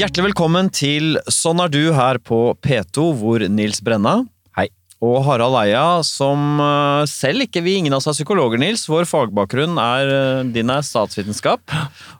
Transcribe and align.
Hjertelig 0.00 0.30
velkommen 0.30 0.70
til 0.72 1.18
Sånn 1.28 1.58
er 1.60 1.68
du 1.68 1.90
her 1.92 2.16
på 2.24 2.54
P2, 2.64 3.02
hvor 3.20 3.42
Nils 3.52 3.82
Brenna 3.84 4.14
Hei. 4.56 4.70
og 5.04 5.18
Harald 5.26 5.58
Eia, 5.60 6.00
som 6.08 6.56
eh, 6.64 7.02
selv 7.10 7.44
ikke 7.44 7.60
vi 7.66 7.74
ingen 7.76 7.92
av 7.92 8.00
oss 8.00 8.08
er 8.08 8.16
psykologer, 8.16 8.56
Nils. 8.62 8.86
Vår 8.88 9.04
fagbakgrunn 9.10 9.76
er 9.82 10.12
eh, 10.14 10.48
Din 10.54 10.72
er 10.72 10.86
statsvitenskap, 10.88 11.60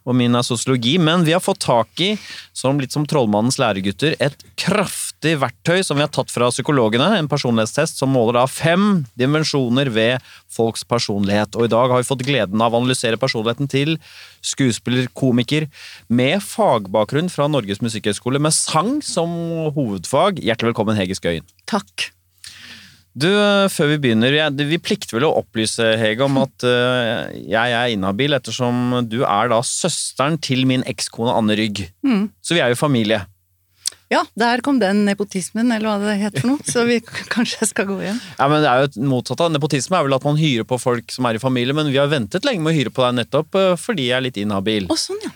og 0.05 0.19
min 0.19 0.37
er 0.37 0.45
sosiologi. 0.45 0.99
Men 1.01 1.25
vi 1.25 1.33
har 1.33 1.41
fått 1.41 1.63
tak 1.65 2.05
i, 2.05 2.11
som 2.53 2.77
litt 2.83 2.93
som 2.93 3.09
Trollmannens 3.09 3.57
læregutter, 3.63 4.19
et 4.21 4.45
kraftig 4.61 5.10
verktøy 5.21 5.83
som 5.85 5.99
vi 5.99 6.05
har 6.05 6.13
tatt 6.13 6.31
fra 6.33 6.49
psykologene. 6.53 7.07
En 7.19 7.29
personlighetstest 7.29 8.01
som 8.01 8.13
måler 8.15 8.39
da 8.39 8.47
fem 8.49 9.05
dimensjoner 9.21 9.91
ved 9.93 10.31
folks 10.51 10.85
personlighet. 10.89 11.57
Og 11.57 11.67
i 11.67 11.73
dag 11.73 11.93
har 11.93 12.01
vi 12.01 12.09
fått 12.09 12.25
gleden 12.27 12.63
av 12.65 12.73
å 12.73 12.81
analysere 12.81 13.21
personligheten 13.21 13.69
til 13.71 13.99
skuespiller, 14.41 15.11
komiker, 15.13 15.69
med 16.09 16.41
fagbakgrunn 16.45 17.29
fra 17.33 17.51
Norges 17.53 17.83
musikkhøgskole, 17.85 18.41
med 18.41 18.57
sang 18.57 18.99
som 19.05 19.31
hovedfag. 19.77 20.41
Hjertelig 20.41 20.73
velkommen, 20.73 20.97
Hege 20.99 21.19
Skøyen. 21.19 21.47
Takk. 21.69 22.11
Du, 23.11 23.29
før 23.75 23.91
vi 23.91 23.99
begynner, 24.05 24.37
vi 24.55 24.79
plikter 24.79 25.19
vel 25.19 25.27
å 25.27 25.35
opplyse, 25.41 25.85
Hege, 25.99 26.25
om 26.25 26.39
at 26.45 26.65
eh, 26.65 27.43
jeg 27.51 27.75
er 27.75 27.91
inhabil, 27.93 28.37
ettersom 28.39 29.03
du 29.11 29.25
er 29.27 29.51
da 29.51 29.59
søsteren 29.67 30.39
til 30.41 30.63
min 30.71 30.87
ekskone 30.89 31.35
Anne 31.35 31.59
Rygg. 31.59 31.89
Mm. 32.07 32.31
Så 32.41 32.57
vi 32.57 32.63
er 32.63 32.73
jo 32.73 32.79
familie. 32.79 33.25
Ja, 34.11 34.25
der 34.35 34.59
kom 34.67 34.81
den 34.83 35.05
nepotismen, 35.07 35.71
eller 35.71 35.87
hva 35.87 35.99
det 36.03 36.17
het 36.19 36.41
for 36.41 36.51
noe, 36.51 36.65
så 36.67 36.83
vi 36.89 36.99
kanskje 37.35 37.69
skal 37.71 37.87
gå 37.87 38.01
igjen. 38.03 38.19
Ja, 38.41 38.49
men 38.51 38.65
det 38.65 38.71
er 38.71 38.83
jo 38.83 38.89
et 38.89 38.99
motsatt 39.13 39.45
av 39.45 39.53
Nepotisme 39.55 40.01
er 40.01 40.09
vel 40.09 40.17
at 40.17 40.27
man 40.27 40.41
hyrer 40.41 40.67
på 40.67 40.81
folk 40.83 41.15
som 41.15 41.29
er 41.31 41.39
i 41.39 41.43
familie, 41.43 41.77
men 41.77 41.93
vi 41.93 42.01
har 42.01 42.11
ventet 42.11 42.47
lenge 42.49 42.65
med 42.65 42.75
å 42.75 42.79
hyre 42.81 42.95
på 42.95 43.07
deg 43.07 43.21
nettopp 43.21 43.61
eh, 43.61 43.77
fordi 43.79 44.09
jeg 44.09 44.19
er 44.19 44.27
litt 44.27 44.43
inhabil. 44.43 44.91
Og 44.91 44.99
sånn, 44.99 45.23
ja. 45.23 45.31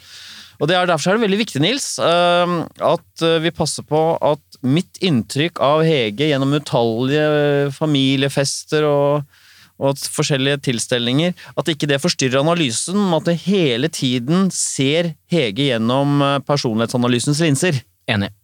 Og 0.59 0.71
det 0.71 0.79
er, 0.79 0.91
derfor 0.91 1.13
er 1.13 1.19
det 1.19 1.27
veldig 1.29 1.41
viktig, 1.45 1.63
Nils, 1.63 1.89
eh, 2.03 2.59
at 2.91 3.25
eh, 3.27 3.39
vi 3.47 3.55
passer 3.55 3.87
på 3.87 4.03
at 4.19 4.61
mitt 4.67 4.99
inntrykk 5.07 5.63
av 5.63 5.87
Hege 5.87 6.33
gjennom 6.33 6.59
utallige 6.59 7.71
familiefester 7.79 8.91
og, 8.91 9.41
og 9.79 10.07
forskjellige 10.19 10.65
tilstelninger, 10.67 11.35
at 11.55 11.71
ikke 11.71 11.95
det 11.95 12.03
forstyrrer 12.03 12.43
analysen, 12.43 12.99
men 12.99 13.21
at 13.23 13.31
det 13.31 13.43
hele 13.47 13.91
tiden 14.03 14.49
ser 14.55 15.15
Hege 15.31 15.71
gjennom 15.71 16.19
personlighetsanalysens 16.43 17.47
linser. 17.47 17.85
Enig. 18.11 18.35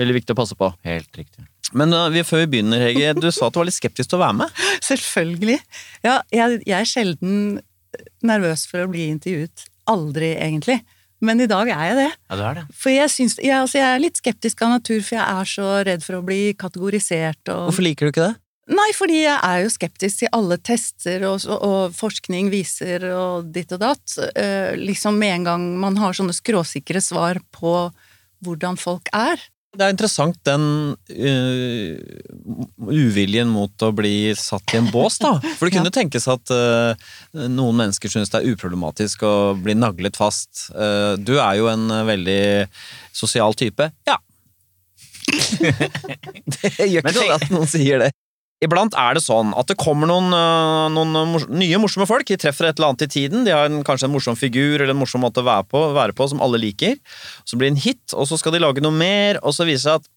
Veldig 0.00 0.16
viktig 0.20 0.34
å 0.34 0.38
passe 0.38 0.56
på. 0.58 0.70
Helt 0.86 1.18
riktig. 1.18 1.46
Men 1.74 1.94
uh, 1.94 2.22
før 2.26 2.44
vi 2.44 2.50
begynner, 2.56 2.82
Hege, 2.88 3.14
du 3.22 3.30
sa 3.30 3.48
at 3.48 3.54
du 3.54 3.62
var 3.62 3.68
litt 3.70 3.78
skeptisk 3.78 4.10
til 4.10 4.20
å 4.20 4.24
være 4.24 4.38
med. 4.42 4.64
Selvfølgelig. 4.84 5.60
Ja, 6.06 6.18
jeg, 6.34 6.60
jeg 6.66 6.76
er 6.80 6.90
sjelden 6.90 7.38
nervøs 8.26 8.66
for 8.70 8.84
å 8.84 8.90
bli 8.90 9.08
intervjuet. 9.12 9.68
Aldri, 9.90 10.34
egentlig. 10.40 10.80
Men 11.24 11.40
i 11.40 11.48
dag 11.48 11.68
er 11.72 11.84
jeg 11.88 11.98
det. 11.98 12.08
Ja, 12.12 12.36
det, 12.36 12.46
er 12.46 12.56
det. 12.58 12.64
For 12.76 12.92
jeg, 12.92 13.10
syns, 13.12 13.36
jeg, 13.40 13.56
altså, 13.56 13.78
jeg 13.80 13.88
er 13.88 14.02
litt 14.02 14.20
skeptisk 14.20 14.64
av 14.64 14.74
natur, 14.74 14.98
for 15.04 15.16
jeg 15.16 15.24
er 15.24 15.50
så 15.50 15.68
redd 15.88 16.04
for 16.04 16.18
å 16.18 16.24
bli 16.26 16.40
kategorisert. 16.58 17.40
Og... 17.48 17.68
Hvorfor 17.70 17.86
liker 17.86 18.08
du 18.08 18.14
ikke 18.14 18.26
det? 18.26 18.34
Nei, 18.74 18.88
fordi 18.96 19.18
jeg 19.20 19.36
er 19.36 19.58
jo 19.60 19.72
skeptisk 19.72 20.22
til 20.22 20.30
alle 20.32 20.56
tester 20.64 21.26
og, 21.28 21.42
og 21.52 21.92
forskning 21.92 22.48
viser 22.52 23.04
og 23.12 23.50
ditt 23.52 23.74
og 23.76 23.82
datt. 23.82 24.14
Uh, 24.32 24.72
liksom 24.80 25.18
med 25.20 25.38
en 25.38 25.48
gang 25.50 25.66
man 25.82 25.98
har 26.00 26.16
sånne 26.16 26.36
skråsikre 26.36 27.02
svar 27.04 27.42
på 27.52 27.74
hvordan 28.44 28.80
folk 28.80 29.10
er. 29.16 29.40
Det 29.74 29.82
er 29.82 29.92
interessant 29.94 30.38
den 30.46 30.64
uh, 30.94 31.94
uviljen 32.86 33.50
mot 33.50 33.84
å 33.84 33.90
bli 33.96 34.32
satt 34.38 34.74
i 34.74 34.78
en 34.78 34.90
bås, 34.92 35.18
da. 35.22 35.34
For 35.58 35.66
det 35.66 35.76
kunne 35.78 35.94
tenkes 35.98 36.28
at 36.30 36.52
uh, 36.54 36.94
noen 37.34 37.80
mennesker 37.82 38.12
syns 38.12 38.30
det 38.32 38.42
er 38.42 38.54
uproblematisk 38.54 39.24
å 39.26 39.34
bli 39.58 39.76
naglet 39.78 40.18
fast. 40.18 40.68
Uh, 40.74 41.14
du 41.18 41.36
er 41.38 41.58
jo 41.58 41.70
en 41.72 41.88
veldig 42.06 42.44
sosial 43.14 43.56
type. 43.58 43.90
Ja. 44.08 44.20
det 45.64 46.90
gjør 46.90 47.10
ikke 47.10 47.40
at 47.40 47.50
noen 47.50 47.70
sier 47.70 48.06
det. 48.06 48.12
Iblant 48.64 48.96
er 48.98 49.16
det 49.16 49.24
sånn 49.24 49.52
at 49.58 49.68
det 49.70 49.76
kommer 49.80 50.08
noen, 50.08 50.32
øh, 50.32 50.86
noen 50.94 51.46
nye 51.52 51.80
morsomme 51.82 52.08
folk. 52.08 52.26
De 52.28 52.38
treffer 52.40 52.70
et 52.70 52.78
eller 52.78 52.92
annet 52.92 53.06
i 53.06 53.12
tiden. 53.16 53.44
De 53.46 53.52
har 53.54 53.68
en, 53.68 53.82
kanskje 53.86 54.08
en 54.08 54.14
morsom 54.14 54.38
figur 54.38 54.78
eller 54.78 54.94
en 54.94 55.00
morsom 55.00 55.24
måte 55.24 55.42
å 55.42 55.48
være 55.48 55.68
på, 55.70 55.84
være 55.96 56.16
på 56.16 56.28
som 56.32 56.42
alle 56.44 56.60
liker. 56.62 56.96
Så 57.44 57.58
blir 57.58 57.70
det 57.70 57.76
en 57.76 57.84
hit, 57.84 58.16
og 58.16 58.28
så 58.30 58.40
skal 58.40 58.56
de 58.56 58.62
lage 58.64 58.84
noe 58.84 58.94
mer, 58.94 59.42
og 59.42 59.56
så 59.56 59.68
viser 59.68 59.74
det 59.74 59.84
seg 59.84 60.00
at 60.02 60.10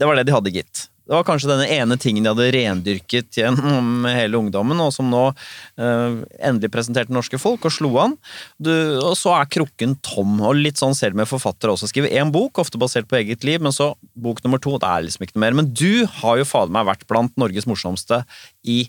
det 0.00 0.08
var 0.08 0.16
det 0.16 0.26
de 0.30 0.32
hadde, 0.32 0.54
gitt. 0.54 0.86
Det 1.10 1.16
var 1.18 1.24
kanskje 1.26 1.48
denne 1.50 1.64
ene 1.74 1.96
tingen 1.98 2.22
de 2.22 2.30
hadde 2.30 2.52
rendyrket 2.54 3.34
gjennom 3.40 4.04
hele 4.06 4.38
ungdommen, 4.38 4.78
og 4.78 4.92
som 4.94 5.08
nå 5.10 5.24
eh, 5.26 6.20
endelig 6.46 6.70
presenterte 6.70 7.10
norske 7.10 7.40
folk, 7.42 7.66
og 7.66 7.74
slo 7.74 7.90
an. 7.98 8.14
Du, 8.62 8.70
og 9.02 9.16
så 9.18 9.32
er 9.34 9.50
krukken 9.50 9.96
tom, 10.06 10.36
og 10.38 10.60
litt 10.60 10.78
sånn 10.78 10.94
selv 10.94 11.18
med 11.18 11.26
forfattere 11.26 11.74
også. 11.74 11.90
Skriver 11.90 12.14
én 12.14 12.30
bok, 12.30 12.62
ofte 12.62 12.78
basert 12.78 13.10
på 13.10 13.18
eget 13.18 13.42
liv, 13.42 13.58
men 13.58 13.74
så 13.74 13.90
bok 14.14 14.38
nummer 14.46 14.62
to, 14.62 14.76
det 14.78 14.86
er 14.86 15.08
liksom 15.08 15.26
ikke 15.26 15.34
noe 15.34 15.46
mer. 15.48 15.58
Men 15.58 15.74
du 15.74 16.06
har 16.22 16.38
jo 16.38 16.46
fader 16.46 16.78
meg 16.78 16.86
vært 16.92 17.02
blant 17.10 17.34
Norges 17.42 17.66
morsomste 17.66 18.22
i 18.62 18.84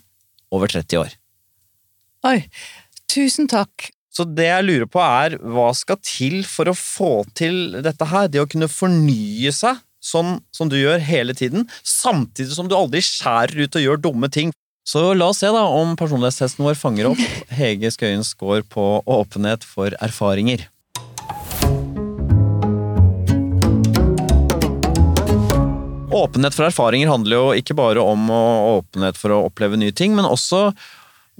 over 0.54 0.70
30 0.70 1.02
år. 1.02 1.18
Oi, 2.30 2.38
tusen 3.10 3.50
takk. 3.50 3.90
Så 4.14 4.28
det 4.30 4.46
jeg 4.46 4.68
lurer 4.68 4.86
på 4.86 5.02
er, 5.02 5.40
hva 5.42 5.72
skal 5.74 5.98
til 6.06 6.44
for 6.46 6.70
å 6.70 6.78
få 6.78 7.14
til 7.34 7.80
dette 7.82 8.06
her? 8.14 8.30
Det 8.30 8.44
å 8.44 8.46
kunne 8.46 8.70
fornye 8.70 9.50
seg 9.56 9.82
sånn 10.02 10.40
som 10.54 10.70
du 10.70 10.76
gjør 10.80 11.02
hele 11.02 11.34
tiden, 11.38 11.68
samtidig 11.86 12.56
som 12.56 12.68
du 12.68 12.76
aldri 12.76 13.02
skjærer 13.06 13.64
ut 13.64 13.78
og 13.78 13.86
gjør 13.86 14.02
dumme 14.08 14.30
ting. 14.32 14.52
Så 14.82 15.12
la 15.14 15.28
oss 15.30 15.38
se 15.38 15.50
da 15.54 15.62
om 15.70 15.94
personlighetstesten 15.98 16.64
vår 16.66 16.74
fanger 16.74 17.12
opp 17.12 17.20
Hege 17.58 17.92
Skøyen 17.94 18.24
score 18.26 18.64
på 18.66 18.86
åpenhet 19.06 19.62
for 19.66 19.94
erfaringer. 20.02 20.66
Åpenhet 26.12 26.54
for 26.54 26.66
erfaringer 26.66 27.08
handler 27.08 27.38
jo 27.38 27.44
ikke 27.56 27.76
bare 27.78 28.02
om 28.02 28.26
åpenhet 28.32 29.16
for 29.16 29.32
å 29.32 29.44
oppleve 29.46 29.78
nye 29.80 29.94
ting, 29.96 30.18
men 30.18 30.28
også 30.28 30.72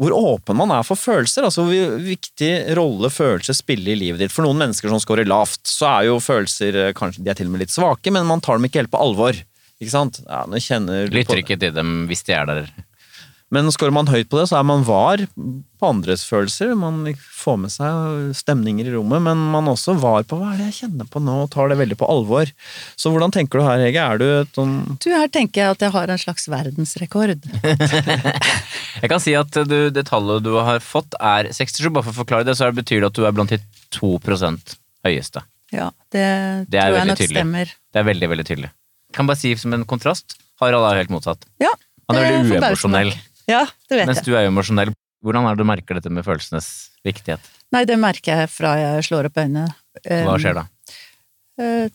hvor 0.01 0.15
åpen 0.17 0.57
man 0.57 0.73
er 0.73 0.85
for 0.87 0.99
følelser. 0.99 1.47
altså 1.47 1.67
Hvor 1.69 1.97
viktig 2.03 2.53
rolle 2.79 3.11
følelser 3.13 3.57
spiller 3.57 3.93
i 3.93 3.99
livet 4.07 4.23
ditt. 4.25 4.33
For 4.33 4.47
noen 4.47 4.61
mennesker 4.63 4.89
som 4.89 5.03
scorer 5.03 5.29
lavt, 5.29 5.61
så 5.69 5.91
er 5.91 6.09
jo 6.09 6.21
følelser 6.23 6.79
eh, 6.87 6.95
kanskje 6.97 7.25
de 7.25 7.33
er 7.33 7.39
til 7.39 7.51
og 7.51 7.57
med 7.57 7.65
litt 7.67 7.75
svake, 7.75 8.15
men 8.15 8.29
man 8.29 8.41
tar 8.45 8.59
dem 8.59 8.69
ikke 8.69 8.83
helt 8.83 8.93
på 8.95 9.03
alvor. 9.03 9.37
Ikke 9.83 9.93
sant? 9.93 10.23
Ja, 10.29 10.45
nå 10.49 10.61
kjenner 10.63 11.11
du 11.11 11.17
Lytter 11.17 11.43
ikke 11.43 11.59
til 11.61 11.75
dem 11.75 12.07
hvis 12.11 12.25
de 12.29 12.37
er 12.39 12.49
der. 12.49 12.73
Men 13.53 13.69
skårer 13.75 13.93
man 13.93 14.09
høyt 14.09 14.31
på 14.33 14.39
det, 14.41 14.47
så 14.49 14.57
er 14.59 14.65
man 14.65 14.81
var 14.87 15.21
på 15.37 15.89
andres 15.89 16.23
følelser. 16.25 16.71
Man 16.79 17.03
får 17.21 17.59
med 17.61 17.73
seg 17.75 18.31
stemninger 18.39 18.87
i 18.89 18.95
rommet, 18.95 19.21
men 19.27 19.43
man 19.53 19.69
også 19.69 19.93
var 20.01 20.25
på 20.25 20.39
hva 20.41 20.55
er 20.55 20.63
det 20.63 20.69
jeg 20.71 20.77
kjenner 20.87 21.09
på 21.13 21.21
nå, 21.21 21.35
og 21.45 21.51
tar 21.53 21.69
det 21.69 21.77
veldig 21.83 21.99
på 22.01 22.09
alvor. 22.09 22.49
Så 22.97 23.13
hvordan 23.13 23.35
tenker 23.35 23.61
du 23.61 23.67
her, 23.67 23.83
Hege? 23.85 24.07
Er 24.15 24.23
du 24.23 24.25
et 24.41 24.57
sånn 24.57 24.73
Du, 25.05 25.11
her 25.13 25.29
tenker 25.29 25.61
jeg 25.67 25.77
at 25.77 25.85
jeg 25.85 25.93
har 25.99 26.15
en 26.15 26.23
slags 26.23 26.49
verdensrekord. 26.49 27.45
Jeg 29.03 29.11
kan 29.11 29.23
si 29.25 29.33
at 29.35 29.57
du, 29.67 29.77
det 29.91 30.05
tallet 30.07 30.45
du 30.45 30.53
har 30.63 30.79
fått 30.85 31.17
er 31.19 31.49
67, 31.51 31.89
bare 31.91 32.05
for 32.07 32.13
å 32.15 32.21
forklare 32.23 32.47
det, 32.47 32.55
så 32.59 32.69
betyr 32.75 33.01
det 33.03 33.09
at 33.11 33.17
du 33.19 33.25
er 33.27 33.35
blant 33.35 33.51
de 33.51 33.59
2% 33.97 34.77
høyeste. 35.09 35.43
Ja, 35.75 35.89
det, 36.13 36.23
Det 36.71 36.79
er 36.79 36.93
tror 36.93 36.99
jeg 37.01 37.09
nok 37.11 37.21
tydelig. 37.21 37.41
stemmer. 37.41 37.73
Det 37.93 38.01
er 38.03 38.07
veldig, 38.07 38.29
veldig 38.35 38.47
tydelig. 38.49 38.71
Jeg 39.11 39.17
Kan 39.19 39.29
bare 39.29 39.41
si 39.41 39.53
som 39.59 39.75
en 39.77 39.85
kontrast, 39.89 40.37
Harald 40.63 40.87
er 40.93 41.01
helt 41.03 41.13
motsatt. 41.13 41.45
Ja, 41.61 41.73
Han 42.09 42.21
er 42.21 42.29
veldig 42.29 42.61
uemosjonell. 42.61 43.13
Ja, 43.53 43.63
det 43.89 44.01
vet 44.01 44.09
mens 44.11 44.23
jeg. 44.23 44.29
du 44.31 44.37
er 44.39 44.47
jo 44.47 44.53
emosjonell. 44.55 44.93
Hvordan 45.23 45.47
er 45.47 45.55
det 45.55 45.63
du 45.63 45.69
merker 45.69 45.99
dette 46.01 46.11
med 46.11 46.25
følelsenes 46.27 46.69
viktighet? 47.07 47.45
Nei, 47.73 47.85
det 47.89 47.95
merker 48.03 48.43
jeg 48.43 48.51
fra 48.51 48.75
jeg 48.81 49.05
slår 49.07 49.29
opp 49.31 49.39
øynene. 49.45 49.69
Hva 50.03 50.35
skjer 50.43 50.59
da? 50.63 50.67
Eh, 51.63 51.89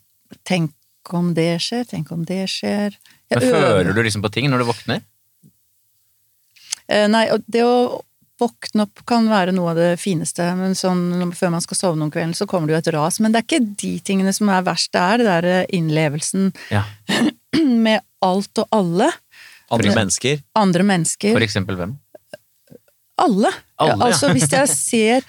Tenk 0.47 0.73
om 1.15 1.29
det 1.35 1.53
skjer, 1.63 1.85
tenk 1.87 2.09
om 2.11 2.23
det 2.27 2.41
skjer. 2.51 2.95
Jeg 3.31 3.39
Men 3.39 3.51
Føler 3.53 3.93
du 3.95 4.01
liksom 4.03 4.23
på 4.25 4.31
ting 4.35 4.49
når 4.51 4.63
du 4.63 4.67
våkner? 4.71 5.03
Eh, 6.87 7.07
Nei, 7.11 7.25
det 7.51 7.63
å 7.67 8.01
våkne 8.37 8.85
opp 8.85 9.01
kan 9.09 9.25
være 9.31 9.53
noe 9.55 9.71
av 9.73 9.79
det 9.79 9.89
fineste, 10.01 10.45
men 10.59 10.75
sånn 10.77 11.31
før 11.35 11.55
man 11.55 11.63
skal 11.63 11.79
sovne 11.79 12.05
om 12.05 12.11
kvelden, 12.13 12.35
så 12.37 12.45
kommer 12.49 12.69
det 12.69 12.75
jo 12.75 12.81
et 12.83 12.91
ras. 12.95 13.17
Men 13.23 13.33
det 13.33 13.39
er 13.41 13.47
ikke 13.47 13.75
de 13.81 13.93
tingene 14.05 14.33
som 14.35 14.51
er 14.53 14.65
verst, 14.67 14.91
det 14.93 15.01
er 15.01 15.23
det 15.23 15.29
der 15.31 15.71
innlevelsen 15.79 16.51
Ja. 16.73 16.83
med 17.87 18.03
alt 18.23 18.61
og 18.61 18.67
alle. 18.75 19.09
Andre 19.71 19.93
mennesker? 19.95 20.41
Andre 20.55 20.83
mennesker. 20.87 21.33
For 21.35 21.45
eksempel 21.45 21.75
hvem? 21.79 21.95
Alle. 23.17 23.51
Alle, 23.81 23.95
ja. 23.95 24.07
Altså, 24.07 24.29
hvis 24.35 24.51
jeg 24.53 24.69
ser 24.69 25.25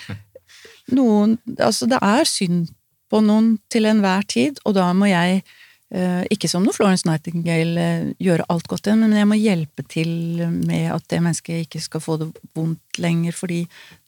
noen 0.92 1.38
Altså, 1.58 1.88
det 1.88 1.98
er 2.04 2.28
synd 2.28 2.68
på 3.08 3.22
noen 3.24 3.54
til 3.72 3.88
enhver 3.88 4.26
tid, 4.28 4.58
og 4.68 4.74
da 4.76 4.90
må 4.96 5.08
jeg 5.08 5.38
eh, 5.96 6.24
ikke 6.32 6.48
som 6.52 6.64
noe 6.64 6.76
Florence 6.76 7.08
Nightingale 7.08 7.80
eh, 7.80 8.10
gjøre 8.20 8.44
alt 8.52 8.66
godt 8.68 8.88
igjen, 8.88 9.00
men 9.00 9.16
jeg 9.16 9.28
må 9.30 9.38
hjelpe 9.40 9.84
til 9.88 10.10
med 10.52 10.90
at 10.92 11.06
det 11.08 11.22
mennesket 11.24 11.64
ikke 11.64 11.80
skal 11.80 12.04
få 12.04 12.18
det 12.20 12.28
vondt 12.56 13.00
lenger, 13.00 13.32
fordi 13.36 13.62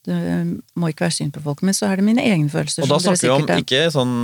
det 0.05 0.19
eh, 0.19 0.50
må 0.76 0.91
ikke 0.93 1.06
være 1.06 1.17
synd 1.17 1.33
på 1.37 1.44
folk. 1.47 1.65
Men 1.65 1.76
så 1.76 1.88
er 1.88 2.00
det 2.00 2.05
mine 2.11 2.26
egne 2.29 2.53
følelser. 2.53 2.85
Og 2.85 2.93
da 2.93 3.00
snakker 3.06 3.25
vi 3.25 3.33
om 3.38 3.49
er- 3.49 3.65
ikke 3.65 3.87
sånn 3.97 4.15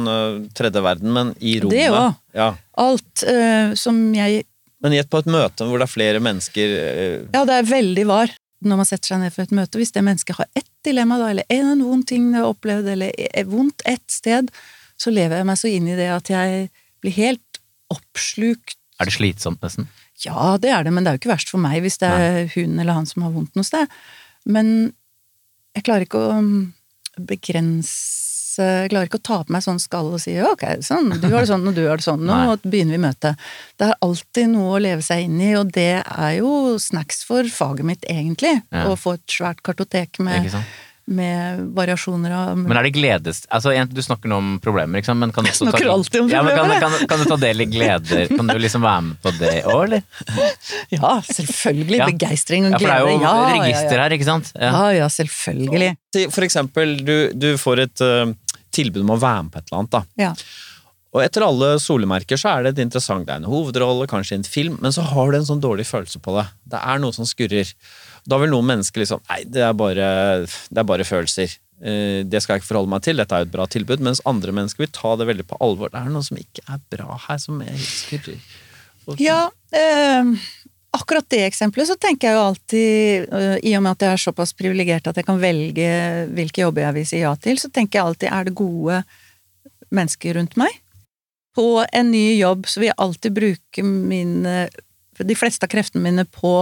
tredje 0.56 0.84
verden, 0.84 1.12
men 1.16 1.32
i 1.40 1.56
rommet. 1.64 1.78
Det 1.78 1.88
òg. 1.96 2.20
Ja. 2.36 2.50
Alt 2.84 3.24
uh, 3.24 3.72
som 3.80 4.04
jeg 4.16 4.44
Men 4.84 4.96
gjett 4.96 5.10
på 5.12 5.22
et 5.22 5.30
møte 5.30 5.66
hvor 5.66 5.80
det 5.80 5.86
er 5.86 5.92
flere 5.92 6.20
mennesker 6.22 6.74
øh, 6.76 7.20
Ja, 7.32 7.44
det 7.48 7.54
er 7.60 7.70
veldig 7.70 8.04
var 8.08 8.34
når 8.66 8.80
man 8.80 8.88
setter 8.88 9.12
seg 9.12 9.20
ned 9.20 9.34
for 9.34 9.44
et 9.44 9.54
møte. 9.54 9.78
Hvis 9.78 9.92
det 9.94 10.02
mennesket 10.04 10.38
har 10.38 10.48
ett 10.56 10.70
dilemma, 10.86 11.18
da, 11.20 11.28
eller 11.32 11.52
en 11.52 11.84
vond 11.84 12.06
ting 12.08 12.30
det 12.32 12.40
har 12.40 12.54
opplevd, 12.54 12.88
eller 12.94 13.12
er 13.12 13.48
vondt 13.50 13.84
ett 13.88 14.04
sted, 14.10 14.48
så 14.96 15.12
lever 15.12 15.40
jeg 15.40 15.48
meg 15.48 15.60
så 15.60 15.70
inn 15.70 15.90
i 15.92 15.98
det 15.98 16.08
at 16.10 16.30
jeg 16.32 16.68
blir 17.04 17.14
helt 17.18 17.60
oppslukt. 17.92 18.78
Er 18.96 19.08
det 19.08 19.16
slitsomt, 19.18 19.60
nesten? 19.62 19.90
Ja, 20.24 20.56
det 20.60 20.72
er 20.72 20.86
det, 20.86 20.94
men 20.96 21.04
det 21.04 21.10
er 21.10 21.18
jo 21.18 21.22
ikke 21.22 21.34
verst 21.34 21.52
for 21.52 21.60
meg 21.60 21.82
hvis 21.84 22.00
det 22.00 22.08
er 22.08 22.46
hun 22.54 22.78
eller 22.80 22.96
han 22.96 23.08
som 23.08 23.26
har 23.26 23.34
vondt 23.34 23.58
noe 23.58 23.68
sted. 23.68 23.92
Men 24.48 24.72
jeg 25.76 25.84
klarer 25.84 26.06
ikke 26.06 26.22
å 26.22 26.38
um, 26.40 26.54
begrense 27.20 28.25
Jeg 28.62 28.90
klarer 28.92 29.10
ikke 29.10 29.20
å 29.20 29.26
ta 29.28 29.38
på 29.44 29.52
meg 29.56 29.62
sånn 29.66 29.80
skall 29.82 30.12
og 30.16 30.20
si 30.22 30.36
ok, 30.40 30.64
sånn, 30.86 31.12
du 31.20 31.28
har 31.32 31.44
det 31.44 31.50
sånn 31.50 31.66
og 31.68 31.74
du 31.76 31.82
har 31.88 32.00
det 32.00 32.06
sånn, 32.06 32.24
og 32.28 32.42
nå 32.46 32.56
begynner 32.70 32.96
vi 32.96 33.02
møtet. 33.04 33.46
Det 33.76 33.90
er 33.90 33.98
alltid 34.06 34.50
noe 34.54 34.76
å 34.78 34.82
leve 34.82 35.02
seg 35.04 35.26
inn 35.28 35.38
i, 35.40 35.52
og 35.58 35.70
det 35.76 35.90
er 36.02 36.34
jo 36.40 36.76
snacks 36.80 37.24
for 37.28 37.44
faget 37.52 37.84
mitt, 37.88 38.04
egentlig. 38.08 38.56
Ja. 38.72 38.86
Å 38.90 38.96
få 38.98 39.16
et 39.18 39.26
svært 39.30 39.60
kartotek 39.66 40.18
med, 40.24 40.48
med 41.06 41.60
variasjoner 41.76 42.32
av 42.34 42.56
Men 42.58 42.78
er 42.80 42.88
det 42.88 42.94
gledes... 42.96 43.44
Altså, 43.54 43.70
Du 43.86 44.00
snakker 44.02 44.26
nå 44.32 44.38
om 44.42 44.48
problemer, 44.62 44.98
ikke 44.98 45.12
sant? 45.12 45.20
Men 45.22 45.30
kan 45.34 45.46
du 45.46 45.50
Jeg 45.52 45.58
snakker 45.60 45.86
ta- 45.86 45.92
alltid 45.94 46.20
om 46.24 46.30
Ja, 46.32 46.40
men 46.42 46.56
kan, 46.58 46.72
kan, 46.82 46.96
kan 47.12 47.22
du 47.22 47.28
ta 47.30 47.36
del 47.38 47.62
i 47.62 47.68
gleder? 47.70 48.24
Kan 48.32 48.50
du 48.50 48.56
liksom 48.58 48.82
være 48.82 49.04
med 49.06 49.20
på 49.22 49.32
det 49.38 49.52
òg, 49.70 49.84
eller? 49.84 50.02
Ja, 50.96 51.12
selvfølgelig! 51.28 52.00
Ja. 52.00 52.08
Begeistring 52.10 52.66
og 52.66 52.74
Ja, 52.74 52.80
for 52.80 52.88
det 52.90 52.96
er 52.96 53.04
jo 53.06 53.20
Ja, 53.22 53.36
ja, 53.36 53.52
register 53.60 53.94
ja. 53.96 54.02
her, 54.02 54.16
ikke 54.18 54.28
sant? 54.32 54.50
Ja. 54.56 54.72
Ja, 54.72 54.88
ja, 55.04 55.06
selvfølgelig. 55.12 55.92
For 56.32 56.46
eksempel, 56.48 56.96
du, 57.06 57.14
du 57.36 57.48
får 57.60 57.84
et 57.86 58.02
eh, 58.02 58.34
tilbud 58.76 59.02
om 59.04 59.14
å 59.16 59.20
være 59.22 59.44
med 59.46 59.52
på 59.54 59.60
et 59.62 59.68
eller 59.70 59.82
annet. 59.82 59.94
da. 59.96 60.02
Ja. 60.20 60.32
Og 61.16 61.22
etter 61.24 61.46
alle 61.46 61.68
solemerker 61.80 62.36
så 62.36 62.50
er 62.52 62.66
det 62.66 62.74
et 62.74 62.82
interessant, 62.84 63.24
det 63.24 63.32
er 63.32 63.40
en 63.40 63.48
hovedrolle, 63.48 64.04
kanskje 64.10 64.36
en 64.36 64.44
film, 64.44 64.74
men 64.84 64.92
så 64.92 65.04
har 65.06 65.30
du 65.32 65.38
en 65.38 65.46
sånn 65.48 65.62
dårlig 65.64 65.86
følelse 65.88 66.20
på 66.20 66.34
det. 66.36 66.44
Det 66.74 66.80
er 66.82 66.98
noe 67.00 67.14
som 67.16 67.24
skurrer. 67.28 67.70
Da 68.28 68.36
vil 68.42 68.50
noen 68.52 68.66
mennesker 68.68 69.00
liksom 69.04 69.22
Nei, 69.30 69.44
det 69.48 69.62
er 69.64 69.72
bare, 69.78 70.08
det 70.44 70.82
er 70.82 70.88
bare 70.90 71.06
følelser. 71.08 71.54
Eh, 71.80 72.20
Det 72.26 72.42
skal 72.42 72.56
jeg 72.56 72.62
ikke 72.64 72.72
forholde 72.72 72.92
meg 72.92 73.04
til, 73.06 73.16
dette 73.22 73.32
er 73.32 73.44
jo 73.44 73.48
et 73.48 73.54
bra 73.54 73.66
tilbud. 73.70 74.02
Mens 74.04 74.20
andre 74.28 74.52
mennesker 74.52 74.84
vil 74.84 74.92
ta 74.92 75.14
det 75.16 75.28
veldig 75.30 75.46
på 75.48 75.58
alvor. 75.64 75.88
Det 75.94 76.02
er 76.02 76.12
noe 76.12 76.26
som 76.26 76.36
ikke 76.42 76.66
er 76.68 76.82
bra 76.92 77.16
her, 77.28 77.38
som 77.40 77.62
er 77.64 77.76
skurrer. 77.80 78.40
Ja, 79.22 79.38
eh, 79.72 80.34
akkurat 80.96 81.26
det 81.32 81.42
eksempelet 81.46 81.90
så 81.90 81.96
tenker 82.00 82.28
jeg 82.28 82.36
jo 82.36 82.46
alltid, 82.46 83.28
eh, 83.36 83.58
i 83.68 83.74
og 83.78 83.84
med 83.84 83.96
at 83.96 84.06
jeg 84.06 84.16
er 84.16 84.24
såpass 84.24 84.54
privilegert 84.56 85.06
at 85.10 85.20
jeg 85.20 85.28
kan 85.28 85.38
velge 85.42 85.90
hvilke 86.36 86.64
jobber 86.64 86.86
jeg 86.86 86.96
vil 86.98 87.06
si 87.08 87.22
ja 87.22 87.34
til, 87.40 87.60
så 87.60 87.70
tenker 87.70 87.98
jeg 87.98 88.06
alltid 88.06 88.32
er 88.32 88.48
det 88.48 88.56
gode 88.58 89.02
mennesker 89.94 90.36
rundt 90.38 90.56
meg? 90.60 90.80
På 91.56 91.84
en 91.86 92.10
ny 92.12 92.36
jobb 92.36 92.66
så 92.68 92.82
vil 92.82 92.90
jeg 92.90 93.00
alltid 93.00 93.36
bruke 93.36 93.86
mine, 93.86 94.56
de 95.16 95.38
fleste 95.38 95.64
av 95.64 95.72
kreftene 95.72 96.04
mine 96.04 96.26
på 96.28 96.58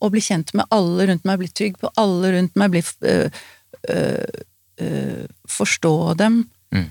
å 0.00 0.08
bli 0.12 0.22
kjent 0.24 0.54
med 0.56 0.68
alle 0.72 1.10
rundt 1.10 1.26
meg, 1.28 1.40
bli 1.42 1.50
trygg 1.52 1.76
på 1.80 1.90
alle 2.00 2.32
rundt 2.36 2.56
meg, 2.58 2.72
bli 2.72 2.82
øh, 3.10 3.42
øh, 3.90 4.40
øh, 4.80 5.24
Forstå 5.50 5.94
dem. 6.20 6.44
Mm. 6.72 6.88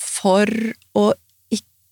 For 0.00 0.50
å 0.98 1.04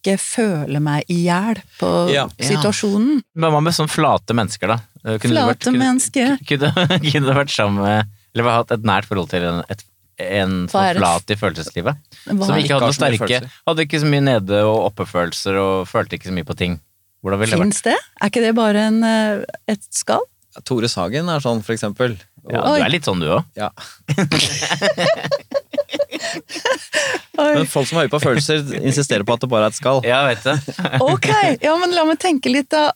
ikke 0.07 0.19
føle 0.23 0.79
meg 0.81 1.05
i 1.11 1.19
hjel 1.27 1.59
på 1.81 1.91
Ja. 2.15 2.29
situasjonen. 2.39 3.21
Men 3.35 3.51
hva 3.53 3.61
med 3.67 3.75
sånn 3.77 3.91
flate 3.91 4.35
mennesker, 4.39 4.67
da? 4.69 4.79
Eh, 5.05 5.19
Kunne 5.19 5.35
du 5.35 5.41
vært- 5.43 5.63
Flate 5.67 5.77
mennesker. 5.77 6.39
Kunne, 6.49 6.71
kunne 7.03 7.27
du 7.27 7.33
vært 7.35 7.51
sammen 7.55 7.83
med 7.83 8.07
Eller 8.35 8.45
hatt 8.53 8.71
et 8.77 8.83
nært 8.85 9.05
forhold 9.09 9.29
til 9.31 9.43
en, 9.49 9.63
et, 9.73 9.83
en 10.19 10.67
det? 10.67 10.97
flat 10.99 11.31
i 11.31 11.35
følelseslivet? 11.41 11.97
Hva- 12.27 12.47
Som 12.47 12.57
ikke 12.61 12.75
hadde 12.77 12.89
noe 12.89 12.93
sterke. 12.97 13.41
Hadde 13.67 13.81
ikke 13.87 14.01
så 14.03 14.07
mye 14.13 14.23
nede- 14.27 14.63
og 14.65 14.79
oppefølelser 14.93 15.55
og 15.61 15.87
følte 15.89 16.13
ikke 16.19 16.29
så 16.31 16.35
mye 16.37 16.45
på 16.49 16.57
ting. 16.57 16.81
Hvordan 17.25 17.39
ville 17.41 17.51
det 17.51 17.59
vært? 17.59 17.67
Fins 17.67 17.83
det? 17.83 17.97
Er 18.23 18.27
ikke 18.31 18.41
det 18.45 18.55
bare 18.55 18.77
en, 18.91 19.03
øh, 19.05 19.45
et 19.69 19.81
skall? 19.91 20.21
Tore 20.65 20.89
Sagen 20.89 21.29
er 21.29 21.41
sånn, 21.45 21.63
for 21.65 21.73
eksempel. 21.75 22.17
Ja, 22.49 22.61
du 22.63 22.83
er 22.85 22.89
litt 22.89 23.05
sånn 23.05 23.21
du 23.21 23.27
òg. 23.29 23.45
Ja. 23.59 23.69
Oi. 27.37 27.49
Men 27.59 27.69
folk 27.69 27.89
som 27.89 27.99
har 27.99 28.07
høye 28.07 28.13
på 28.13 28.21
følelser, 28.23 28.63
insisterer 28.81 29.27
på 29.29 29.37
at 29.37 29.45
det 29.45 29.51
bare 29.53 29.69
er 29.69 29.75
et 29.75 29.79
skall. 29.79 30.03
Ja, 30.07 30.23
vet 30.29 30.45
det. 30.47 30.57
Ok, 31.05 31.29
ja, 31.63 31.77
men 31.81 31.95
la 31.97 32.07
meg 32.09 32.21
tenke 32.23 32.53
litt 32.53 32.71
da. 32.73 32.89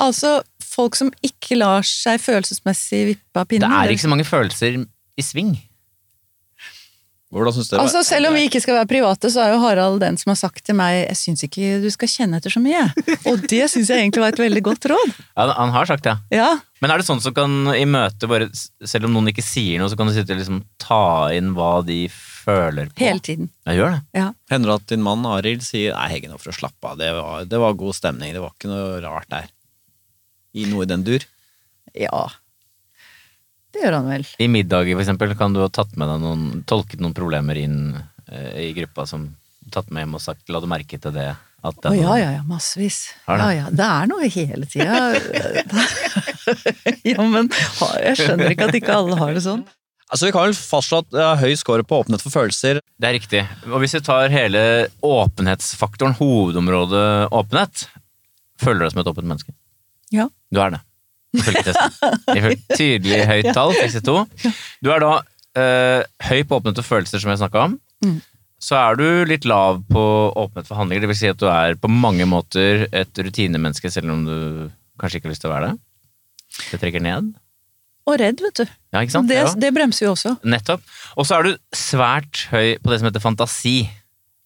Altså, 0.00 0.40
folk 0.64 0.96
som 0.98 1.10
ikke 1.26 1.58
lar 1.60 1.86
seg 1.86 2.20
følelsesmessig 2.22 3.02
vippe 3.12 3.42
av 3.42 3.48
pinnen. 3.50 3.68
Det 3.68 3.82
er 3.84 3.94
ikke 3.94 4.06
så 4.06 4.12
mange 4.14 4.28
følelser 4.28 4.80
i 4.80 5.24
sving. 5.24 5.58
Hvordan 7.30 7.54
synes 7.54 7.68
dere? 7.70 7.82
Altså, 7.84 8.00
selv 8.02 8.26
om 8.26 8.34
vi 8.34 8.42
ikke 8.48 8.58
skal 8.58 8.74
være 8.80 8.88
private, 8.90 9.28
så 9.30 9.44
er 9.44 9.52
jo 9.52 9.60
Harald 9.62 10.00
den 10.02 10.16
som 10.18 10.32
har 10.32 10.38
sagt 10.40 10.64
til 10.66 10.74
meg 10.74 10.96
jeg 11.04 11.18
syns 11.20 11.44
ikke 11.46 11.76
du 11.84 11.86
skal 11.94 12.10
kjenne 12.10 12.40
etter 12.40 12.50
så 12.50 12.62
mye. 12.62 12.88
Og 13.30 13.44
det 13.46 13.68
syns 13.70 13.92
jeg 13.92 14.02
egentlig 14.02 14.24
var 14.24 14.34
et 14.34 14.42
veldig 14.42 14.62
godt 14.66 14.88
råd. 14.90 15.12
Ja, 15.38 15.46
han 15.54 15.70
har 15.72 15.86
sagt 15.86 16.04
det. 16.08 16.16
Ja, 16.34 16.56
Men 16.82 16.90
er 16.90 17.00
det 17.00 17.06
sånn 17.06 17.22
som 17.22 17.32
kan 17.36 17.70
i 17.72 17.84
møte 17.88 18.26
bare 18.28 18.48
Selv 18.84 19.06
om 19.06 19.14
noen 19.14 19.30
ikke 19.30 19.44
sier 19.44 19.78
noe, 19.80 19.88
så 19.88 19.96
kan 19.96 20.10
du 20.10 20.12
sitte 20.12 20.34
og 20.34 20.40
liksom 20.42 20.58
ta 20.82 21.30
inn 21.36 21.54
hva 21.56 21.78
de 21.86 22.02
føler 22.10 22.29
på? 22.44 23.00
hele 23.04 23.20
tiden. 23.24 23.48
Jeg 23.68 23.78
gjør 23.80 23.94
det. 23.96 24.00
Ja. 24.16 24.26
Hender 24.50 24.72
det 24.72 24.76
at 24.80 24.86
din 24.92 25.02
mann 25.06 25.26
Arild 25.28 25.62
sier 25.66 25.94
Nei, 25.96 26.08
Hegge, 26.14 26.28
nå 26.32 26.38
for 26.40 26.52
å 26.52 26.56
slappe 26.56 26.92
av, 26.92 26.98
det 27.00 27.10
var, 27.16 27.44
det 27.48 27.60
var 27.62 27.78
god 27.78 27.94
stemning, 27.98 28.32
det 28.36 28.42
var 28.42 28.52
ikke 28.56 28.70
noe 28.72 29.00
rart 29.04 29.28
der. 29.32 29.50
I 30.58 30.64
noe 30.70 30.82
i 30.86 30.90
den 30.90 31.04
dur. 31.06 31.26
ja. 31.94 32.26
Det 33.70 33.84
gjør 33.84 33.94
han 34.00 34.08
vel. 34.10 34.24
I 34.42 34.48
middager, 34.50 34.96
for 34.96 35.02
eksempel, 35.04 35.30
kan 35.38 35.52
du 35.54 35.60
ha 35.62 35.68
tatt 35.70 35.92
med 35.94 36.08
deg 36.10 36.18
noen 36.24 36.40
Tolket 36.66 36.98
noen 36.98 37.12
problemer 37.14 37.54
inn 37.60 37.76
eh, 38.26 38.64
i 38.66 38.72
gruppa 38.74 39.04
som 39.06 39.28
tatt 39.70 39.92
med 39.94 40.02
hjem 40.02 40.16
og 40.18 40.22
sagt 40.24 40.50
La 40.50 40.58
du 40.58 40.66
merke 40.66 40.98
til 40.98 41.14
det? 41.14 41.28
At 41.62 41.86
oh, 41.86 41.94
ja, 41.94 42.16
ja, 42.18 42.30
ja, 42.38 42.42
massevis. 42.48 43.12
Har 43.28 43.38
Ja, 43.38 43.46
det? 43.46 43.56
ja. 43.60 43.70
Det 43.78 43.86
er 43.86 44.10
noe 44.10 44.30
hele 44.34 44.66
tida. 44.66 44.98
ja, 47.12 47.20
men 47.30 47.50
jeg 48.00 48.16
skjønner 48.18 48.54
ikke 48.56 48.68
at 48.70 48.78
ikke 48.80 48.96
alle 48.96 49.18
har 49.20 49.34
det 49.36 49.42
sånn. 49.44 49.62
Altså, 50.10 50.26
Vi 50.26 50.32
kan 50.34 50.48
vel 50.48 50.56
fastslå 50.58 51.00
at 51.04 51.10
det 51.14 51.22
er 51.22 51.40
høy 51.40 51.54
score 51.58 51.86
på 51.86 52.00
åpenhet 52.02 52.22
for 52.24 52.34
følelser. 52.34 52.80
Det 52.98 53.08
er 53.08 53.14
riktig. 53.14 53.42
Og 53.70 53.78
hvis 53.82 53.94
vi 53.94 54.02
tar 54.04 54.32
hele 54.32 54.62
åpenhetsfaktoren, 55.06 56.16
hovedområdet 56.18 57.30
åpenhet, 57.30 57.84
føler 58.60 58.80
du 58.80 58.86
deg 58.86 58.94
som 58.94 59.02
et 59.04 59.10
åpent 59.12 59.30
menneske? 59.30 59.54
Ja. 60.10 60.26
Du 60.50 60.58
er 60.62 60.74
det. 60.74 60.80
Ifølge 61.38 61.62
testen. 61.68 62.16
Ifølge 62.34 62.58
tydelig 62.74 63.20
høyt 63.30 63.52
tall, 63.54 63.76
62. 63.78 64.56
Du 64.82 64.90
er 64.90 65.04
da 65.04 65.12
eh, 65.62 66.02
høy 66.26 66.40
på 66.42 66.58
åpenhet 66.58 66.82
og 66.82 66.88
følelser, 66.88 67.22
som 67.22 67.30
jeg 67.30 67.42
snakka 67.44 67.68
om. 67.68 67.76
Mm. 68.02 68.18
Så 68.60 68.76
er 68.76 68.98
du 68.98 69.06
litt 69.30 69.46
lav 69.48 69.78
på 69.88 70.02
åpenhet 70.34 70.68
for 70.68 70.80
handlinger. 70.80 71.06
Det 71.06 71.12
vil 71.12 71.20
si 71.20 71.30
at 71.30 71.38
du 71.40 71.46
er 71.48 71.78
på 71.80 71.88
mange 71.92 72.26
måter 72.28 72.88
et 72.90 73.22
rutinemenneske, 73.22 73.92
selv 73.94 74.10
om 74.12 74.26
du 74.26 74.36
kanskje 75.00 75.20
ikke 75.20 75.30
har 75.30 75.36
lyst 75.36 75.46
til 75.46 75.52
å 75.52 75.54
være 75.54 75.70
det. 75.70 75.78
Det 76.72 76.82
trekker 76.82 77.06
ned. 77.06 77.30
Og 78.08 78.18
redd, 78.18 78.40
vet 78.40 78.54
du. 78.62 78.64
Ja, 78.92 79.00
ikke 79.04 79.10
sant? 79.12 79.28
Det, 79.28 79.36
Ja. 79.36 79.54
det 79.54 79.74
bremser 79.74 80.06
jo 80.06 80.12
også. 80.14 80.38
Nettopp. 80.44 80.80
Og 81.16 81.26
så 81.26 81.38
er 81.38 81.42
du 81.42 81.56
svært 81.72 82.46
høy 82.50 82.78
på 82.78 82.90
det 82.90 83.00
som 83.00 83.08
heter 83.10 83.20
fantasi. 83.20 83.88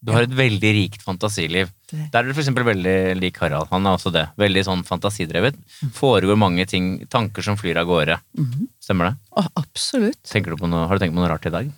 Du 0.04 0.12
har 0.12 0.22
et 0.26 0.34
veldig 0.36 0.72
rikt 0.76 1.00
fantasiliv. 1.02 1.70
Det- 1.88 2.10
Der 2.12 2.18
er 2.18 2.22
du 2.28 2.34
eksempel 2.34 2.64
veldig 2.64 3.18
lik 3.20 3.38
Harald. 3.38 3.68
Han 3.70 3.86
er 3.86 3.96
også 3.96 4.12
det. 4.12 4.28
Veldig 4.36 4.64
sånn 4.66 4.84
fantasidrevet. 4.84 5.54
Foregår 5.92 6.36
mange 6.36 6.66
ting, 6.66 7.06
tanker 7.08 7.42
som 7.42 7.56
flyr 7.56 7.78
av 7.78 7.86
gårde. 7.86 8.20
Mhm. 8.36 8.68
Stemmer 8.82 9.10
det? 9.10 9.16
Å, 9.32 9.48
absolutt. 9.56 10.22
Du 10.24 10.56
på 10.56 10.68
noe, 10.68 10.86
har 10.86 10.98
du 10.98 11.04
tenkt 11.04 11.14
på 11.14 11.20
noe 11.22 11.28
rart 11.30 11.46
i 11.46 11.50
dag? 11.50 11.72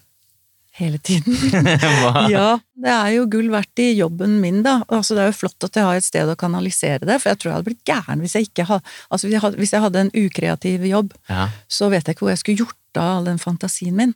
Hele 0.76 0.98
tiden. 0.98 1.32
Ja, 2.34 2.58
det 2.76 2.92
er 2.92 3.10
jo 3.14 3.22
gull 3.32 3.48
verdt 3.52 3.80
i 3.80 3.86
jobben 3.96 4.34
min, 4.42 4.58
da. 4.66 4.82
Altså, 4.92 5.14
det 5.16 5.22
er 5.24 5.30
jo 5.30 5.38
flott 5.38 5.64
at 5.64 5.78
jeg 5.78 5.86
har 5.86 5.96
et 6.00 6.04
sted 6.04 6.28
å 6.28 6.36
kanalisere 6.36 7.00
det, 7.08 7.16
for 7.22 7.30
jeg 7.32 7.38
tror 7.40 7.50
jeg 7.50 7.56
hadde 7.56 7.68
blitt 7.70 7.84
gæren 7.88 8.20
hvis 8.24 8.34
jeg 8.36 8.48
ikke 8.50 8.66
hadde 8.68 8.84
Altså, 9.08 9.24
hvis 9.26 9.36
jeg 9.38 9.44
hadde, 9.46 9.60
hvis 9.62 9.72
jeg 9.72 9.84
hadde 9.86 10.02
en 10.04 10.12
ukreativ 10.26 10.84
jobb, 10.90 11.14
Ja. 11.32 11.48
så 11.68 11.88
vet 11.92 12.04
jeg 12.06 12.16
ikke 12.16 12.26
hvor 12.26 12.34
jeg 12.34 12.42
skulle 12.42 12.60
gjort 12.64 13.00
av 13.00 13.08
all 13.18 13.24
den 13.30 13.40
fantasien 13.40 13.96
min. 13.96 14.12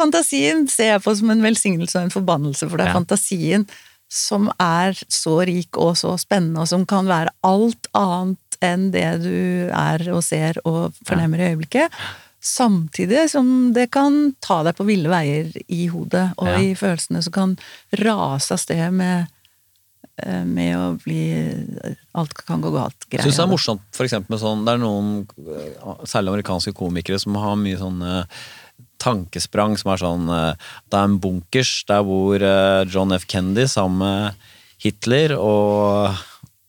Fantasien 0.00 0.66
ser 0.72 0.94
jeg 0.94 1.02
på 1.04 1.12
som 1.16 1.30
en 1.32 1.42
velsignelse 1.44 1.96
og 1.98 2.04
en 2.06 2.14
forbannelse, 2.14 2.68
for 2.68 2.76
det 2.80 2.86
er 2.86 2.92
Ja. 2.92 2.98
fantasien 3.00 3.66
som 4.12 4.50
er 4.60 4.92
så 5.08 5.38
rik 5.48 5.76
og 5.80 5.94
så 5.96 6.12
spennende, 6.20 6.60
og 6.60 6.68
som 6.68 6.84
kan 6.88 7.06
være 7.08 7.32
alt 7.48 7.88
annet 7.96 8.38
enn 8.62 8.90
det 8.92 9.08
du 9.24 9.70
er 9.72 10.04
og 10.12 10.20
ser 10.22 10.60
og 10.68 10.92
fornemmer 11.08 11.40
i 11.40 11.48
øyeblikket. 11.54 11.90
Samtidig 12.42 13.28
som 13.30 13.72
det 13.72 13.90
kan 13.94 14.34
ta 14.42 14.62
deg 14.66 14.74
på 14.74 14.86
ville 14.88 15.10
veier 15.12 15.52
i 15.70 15.86
hodet 15.92 16.32
og 16.36 16.48
Ja. 16.48 16.58
i 16.58 16.72
følelsene 16.74 17.22
som 17.22 17.32
kan 17.32 17.52
rase 18.00 18.54
av 18.54 18.58
sted 18.58 18.92
med, 18.92 19.28
eh, 20.18 20.42
med 20.44 20.76
å 20.76 20.88
bli 21.04 21.22
Alt 22.14 22.34
kan 22.34 22.60
gå 22.60 22.72
galt. 22.74 23.06
Greier. 23.08 23.22
synes 23.22 23.36
det 23.36 23.44
er 23.44 23.52
morsomt 23.52 23.82
for 23.92 24.04
eksempel 24.04 24.30
med 24.30 24.40
sånn 24.40 24.64
Det 24.64 24.74
er 24.74 24.78
noen, 24.78 25.26
eh, 25.38 26.04
særlig 26.04 26.34
amerikanske 26.34 26.74
komikere, 26.74 27.20
som 27.20 27.34
har 27.36 27.54
mye 27.56 27.78
sånne 27.78 28.26
tankesprang 28.98 29.78
som 29.78 29.92
er 29.92 30.02
sånn 30.02 30.28
eh, 30.28 30.54
Det 30.90 30.98
er 30.98 31.04
en 31.04 31.18
bunkers 31.22 31.84
der 31.86 32.02
hvor 32.02 32.42
eh, 32.42 32.84
John 32.90 33.12
F. 33.12 33.26
Kennedy 33.26 33.66
sammen 33.70 33.98
med 33.98 34.34
Hitler 34.82 35.36
og, 35.38 36.16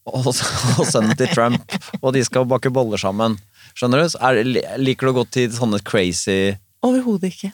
og, 0.06 0.28
og 0.28 1.18
Trump, 1.34 1.72
og 2.02 2.14
de 2.14 2.24
skal 2.24 2.46
bake 2.46 2.70
boller 2.70 3.02
sammen. 3.02 3.40
Skjønner 3.78 4.04
du? 4.04 4.18
Er, 4.22 4.42
liker 4.82 5.10
du 5.10 5.14
å 5.14 5.18
gå 5.22 5.26
til 5.34 5.54
sånne 5.54 5.82
crazy 5.86 6.54
Overhodet 6.84 7.32
ikke. 7.32 7.54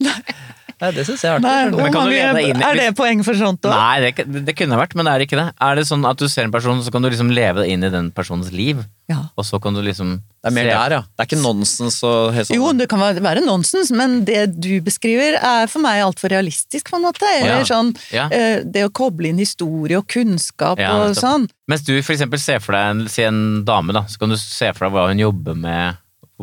Nei, 0.00 0.14
det 0.96 1.04
syns 1.04 1.20
jeg 1.20 1.34
er 1.36 1.42
Nei, 1.44 1.50
artig. 1.66 1.74
hvor 1.76 1.82
Men 1.84 1.92
kan 1.92 2.06
du 2.08 2.14
mange, 2.16 2.42
inn 2.48 2.62
er 2.64 2.74
det 2.80 2.86
poeng 2.96 3.20
for 3.26 3.36
sånt 3.36 3.60
òg? 3.68 3.74
Nei, 3.76 4.00
det, 4.16 4.44
det, 4.48 4.54
kunne 4.56 4.78
vært, 4.80 4.94
men 4.96 5.04
det 5.04 5.12
er 5.12 5.24
ikke 5.26 5.36
det. 5.36 5.48
Er 5.60 5.74
det 5.76 5.84
sånn 5.90 6.06
at 6.08 6.16
du 6.16 6.24
ser 6.32 6.48
en 6.48 6.54
person, 6.54 6.80
så 6.80 6.90
kan 6.94 7.02
du 7.04 7.10
liksom 7.12 7.28
leve 7.36 7.60
deg 7.66 7.74
inn 7.74 7.84
i 7.84 7.90
den 7.92 8.08
personens 8.16 8.48
liv, 8.50 8.80
Ja. 9.10 9.26
og 9.36 9.44
så 9.44 9.60
kan 9.60 9.74
du 9.76 9.82
liksom 9.82 10.22
Det 10.40 10.48
er 10.48 10.54
mer 10.56 10.64
se- 10.70 10.76
der, 10.78 10.90
ja. 10.96 11.00
Det 11.04 11.20
er 11.20 11.28
ikke 11.28 11.42
nonsens 11.42 12.02
og 12.06 12.32
helt 12.32 12.48
sånn. 12.48 12.56
Jo, 12.56 12.72
det 12.72 12.88
kan 12.88 12.98
være 13.20 13.44
nonsens, 13.44 13.90
men 13.92 14.24
det 14.24 14.58
du 14.58 14.80
beskriver 14.80 15.36
er 15.36 15.66
for 15.68 15.80
meg 15.84 16.00
altfor 16.02 16.30
realistisk, 16.32 16.88
på 16.90 16.96
en 16.96 17.04
måte. 17.04 17.28
Eller 17.28 17.60
Ja. 17.60 17.64
sånn 17.68 17.92
Ja. 18.10 18.28
eh, 18.32 18.62
det 18.64 18.86
å 18.88 18.90
koble 18.90 19.28
inn 19.28 19.36
historie 19.38 19.98
og 19.98 20.06
kunnskap 20.08 20.78
Ja, 20.80 20.96
og 20.96 21.14
sånn. 21.14 21.48
Mens 21.68 21.82
du 21.84 22.00
for 22.02 22.14
eksempel 22.14 22.38
ser 22.40 22.58
for 22.60 22.72
deg 22.72 22.90
en, 22.90 23.08
si 23.08 23.22
en 23.22 23.64
dame, 23.64 23.92
da, 23.92 24.02
så 24.08 24.18
kan 24.18 24.30
du 24.30 24.36
se 24.36 24.72
for 24.72 24.86
deg 24.88 24.94
hva 24.96 25.08
hun 25.08 25.18
jobber 25.18 25.54
med. 25.54 25.96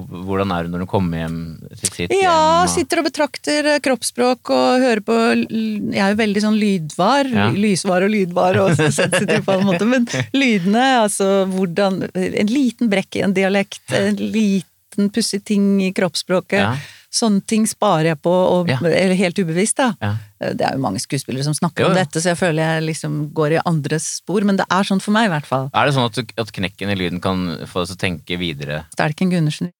Hvordan 0.06 0.52
er 0.54 0.68
hun 0.68 0.76
når 0.76 0.84
hun 0.86 0.90
kommer 0.92 1.22
hjem 1.24 1.38
til 1.74 1.90
sitt 1.90 1.98
hjem? 2.14 2.16
Ja, 2.22 2.66
sitter 2.70 3.02
og 3.02 3.08
betrakter 3.10 3.70
eh, 3.74 3.80
kroppsspråk 3.84 4.52
og 4.54 4.84
hører 4.84 5.02
på 5.08 5.16
Jeg 5.34 6.04
er 6.04 6.14
jo 6.14 6.20
veldig 6.22 6.44
sånn 6.46 6.60
lydvar. 6.62 7.32
Ja. 7.34 7.48
Lysvar 7.56 8.06
og 8.06 8.14
lydvar 8.14 8.60
og 8.64 8.76
sensitiv 8.78 9.42
på 9.48 9.58
en 9.58 9.66
måte. 9.68 9.88
Men 9.90 10.06
lydene, 10.38 10.86
altså 11.04 11.48
hvordan 11.50 12.04
En 12.14 12.52
liten 12.52 12.92
brekk 12.92 13.18
i 13.18 13.26
en 13.26 13.34
dialekt, 13.38 13.82
en 13.98 14.16
liten 14.22 15.10
pussig 15.14 15.44
ting 15.46 15.76
i 15.86 15.92
kroppsspråket. 15.98 16.62
Ja. 16.62 16.76
Sånne 17.18 17.40
ting 17.48 17.64
sparer 17.70 18.10
jeg 18.12 18.20
på, 18.22 18.30
og, 18.32 18.68
Ja. 18.70 18.78
eller 18.84 19.16
helt 19.16 19.38
ubevisst, 19.40 19.78
da. 19.80 19.94
Ja. 20.04 20.10
Det 20.54 20.62
er 20.68 20.74
jo 20.76 20.82
mange 20.84 21.00
skuespillere 21.00 21.46
som 21.46 21.54
snakker 21.56 21.86
Jo, 21.86 21.90
om 21.90 21.96
dette, 21.96 22.20
så 22.22 22.34
jeg 22.34 22.38
føler 22.38 22.62
jeg 22.62 22.84
liksom 22.92 23.32
går 23.34 23.56
i 23.56 23.62
andres 23.66 24.10
spor, 24.20 24.44
men 24.46 24.60
det 24.60 24.66
er 24.70 24.84
sånn 24.86 25.02
for 25.02 25.16
meg 25.16 25.30
i 25.30 25.32
hvert 25.32 25.48
fall. 25.48 25.70
Er 25.74 25.88
det 25.88 25.96
sånn 25.96 26.06
at, 26.12 26.20
du, 26.20 26.34
at 26.44 26.52
knekken 26.52 26.92
i 26.92 26.98
lyden 27.00 27.22
kan 27.24 27.48
få 27.66 27.86
deg 27.86 27.94
til 27.94 27.98
å 27.98 28.02
tenke 28.04 28.38
videre? 28.38 28.82
Stelken 28.94 29.32
Gundersen. 29.32 29.72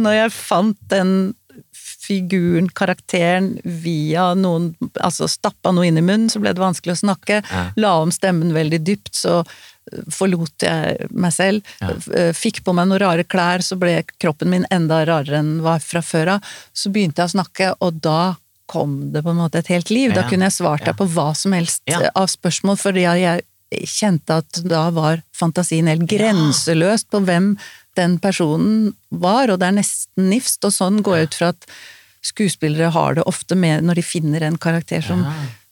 Når 0.00 0.16
jeg 0.16 0.34
fant 0.34 0.78
den 0.92 1.14
figuren, 1.72 2.68
karakteren, 2.72 3.58
via 3.62 4.32
noen 4.38 4.72
Altså 5.02 5.28
stappa 5.30 5.72
noe 5.74 5.86
inn 5.88 6.00
i 6.00 6.04
munnen, 6.04 6.30
så 6.32 6.40
ble 6.42 6.54
det 6.54 6.62
vanskelig 6.62 6.96
å 6.96 7.02
snakke. 7.02 7.42
Ja. 7.44 7.64
La 7.76 7.92
om 8.02 8.12
stemmen 8.14 8.54
veldig 8.56 8.80
dypt, 8.86 9.12
så 9.18 9.42
forlot 10.14 10.64
jeg 10.64 11.08
meg 11.10 11.34
selv. 11.34 11.72
Ja. 11.82 11.92
Øh, 12.14 12.30
Fikk 12.36 12.62
på 12.64 12.74
meg 12.76 12.88
noen 12.88 13.02
rare 13.02 13.26
klær, 13.28 13.64
så 13.64 13.76
ble 13.80 14.00
kroppen 14.22 14.52
min 14.52 14.66
enda 14.72 15.02
rarere 15.08 15.42
enn 15.42 15.56
den 15.56 15.64
var 15.66 15.82
fra 15.84 16.02
før 16.04 16.36
av. 16.36 16.52
Så 16.72 16.92
begynte 16.94 17.22
jeg 17.22 17.32
å 17.32 17.36
snakke, 17.36 17.72
og 17.82 18.00
da 18.04 18.34
kom 18.72 19.10
det 19.12 19.24
på 19.24 19.32
en 19.34 19.40
måte 19.42 19.60
et 19.60 19.72
helt 19.72 19.90
liv. 19.92 20.14
Da 20.16 20.24
kunne 20.28 20.48
jeg 20.48 20.56
svart 20.56 20.86
deg 20.86 20.96
på 20.96 21.08
hva 21.12 21.32
som 21.36 21.52
helst 21.52 21.82
av 21.92 22.30
spørsmål, 22.30 22.78
fordi 22.80 23.04
jeg 23.04 23.42
kjente 23.88 24.40
at 24.42 24.62
da 24.68 24.86
var 24.94 25.22
fantasien 25.36 25.88
helt 25.90 26.06
grenseløst 26.10 27.10
på 27.12 27.22
hvem 27.26 27.54
den 27.98 28.18
personen 28.22 28.92
var, 29.08 29.50
og 29.52 29.60
det 29.60 29.68
er 29.68 29.78
nesten 29.80 30.30
nifst, 30.32 30.62
og 30.64 30.72
sånn 30.74 31.02
går 31.04 31.18
jeg 31.18 31.28
ut 31.28 31.40
fra 31.40 31.50
at 31.52 31.68
skuespillere 32.22 32.92
har 32.94 33.18
det 33.18 33.26
ofte 33.28 33.58
med 33.58 33.84
når 33.84 33.98
de 33.98 34.06
finner 34.06 34.46
en 34.46 34.58
karakter 34.60 35.02
som, 35.04 35.24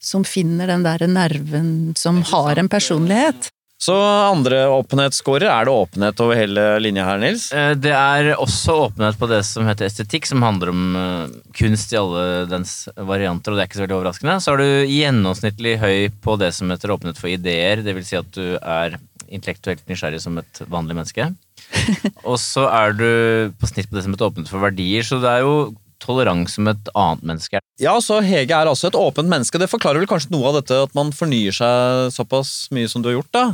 som 0.03 0.25
finner 0.27 0.69
den 0.69 0.83
der 0.85 1.07
nerven 1.07 1.71
som 1.97 2.21
har 2.33 2.59
en 2.59 2.69
personlighet. 2.71 3.49
Så 3.81 3.95
andre 3.97 4.59
åpenhetsscorer, 4.69 5.47
er 5.49 5.65
det 5.65 5.73
åpenhet 5.73 6.19
over 6.21 6.37
hele 6.37 6.65
linja 6.83 7.05
her, 7.07 7.17
Nils? 7.21 7.47
Eh, 7.49 7.73
Det 7.73 7.93
er 7.97 8.35
også 8.35 8.75
åpenhet 8.87 9.17
på 9.17 9.29
det 9.31 9.39
som 9.47 9.65
heter 9.65 9.87
estetikk, 9.87 10.27
som 10.29 10.43
handler 10.45 10.69
om 10.69 10.83
eh, 10.99 11.31
kunst 11.57 11.93
i 11.93 11.97
alle 11.97 12.45
dens 12.51 12.75
varianter, 12.93 13.49
og 13.49 13.57
det 13.57 13.63
er 13.63 13.71
ikke 13.71 13.79
så 13.79 13.85
veldig 13.87 13.97
overraskende. 13.97 14.37
Så 14.37 14.53
er 14.53 14.61
du 14.61 14.91
gjennomsnittlig 14.91 15.79
høy 15.81 15.97
på 16.21 16.37
det 16.37 16.51
som 16.53 16.69
heter 16.69 16.93
åpenhet 16.93 17.17
for 17.17 17.33
ideer, 17.33 17.81
det 17.81 17.97
vil 17.97 18.05
si 18.05 18.19
at 18.19 18.29
du 18.37 18.53
er 18.61 18.99
intellektuelt 19.31 19.81
nysgjerrig 19.89 20.21
som 20.21 20.37
et 20.37 20.61
vanlig 20.69 20.99
menneske. 20.99 21.31
og 22.29 22.37
så 22.37 22.67
er 22.69 22.93
du 22.93 23.09
på 23.57 23.69
snitt 23.69 23.89
på 23.89 23.97
det 23.97 24.05
som 24.05 24.13
heter 24.13 24.29
åpenhet 24.29 24.51
for 24.51 24.61
verdier, 24.61 25.07
så 25.07 25.17
det 25.23 25.33
er 25.39 25.47
jo 25.47 25.55
tolerant 26.01 26.49
som 26.49 26.69
et 26.71 26.91
annet 26.97 27.25
menneske. 27.31 27.59
er. 27.59 27.65
Ja, 27.81 27.95
så 28.03 28.19
Hege 28.25 28.57
er 28.57 28.69
altså 28.69 28.89
et 28.89 28.97
åpent 28.97 29.29
menneske. 29.29 29.59
Det 29.61 29.69
forklarer 29.71 30.01
vel 30.01 30.09
kanskje 30.09 30.33
noe 30.33 30.49
av 30.49 30.59
dette 30.59 30.77
at 30.87 30.95
man 30.97 31.13
fornyer 31.15 31.55
seg 31.55 32.11
såpass 32.15 32.69
mye 32.75 32.89
som 32.91 33.03
du 33.03 33.11
har 33.11 33.19
gjort, 33.19 33.31
da. 33.35 33.45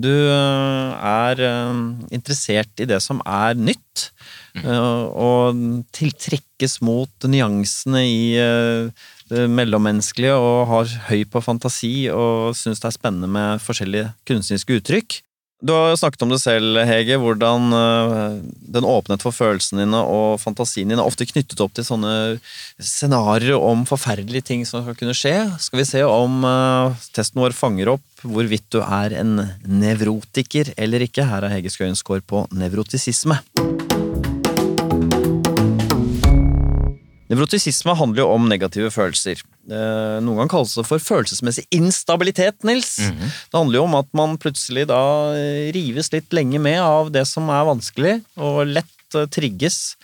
Du 0.00 0.10
øh, 0.10 0.90
er 0.96 1.44
øh, 1.46 1.80
interessert 2.14 2.82
i 2.82 2.88
det 2.90 3.00
som 3.04 3.22
er 3.26 3.58
nytt, 3.58 4.10
mm. 4.56 4.66
og 4.66 5.60
tiltrekkes 5.94 6.80
mot 6.82 7.28
nyansene 7.30 8.02
i 8.02 8.22
det 9.30 9.46
mellommenneskelige, 9.50 10.34
og 10.34 10.66
har 10.70 10.94
høy 11.10 11.22
på 11.30 11.42
fantasi 11.44 11.94
og 12.10 12.56
syns 12.58 12.82
det 12.82 12.90
er 12.90 12.96
spennende 12.96 13.30
med 13.30 13.62
forskjellige 13.62 14.10
kunstneriske 14.26 14.80
uttrykk. 14.80 15.20
Du 15.60 15.74
har 15.76 15.96
snakket 15.96 16.22
om 16.24 16.30
det 16.32 16.38
selv, 16.40 16.78
Hege, 16.88 17.18
hvordan 17.20 17.72
øh, 17.76 18.38
den 18.76 18.86
åpenhet 18.88 19.20
for 19.20 19.36
følelsene 19.36 19.84
dine 19.84 20.00
og 20.00 20.40
fantasien 20.40 20.88
din 20.88 20.96
er 20.96 21.04
ofte 21.04 21.26
knyttet 21.28 21.60
opp 21.60 21.74
til 21.76 21.84
sånne 21.84 22.14
scenarioer 22.80 23.60
om 23.60 23.84
forferdelige 23.88 24.46
ting 24.52 24.64
som 24.64 24.86
skal 24.86 24.96
kunne 24.96 25.16
skje. 25.16 25.34
Skal 25.60 25.82
vi 25.82 25.88
se 25.90 26.06
om 26.08 26.40
øh, 26.48 26.96
testen 27.12 27.44
vår 27.44 27.56
fanger 27.56 27.92
opp 27.92 28.24
hvorvidt 28.24 28.70
du 28.72 28.80
er 28.80 29.18
en 29.20 29.36
nevrotiker 29.68 30.72
eller 30.80 31.04
ikke. 31.04 31.28
Her 31.28 31.44
er 31.44 31.58
Hege 31.58 31.72
Skøyen 31.72 31.98
score 31.98 32.24
på 32.24 32.46
nevrotisisme. 32.56 33.40
Nevrotisisme 37.30 37.94
handler 37.94 38.24
jo 38.24 38.30
om 38.34 38.48
negative 38.50 38.90
følelser. 38.90 39.38
Eh, 39.70 40.16
Noen 40.18 40.40
ganger 40.40 40.50
kalles 40.50 40.72
det 40.74 40.82
for 40.88 41.02
følelsesmessig 41.02 41.62
instabilitet, 41.76 42.56
Nils. 42.66 42.96
Det 42.98 43.54
handler 43.54 43.78
jo 43.78 43.84
om 43.86 43.94
at 44.00 44.08
man 44.18 44.34
plutselig 44.40 44.88
da 44.90 44.98
eh, 45.38 45.68
rives 45.76 46.10
litt 46.10 46.32
lenge 46.34 46.58
med 46.62 46.80
av 46.82 47.12
det 47.14 47.22
som 47.30 47.46
er 47.54 47.68
vanskelig, 47.68 48.16
og 48.40 48.64
lett 48.72 49.14
eh, 49.18 49.28
trigges. 49.30 49.94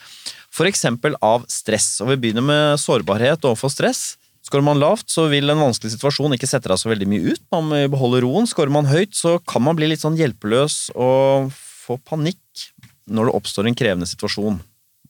Eksempel 0.57 1.19
av 1.21 1.43
stress. 1.53 1.99
Og 2.01 2.15
vi 2.15 2.21
begynner 2.23 2.47
med 2.47 2.79
sårbarhet 2.81 3.43
overfor 3.45 3.69
stress. 3.75 4.15
Skårer 4.47 4.65
man 4.65 4.79
lavt, 4.81 5.11
så 5.13 5.27
vil 5.29 5.51
en 5.53 5.61
vanskelig 5.61 5.97
situasjon 5.97 6.33
ikke 6.33 6.49
sette 6.49 6.71
deg 6.71 6.79
så 6.81 6.89
veldig 6.89 7.09
mye 7.11 7.35
ut. 7.35 7.43
Man 7.53 7.75
beholder 7.93 8.23
roen. 8.25 8.47
Skårer 8.49 8.73
man 8.73 8.89
høyt, 8.89 9.13
så 9.19 9.35
kan 9.45 9.67
man 9.67 9.77
bli 9.77 9.91
litt 9.91 10.01
sånn 10.01 10.17
hjelpeløs 10.17 10.95
og 10.95 11.51
få 11.53 11.99
panikk 12.07 12.71
når 13.11 13.29
det 13.29 13.37
oppstår 13.37 13.69
en 13.69 13.77
krevende 13.77 14.09
situasjon. 14.09 14.63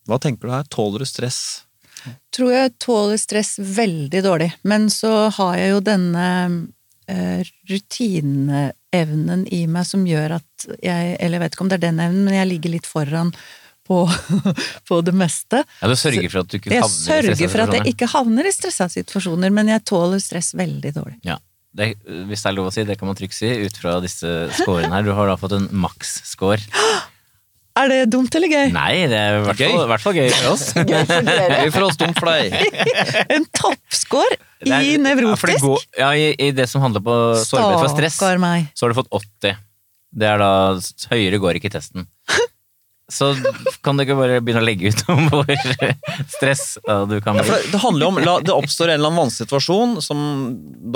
Hva 0.08 0.18
tenker 0.22 0.48
du 0.48 0.56
her? 0.56 0.66
Tåler 0.72 1.04
du 1.04 1.08
stress? 1.08 1.65
Tror 2.34 2.52
jeg 2.52 2.74
tåler 2.82 3.20
stress 3.20 3.56
veldig 3.58 4.22
dårlig, 4.24 4.50
men 4.68 4.88
så 4.92 5.28
har 5.36 5.58
jeg 5.60 5.74
jo 5.74 5.84
denne 5.84 6.26
eh, 7.08 7.44
rutineevnen 7.70 9.46
i 9.52 9.62
meg 9.70 9.86
som 9.88 10.06
gjør 10.08 10.38
at 10.40 10.66
jeg 10.82 11.16
Eller 11.20 11.36
jeg 11.36 11.42
vet 11.44 11.54
ikke 11.54 11.64
om 11.66 11.70
det 11.70 11.78
er 11.78 11.86
den 11.88 12.02
evnen, 12.02 12.26
men 12.26 12.38
jeg 12.38 12.50
ligger 12.50 12.76
litt 12.76 12.88
foran 12.88 13.32
på, 13.86 14.02
på 14.88 15.00
det 15.06 15.14
meste. 15.14 15.62
Ja, 15.80 15.88
Du 15.88 15.96
sørger 15.98 16.28
for 16.32 16.42
at 16.42 16.50
du 16.50 16.58
ikke 16.58 16.70
havner 16.72 16.88
i 16.88 16.92
stressa 16.92 17.18
situasjoner? 17.22 17.30
Jeg 17.30 17.36
sørger 17.36 17.52
for 17.52 17.64
at 17.66 17.76
jeg 17.76 17.92
ikke 17.94 18.08
havner 18.12 18.48
i 18.48 18.54
stressa 18.54 18.88
situasjoner, 18.92 19.52
men 19.54 19.74
jeg 19.74 19.84
tåler 19.86 20.22
stress 20.22 20.54
veldig 20.58 20.94
dårlig. 20.96 21.20
Ja. 21.26 21.38
Det, 21.76 21.90
hvis 22.30 22.40
det 22.40 22.48
er 22.48 22.56
lov 22.56 22.70
å 22.70 22.72
si, 22.72 22.86
det 22.88 22.96
kan 22.96 23.10
man 23.10 23.18
trygt 23.18 23.36
si, 23.36 23.50
ut 23.52 23.76
fra 23.76 23.98
disse 24.00 24.30
scorene 24.56 24.94
her. 24.94 25.04
Du 25.04 25.12
har 25.12 25.28
da 25.28 25.36
fått 25.36 25.58
en 25.58 25.68
maks-score. 25.84 26.62
Er 27.76 27.90
det 27.92 27.98
dumt 28.12 28.32
eller 28.38 28.48
gøy? 28.48 28.70
Nei, 28.72 28.92
det 29.10 29.18
er 29.20 29.34
i 29.36 29.44
hvert 29.44 29.58
Gøy. 29.60 29.68
fall, 29.74 29.82
i 29.84 29.90
hvert 29.90 30.04
fall 30.06 30.14
gøy 30.16 30.28
for 30.32 30.48
oss. 30.54 30.62
Gøy 30.92 31.02
for 31.10 31.26
dere. 31.28 31.58
Gøy 31.66 31.72
for 31.74 31.86
oss, 31.90 31.98
dumt 32.00 32.18
for 32.22 32.30
deg. 32.32 32.56
En 33.36 33.44
toppscore 33.52 34.38
i 34.64 34.70
er- 34.72 34.72
i 34.72 34.72
Ja, 34.72 34.96
det 34.96 35.04
nevrotisk? 35.04 35.60
går, 35.66 35.84
ja, 36.00 36.10
i, 36.16 36.30
i 36.40 36.50
det 36.56 36.68
som 36.72 36.80
handler 36.86 37.04
på 37.04 37.16
sårbarhet 37.44 37.82
for 37.84 37.92
stress, 37.92 38.16
meg. 38.40 38.70
så 38.74 38.86
har 38.86 38.94
du 38.94 39.00
fått 39.02 39.12
80. 39.12 39.58
Det 40.16 40.28
er 40.32 40.40
da 40.40 40.50
Høyere 41.12 41.38
går 41.42 41.58
ikke 41.60 41.68
i 41.68 41.74
testen. 41.76 42.06
Så 43.06 43.28
kan 43.86 43.94
du 43.94 44.02
ikke 44.02 44.16
bare 44.18 44.40
begynne 44.42 44.64
å 44.64 44.66
legge 44.66 44.90
ut 44.90 45.02
om 45.12 45.28
hvor 45.30 45.46
stress 46.32 46.62
ja, 46.88 46.96
du 47.06 47.20
kan 47.22 47.36
Ja, 47.38 47.44
bli. 47.44 47.52
for 47.52 47.68
det, 47.70 47.78
handler 47.84 48.02
jo 48.02 48.08
om, 48.10 48.16
la, 48.26 48.32
det 48.42 48.50
oppstår 48.56 48.90
en 48.90 48.96
eller 48.96 49.12
annen 49.12 49.20
vanskelig 49.20 49.46
situasjon 49.46 49.92
som 50.02 50.24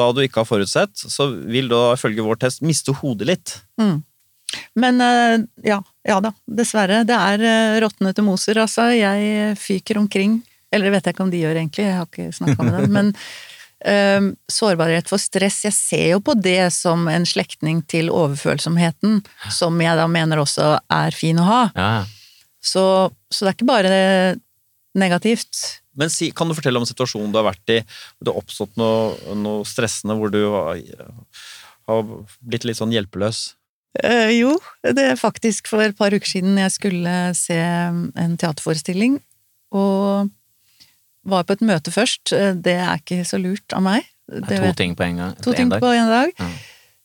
da 0.01 0.09
du 0.17 0.19
ikke 0.25 0.41
har 0.43 0.49
forutsett, 0.49 0.91
så 0.99 1.29
vil 1.31 1.69
du 1.71 1.77
da 1.77 1.93
ifølge 1.95 2.25
vår 2.27 2.41
test 2.43 2.65
miste 2.67 2.97
hodet 2.99 3.29
litt. 3.31 3.53
Mm. 3.79 4.01
Men 4.83 4.99
eh, 5.07 5.37
ja, 5.71 5.79
ja 6.09 6.17
da, 6.25 6.33
dessverre. 6.49 7.03
Det 7.09 7.17
er 7.17 7.45
uh, 7.45 7.79
råtnete 7.85 8.25
moser, 8.25 8.63
altså. 8.63 8.89
Jeg 8.95 9.55
fyker 9.61 10.01
omkring. 10.01 10.41
Eller 10.71 10.89
det 10.89 10.97
vet 10.97 11.09
jeg 11.09 11.17
ikke 11.17 11.25
om 11.27 11.33
de 11.33 11.41
gjør, 11.43 11.59
egentlig, 11.59 11.87
jeg 11.89 11.97
har 11.99 12.07
ikke 12.07 12.37
snakka 12.37 12.67
med 12.67 12.77
dem. 12.79 12.93
Men 12.97 13.11
um, 13.85 14.31
sårbarhet 14.51 15.11
for 15.11 15.23
stress, 15.23 15.65
jeg 15.67 15.77
ser 15.77 16.07
jo 16.15 16.23
på 16.25 16.37
det 16.39 16.71
som 16.77 17.09
en 17.11 17.27
slektning 17.27 17.83
til 17.91 18.13
overfølsomheten, 18.15 19.21
som 19.53 19.83
jeg 19.83 19.99
da 19.99 20.07
mener 20.11 20.43
også 20.43 20.77
er 20.95 21.17
fin 21.17 21.43
å 21.43 21.49
ha. 21.49 21.61
Ja, 21.75 21.93
Så, 22.61 22.85
så 23.33 23.45
det 23.45 23.51
er 23.51 23.59
ikke 23.59 23.73
bare 23.73 24.01
negativt. 25.01 25.81
Men 25.99 26.11
si, 26.13 26.31
kan 26.31 26.49
du 26.49 26.55
fortelle 26.55 26.81
om 26.81 26.87
situasjonen 26.87 27.33
du 27.33 27.41
har 27.41 27.49
vært 27.51 27.73
i, 27.75 27.81
det 27.83 28.31
har 28.31 28.39
oppstått 28.39 28.77
noe, 28.81 29.35
noe 29.37 29.67
stressende, 29.69 30.17
hvor 30.19 30.31
du 30.33 30.43
har, 30.53 30.79
har 31.91 32.13
blitt 32.41 32.67
litt 32.69 32.79
sånn 32.79 32.95
hjelpeløs? 32.95 33.43
Eh, 33.99 34.31
jo, 34.39 34.55
det 34.87 35.03
er 35.03 35.19
faktisk 35.19 35.67
for 35.67 35.83
et 35.83 35.97
par 35.99 36.15
uker 36.15 36.29
siden 36.29 36.59
jeg 36.61 36.71
skulle 36.71 37.15
se 37.35 37.57
en 37.59 38.37
teaterforestilling, 38.39 39.19
og 39.75 40.31
var 41.27 41.47
på 41.47 41.57
et 41.59 41.65
møte 41.67 41.93
først. 41.93 42.33
Eh, 42.33 42.55
Det 42.55 42.77
er 42.79 43.01
ikke 43.01 43.25
så 43.27 43.41
lurt 43.43 43.73
av 43.73 43.83
meg. 43.83 44.07
det 44.31 44.53
er 44.61 44.71
to 44.71 44.77
ting 44.79 44.95
på 44.95 45.03
en 45.03 45.17
gang. 45.17 45.35
to 45.43 45.51
en 45.51 45.57
ting 45.57 45.69
dag. 45.71 45.81
på 45.81 45.91
en 45.91 46.07
dag. 46.09 46.31
Ja. 46.39 46.51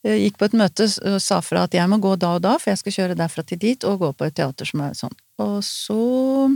Jeg 0.06 0.20
Gikk 0.22 0.38
på 0.38 0.46
et 0.46 0.54
møte 0.54 0.86
og 0.86 1.22
sa 1.22 1.40
fra 1.42 1.64
at 1.66 1.74
jeg 1.74 1.90
må 1.90 1.98
gå 1.98 2.14
da 2.22 2.36
og 2.36 2.42
da, 2.46 2.60
for 2.60 2.70
jeg 2.70 2.78
skal 2.78 2.94
kjøre 2.94 3.18
derfra 3.18 3.42
til 3.44 3.58
dit, 3.58 3.84
og 3.84 4.00
gå 4.00 4.12
på 4.14 4.26
et 4.28 4.36
teater 4.36 4.66
som 4.70 4.82
er 4.86 4.94
sånn. 4.94 5.16
Og 5.42 5.64
så 5.66 6.56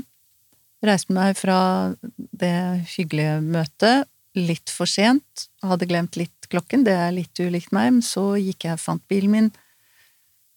reiste 0.86 1.12
meg 1.16 1.36
fra 1.36 1.96
det 2.14 2.86
hyggelige 2.94 3.42
møtet, 3.42 4.06
litt 4.38 4.70
for 4.70 4.86
sent, 4.86 5.48
hadde 5.66 5.88
glemt 5.90 6.16
litt 6.16 6.46
klokken, 6.54 6.86
det 6.86 6.94
er 6.94 7.12
litt 7.12 7.42
ulikt 7.42 7.74
meg, 7.74 7.92
men 7.98 8.06
så 8.06 8.38
gikk 8.38 8.70
jeg, 8.70 8.78
fant 8.78 9.02
bilen 9.10 9.34
min, 9.34 9.52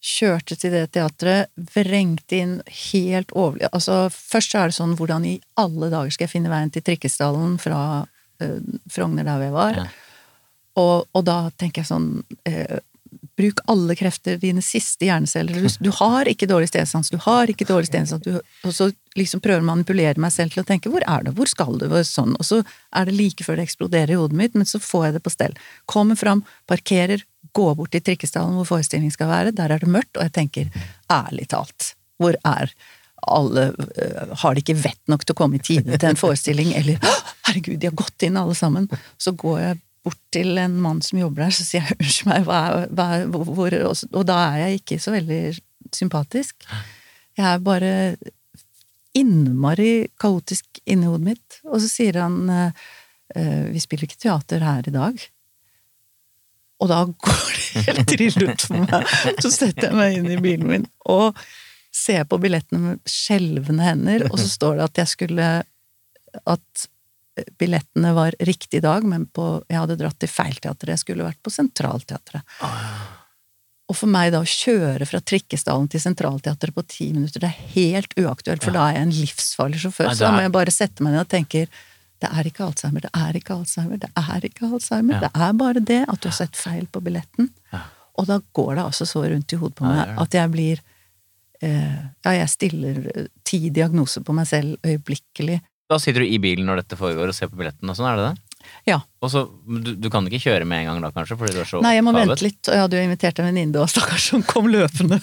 kjørte 0.03 0.57
til 0.59 0.75
det 0.75 0.87
teatret, 0.97 1.51
vrengte 1.75 2.41
inn 2.43 2.55
helt 2.91 3.31
overlig 3.39 3.69
Altså, 3.71 4.09
først 4.11 4.55
så 4.55 4.63
er 4.63 4.71
det 4.71 4.77
sånn, 4.77 4.97
hvordan 4.99 5.27
i 5.29 5.37
alle 5.63 5.93
dager 5.93 6.15
skal 6.15 6.27
jeg 6.27 6.35
finne 6.35 6.51
veien 6.53 6.73
til 6.75 6.85
Trikkestallen 6.87 7.59
fra 7.63 7.83
uh, 8.03 8.57
Frogner, 8.91 9.27
der 9.29 9.45
vi 9.45 9.53
var? 9.55 9.79
Ja. 9.79 9.91
Og, 10.81 11.05
og 11.13 11.27
da 11.29 11.37
tenker 11.61 11.83
jeg 11.83 11.91
sånn 11.91 12.09
eh, 12.49 12.81
Bruk 13.37 13.61
alle 13.71 13.95
krefter, 13.97 14.39
dine 14.41 14.63
siste 14.65 15.07
hjerneceller. 15.07 15.57
Du, 15.61 15.69
du 15.85 15.91
har 15.99 16.29
ikke 16.29 16.47
dårlig 16.49 16.71
stedsans, 16.71 17.11
du 17.13 17.19
har 17.21 17.51
ikke 17.51 17.67
dårlig 17.69 17.89
stedsans. 17.89 18.25
Du, 18.25 18.39
og 18.41 18.75
så 18.77 18.89
liksom 19.19 19.41
prøver 19.45 19.65
å 19.65 19.69
manipulere 19.69 20.21
meg 20.21 20.33
selv 20.35 20.55
til 20.55 20.63
å 20.63 20.67
tenke 20.69 20.93
hvor 20.93 21.05
er 21.05 21.27
det, 21.27 21.35
hvor 21.37 21.49
skal 21.49 21.77
du, 21.81 21.87
og 21.89 22.07
sånn. 22.09 22.35
Og 22.41 22.49
så 22.49 22.61
er 22.97 23.09
det 23.09 23.17
like 23.17 23.45
før 23.45 23.61
det 23.61 23.67
eksploderer 23.69 24.15
i 24.15 24.19
hodet 24.21 24.39
mitt, 24.39 24.57
men 24.57 24.69
så 24.69 24.81
får 24.81 25.07
jeg 25.07 25.17
det 25.17 25.25
på 25.25 25.33
stell. 25.33 25.57
Kommer 25.89 26.21
fram, 26.21 26.45
parkerer, 26.71 27.25
går 27.57 27.77
bort 27.79 27.93
til 27.95 28.03
trikkestallen 28.05 28.57
hvor 28.59 28.69
forestillingen 28.75 29.15
skal 29.15 29.31
være, 29.31 29.55
der 29.57 29.75
er 29.75 29.83
det 29.83 29.91
mørkt, 29.93 30.17
og 30.17 30.27
jeg 30.27 30.35
tenker 30.39 30.83
ærlig 31.13 31.49
talt, 31.53 31.93
hvor 32.21 32.39
er 32.49 32.75
alle 33.23 33.69
uh, 33.71 34.33
Har 34.41 34.55
de 34.55 34.65
ikke 34.65 34.75
vett 34.83 34.99
nok 35.07 35.23
til 35.23 35.37
å 35.37 35.39
komme 35.39 35.61
i 35.61 35.63
tide 35.63 35.95
til 35.95 36.09
en 36.09 36.19
forestilling, 36.19 36.73
eller 36.75 36.99
herregud, 37.47 37.79
de 37.79 37.87
har 37.87 37.95
gått 37.95 38.25
inn 38.27 38.39
alle 38.41 38.57
sammen. 38.59 38.89
Så 39.15 39.31
går 39.39 39.61
jeg 39.61 39.79
bort 40.03 40.19
til 40.35 40.59
en 40.59 40.75
mann 40.83 40.99
som 41.07 41.21
jobber 41.21 41.45
der, 41.45 41.55
så 41.55 41.67
sier 41.67 41.87
jeg 41.87 42.01
unnskyld 42.01 42.31
meg, 42.33 42.49
hva 42.49 42.59
er, 42.67 42.89
hva 42.91 43.07
er, 43.21 43.29
hvor, 43.31 43.77
og, 43.87 44.03
og 44.11 44.27
da 44.27 44.39
er 44.49 44.59
jeg 44.65 44.81
ikke 44.81 44.99
så 45.05 45.15
veldig 45.15 45.41
sympatisk. 45.95 46.67
Jeg 47.39 47.47
er 47.47 47.63
bare 47.63 47.93
innmari 49.17 50.09
kaotisk 50.21 50.83
inni 50.89 51.09
hodet 51.09 51.29
mitt. 51.33 51.61
Og 51.69 51.79
så 51.85 51.91
sier 51.91 52.19
han 52.23 52.41
eh, 52.51 53.71
vi 53.73 53.81
spiller 53.83 54.09
ikke 54.09 54.25
teater 54.25 54.65
her 54.65 54.89
i 54.89 54.95
dag. 54.95 55.23
Og 56.83 56.91
da 56.91 57.03
går 57.07 57.43
det 57.57 57.85
helt 57.89 58.09
trill 58.11 58.49
ut 58.49 58.65
for 58.69 58.87
meg. 58.87 59.13
Så 59.43 59.53
setter 59.55 59.91
jeg 59.91 59.99
meg 59.99 60.17
inn 60.19 60.33
i 60.35 60.41
bilen 60.43 60.71
min 60.71 60.89
og 61.11 61.39
ser 61.93 62.25
på 62.25 62.39
billettene 62.41 62.81
med 62.83 63.09
skjelvende 63.09 63.85
hender, 63.85 64.25
og 64.31 64.39
så 64.41 64.49
står 64.49 64.79
det 64.79 64.85
at 64.87 65.01
jeg 65.03 65.11
skulle 65.13 65.49
At 66.49 66.87
billettene 67.61 68.13
var 68.17 68.35
riktig 68.41 68.81
i 68.81 68.85
dag, 68.85 69.05
men 69.09 69.25
på, 69.27 69.63
jeg 69.69 69.81
hadde 69.81 69.97
dratt 70.01 70.19
til 70.21 70.29
Feilteatret. 70.29 70.93
Jeg 70.93 71.01
skulle 71.01 71.27
vært 71.27 71.41
på 71.45 71.53
Sentralteatret. 71.53 72.45
Og 73.89 73.97
for 73.97 74.09
meg 74.09 74.33
da 74.35 74.43
å 74.43 74.49
kjøre 74.49 75.07
fra 75.09 75.21
Trikkestallen 75.21 75.89
til 75.93 76.01
Sentralteatret 76.01 76.75
på 76.77 76.85
ti 76.89 77.09
minutter, 77.13 77.43
det 77.43 77.51
er 77.51 77.73
helt 77.75 78.15
uaktuelt, 78.21 78.65
for 78.65 78.77
da 78.77 78.89
er 78.89 78.99
jeg 78.99 79.07
en 79.07 79.17
livsfarlig 79.17 79.81
sjåfør. 79.83 80.13
Så 80.13 80.27
da 80.27 80.35
må 80.37 80.45
jeg 80.45 80.55
bare 80.55 80.75
sette 80.75 81.05
meg 81.05 81.17
ned 81.17 81.25
og 81.25 81.33
tenke 81.33 81.67
det 82.23 82.31
er 82.31 82.49
ikke 82.49 82.65
Alzheimer, 82.69 83.03
det 83.05 83.11
er 83.19 83.37
ikke 83.39 83.57
Alzheimer, 83.57 83.99
det 84.03 84.11
er 84.19 84.47
ikke 84.49 84.69
Alzheimer. 84.71 85.19
Ja. 85.19 85.27
Det 85.27 85.43
er 85.49 85.59
bare 85.59 85.83
det 85.93 86.01
at 86.09 86.23
du 86.23 86.29
har 86.31 86.37
sett 86.39 86.57
feil 86.59 86.87
på 86.93 87.03
billetten. 87.05 87.51
Ja. 87.75 87.83
Og 88.21 88.29
da 88.29 88.39
går 88.55 88.75
det 88.79 88.85
altså 88.87 89.07
så 89.09 89.25
rundt 89.27 89.53
i 89.53 89.59
hodet 89.61 89.77
på 89.79 89.89
meg 89.89 90.15
at 90.21 90.35
jeg 90.37 90.51
blir 90.53 90.81
eh, 91.65 92.01
Ja, 92.25 92.35
jeg 92.37 92.49
stiller 92.53 92.99
eh, 93.15 93.29
ti 93.49 93.71
diagnoser 93.73 94.25
på 94.27 94.35
meg 94.37 94.47
selv 94.51 94.77
øyeblikkelig. 94.87 95.61
Da 95.91 95.99
sitter 96.01 96.25
du 96.25 96.29
i 96.33 96.39
bilen 96.41 96.69
når 96.69 96.83
dette 96.85 96.97
foregår 97.01 97.33
og 97.33 97.37
ser 97.37 97.51
på 97.53 97.59
billetten 97.61 97.89
og 97.91 97.97
sånn, 97.99 98.09
er 98.13 98.21
det 98.21 98.27
det? 98.31 98.49
Ja. 98.87 99.01
Og 99.21 99.31
så, 99.33 99.43
du, 99.67 99.95
du 99.99 100.07
kan 100.13 100.29
ikke 100.29 100.39
kjøre 100.45 100.67
med 100.69 100.85
en 100.85 100.93
gang 100.93 101.01
da, 101.03 101.11
kanskje, 101.17 101.37
fordi 101.41 101.57
du 101.57 101.63
er 101.65 101.69
så 101.69 101.81
Nei, 101.83 101.97
jeg 101.97 102.05
må 102.07 102.13
opphavet? 102.13 102.31
vente 102.31 102.47
litt, 102.47 102.61
og 102.69 102.77
jeg 102.77 102.85
hadde 102.85 103.01
jo 103.01 103.07
invitert 103.09 103.41
en 103.43 103.49
venninne, 103.49 103.81
og 103.83 103.91
stakkars, 103.91 104.29
som 104.31 104.45
kom 104.47 104.69
løpende. 104.71 105.19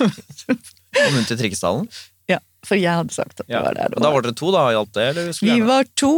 Kom 0.00 1.14
hun 1.14 1.26
til 1.28 1.38
Trikkestallen? 1.38 1.86
For 2.66 2.76
jeg 2.80 2.92
hadde 2.92 3.14
sagt 3.14 3.40
at 3.40 3.46
det 3.48 3.60
var 3.64 3.74
der. 3.78 3.94
Og 3.96 4.02
da 4.04 4.10
var 4.12 4.22
dere 4.26 4.36
to, 4.36 4.50
da? 4.54 4.66
Hjalp 4.74 4.92
det? 4.96 5.06
Eller 5.14 5.30
Vi 5.32 5.48
gjerne- 5.48 5.66
var 5.70 5.84
to 5.96 6.12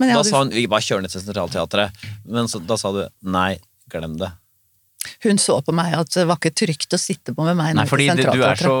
Men 0.00 0.08
jeg 0.10 0.14
Da 0.16 0.20
hadde, 0.22 0.30
sa 0.30 0.38
hun 0.42 0.50
vi 0.50 0.66
bare 0.66 0.82
kjører 0.82 1.02
ned 1.04 1.10
til 1.12 1.22
Sentralteatret. 1.22 1.92
Men 2.26 2.48
så, 2.50 2.58
da 2.66 2.76
sa 2.76 2.90
du 2.92 3.04
nei, 3.22 3.58
glem 3.88 4.16
det. 4.18 4.32
hun 5.22 5.38
så 5.38 5.60
på 5.64 5.72
meg 5.76 5.92
at 5.94 6.10
det 6.16 6.24
var 6.26 6.36
ikke 6.40 6.50
trygt 6.56 6.94
å 6.96 6.98
sitte 6.98 7.34
på 7.36 7.44
med 7.44 7.56
meg 7.56 7.74
Nei, 7.76 7.84
fordi 7.86 8.08
til 8.16 8.24
du 8.32 8.42
er 8.42 8.56
så 8.56 8.74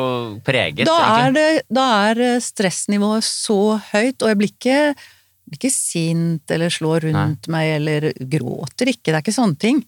preget, 0.44 0.86
Da 0.88 0.96
er, 1.20 1.32
det, 1.36 1.62
da 1.70 1.84
er 2.10 2.20
eh, 2.20 2.40
stressnivået 2.40 3.22
så 3.24 3.78
høyt, 3.92 4.22
og 4.24 4.28
jeg 4.32 4.38
blir 4.40 4.50
ikke, 4.52 4.78
blir 5.46 5.58
ikke 5.60 5.70
sint 5.72 6.50
eller 6.50 6.72
slår 6.72 7.06
rundt 7.12 7.46
meg 7.52 7.76
eller 7.76 8.08
gråter 8.18 8.88
ikke, 8.90 9.12
det 9.12 9.18
er 9.20 9.22
ikke 9.22 9.36
sånne 9.38 9.58
ting. 9.60 9.84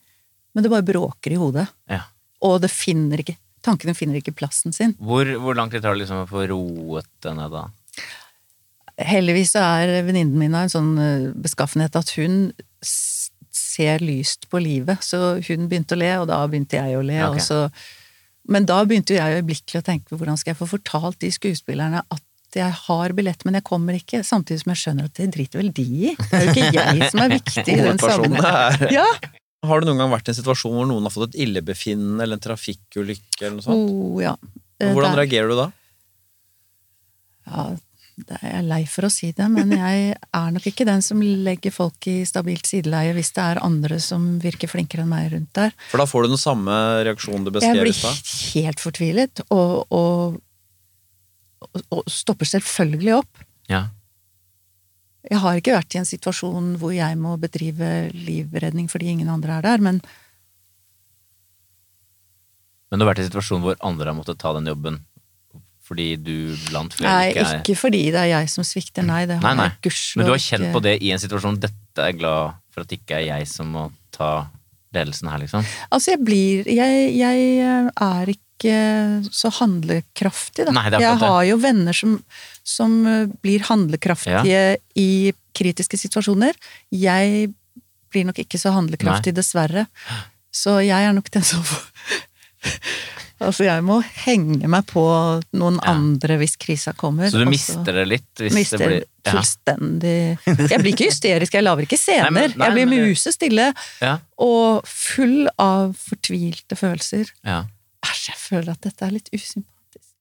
Men 0.55 0.63
det 0.65 0.71
bare 0.73 0.87
bråker 0.87 1.33
i 1.33 1.41
hodet. 1.41 1.67
Ja. 1.91 2.03
Og 2.47 2.61
det 2.63 2.71
finner 2.71 3.21
ikke, 3.21 3.37
tankene 3.67 3.97
finner 3.97 4.21
ikke 4.21 4.37
plassen 4.37 4.75
sin. 4.75 4.95
Hvor, 5.03 5.29
hvor 5.43 5.59
lang 5.59 5.73
tid 5.73 5.85
tar 5.85 5.97
det 5.97 6.05
liksom 6.05 6.25
å 6.25 6.31
få 6.31 6.47
roet 6.51 7.11
det 7.25 7.35
ned 7.37 7.53
da? 7.55 7.67
Heldigvis 8.97 9.53
så 9.53 9.65
er 9.77 10.07
venninnen 10.07 10.39
min 10.41 10.57
av 10.57 10.67
en 10.67 10.73
sånn 10.73 10.93
eh, 11.03 11.29
beskaffenhet 11.37 11.99
at 11.99 12.15
hun 12.17 12.55
ser 13.57 14.01
lyst 14.05 14.49
på 14.53 14.61
livet, 14.63 15.05
så 15.05 15.37
hun 15.37 15.69
begynte 15.69 15.97
å 15.97 16.01
le, 16.01 16.13
og 16.23 16.31
da 16.31 16.41
begynte 16.49 16.79
jeg 16.79 16.97
å 16.97 17.05
le. 17.05 17.19
Okay. 17.27 17.43
og 17.43 17.45
så, 17.45 17.59
men 18.53 18.69
da 18.69 18.79
begynte 18.89 19.17
jeg 19.17 19.41
øyeblikkelig 19.41 19.83
å 19.83 19.87
tenke 19.87 20.09
på 20.09 20.21
hvordan 20.21 20.39
skal 20.41 20.55
jeg 20.55 20.61
få 20.63 20.71
fortalt 20.77 21.21
de 21.25 21.33
skuespillerne 21.35 22.05
at 22.05 22.25
jeg 22.57 22.73
har 22.87 23.13
billett, 23.13 23.43
men 23.45 23.59
jeg 23.59 23.67
kommer 23.67 23.97
ikke, 23.99 24.23
samtidig 24.25 24.63
som 24.63 24.73
jeg 24.73 24.81
skjønner 24.81 25.09
at 25.11 25.19
det 25.19 25.27
driter 25.35 25.61
vel 25.61 25.73
de 25.77 25.85
i. 25.85 26.13
Det 26.17 26.39
er 26.39 26.47
jo 26.47 26.55
ikke 26.55 26.71
jeg 26.79 27.11
som 27.11 27.23
er 27.25 27.33
viktig 27.35 27.75
i 27.75 27.83
den 27.83 28.01
sammenhengen. 28.01 28.95
Ja. 28.97 29.05
Har 29.67 29.81
du 29.83 29.87
noen 29.89 29.99
gang 30.03 30.13
vært 30.13 30.29
i 30.29 30.33
en 30.35 30.39
situasjon 30.39 30.75
hvor 30.77 30.87
noen 30.89 31.07
har 31.09 31.15
fått 31.15 31.35
et 31.35 31.41
illebefinnende 31.47 32.23
eller 32.25 32.39
en 32.39 32.45
trafikkulykke 32.47 33.43
eller 33.43 33.57
noe 33.59 33.67
sånt? 33.67 33.91
Oh, 33.91 34.21
ja. 34.23 34.37
Hvordan 34.81 35.13
der- 35.15 35.21
reagerer 35.25 35.53
du 35.53 35.57
da? 35.59 35.67
Ja, 37.47 37.65
det 38.17 38.39
er 38.41 38.55
jeg 38.57 38.65
lei 38.67 38.79
for 38.89 39.07
å 39.07 39.11
si 39.13 39.29
det, 39.37 39.47
men 39.53 39.71
jeg 39.77 40.15
er 40.17 40.51
nok 40.55 40.67
ikke 40.71 40.87
den 40.89 41.03
som 41.05 41.21
legger 41.21 41.71
folk 41.75 42.07
i 42.09 42.15
stabilt 42.29 42.67
sideleie 42.67 43.13
hvis 43.17 43.31
det 43.37 43.45
er 43.45 43.61
andre 43.65 43.99
som 44.03 44.39
virker 44.43 44.71
flinkere 44.73 45.05
enn 45.05 45.11
meg 45.13 45.29
rundt 45.35 45.53
der. 45.59 45.75
For 45.93 46.01
da 46.01 46.07
får 46.09 46.25
du 46.25 46.33
den 46.35 46.41
samme 46.41 46.79
reaksjonen 47.07 47.45
du 47.45 47.51
Jeg 47.53 47.59
beskrev 47.61 47.83
i 47.83 47.85
blir 47.85 48.55
helt 48.57 48.83
fortvilet, 48.83 49.45
og, 49.53 49.85
og, 49.93 50.41
og, 51.61 51.83
og 51.93 52.03
stopper 52.11 52.49
selvfølgelig 52.57 53.19
opp. 53.21 53.45
Ja. 53.71 53.85
Jeg 55.27 55.43
har 55.43 55.59
ikke 55.59 55.75
vært 55.75 55.97
i 55.97 56.01
en 56.01 56.09
situasjon 56.09 56.77
hvor 56.81 56.95
jeg 56.95 57.19
må 57.19 57.35
bedrive 57.43 58.09
livredning 58.15 58.87
fordi 58.91 59.11
ingen 59.15 59.33
andre 59.33 59.59
er 59.59 59.67
der, 59.67 59.83
men 59.83 60.01
Men 62.87 63.01
du 63.01 63.03
har 63.03 63.11
vært 63.11 63.25
i 63.25 63.27
en 63.27 63.31
situasjon 63.33 63.65
hvor 63.65 63.79
andre 63.83 64.13
har 64.13 64.17
måttet 64.17 64.39
ta 64.39 64.53
den 64.55 64.69
jobben 64.71 65.01
fordi 65.87 66.17
du 66.19 66.55
blant 66.67 66.95
flere 66.95 67.11
nei, 67.13 67.27
ikke 67.31 67.43
er 67.47 67.59
ikke 67.61 67.79
fordi 67.79 68.03
det 68.11 68.23
er 68.25 68.31
jeg 68.33 68.51
som 68.51 68.67
svikter, 68.67 69.07
nei, 69.07 69.23
det 69.31 69.39
har 69.39 69.55
nei. 69.55 69.69
nei. 69.71 69.93
Men 70.19 70.27
du 70.27 70.33
har 70.33 70.43
kjent 70.43 70.73
på 70.75 70.83
det 70.83 70.97
i 70.99 71.13
en 71.15 71.23
situasjon 71.23 71.61
Dette 71.63 72.03
er 72.03 72.11
jeg 72.11 72.21
glad 72.23 72.57
for 72.75 72.83
at 72.83 72.91
det 72.91 72.99
ikke 73.01 73.21
er 73.21 73.27
jeg 73.29 73.51
som 73.51 73.71
må 73.75 73.85
ta 74.15 74.49
ledelsen 74.97 75.31
her, 75.31 75.43
liksom. 75.43 75.67
Altså, 75.91 76.15
jeg 76.15 76.23
blir 76.25 76.69
Jeg, 76.71 77.07
jeg 77.17 77.47
eh, 77.63 77.91
er 77.91 78.35
ikke 78.35 78.46
så 78.65 79.51
handlekraftig, 79.59 80.65
da. 80.67 80.73
Nei, 80.73 80.89
jeg 81.01 81.19
har 81.21 81.43
jo 81.45 81.57
venner 81.61 81.93
som, 81.97 82.17
som 82.65 82.95
eh, 83.07 83.27
blir 83.43 83.61
handlekraftige 83.69 84.79
i 84.97 85.33
kritiske 85.57 85.97
situasjoner. 86.01 86.57
Jeg 86.91 87.53
blir 88.13 88.25
nok 88.25 88.39
ikke 88.39 88.59
så 88.59 88.73
handlekraftig, 88.73 89.35
dessverre. 89.37 89.87
Så 90.57 90.79
jeg 90.81 91.05
er 91.05 91.13
nok 91.13 91.29
den 91.31 91.45
som 91.45 91.63
Altså, 93.37 93.67
jeg 93.67 93.83
må 93.85 93.99
henge 94.25 94.65
meg 94.73 94.87
på 94.89 95.03
noen 95.61 95.75
Ja. 95.83 95.93
andre 95.93 96.39
hvis 96.41 96.55
krisa 96.57 96.95
kommer. 96.97 97.29
Så 97.29 97.43
du 97.43 97.45
mister 97.45 97.93
det 97.93 98.07
litt 98.09 98.41
mister 98.49 98.79
det 98.81 98.87
blir 98.89 99.03
ja. 99.05 99.35
fullstendig 99.35 100.39
Jeg 100.73 100.81
blir 100.81 100.93
ikke 100.95 101.11
hysterisk, 101.11 101.53
jeg 101.53 101.67
lager 101.67 101.85
ikke 101.85 101.99
scener. 102.01 102.31
Nei, 102.31 102.47
men- 102.47 102.57
nei, 102.57 102.71
jeg 102.71 102.89
blir 102.89 103.05
musestille 103.11 103.67
Ja. 104.01 104.15
og 104.41 104.89
full 104.89 105.51
av 105.61 105.93
fortvilte 106.01 106.79
følelser. 106.81 107.29
ja. 107.45 107.65
Æsj, 108.07 108.27
jeg 108.31 108.41
føler 108.41 108.75
at 108.75 108.83
dette 108.87 109.07
er 109.07 109.15
litt 109.15 109.31
usympatisk. 109.35 110.13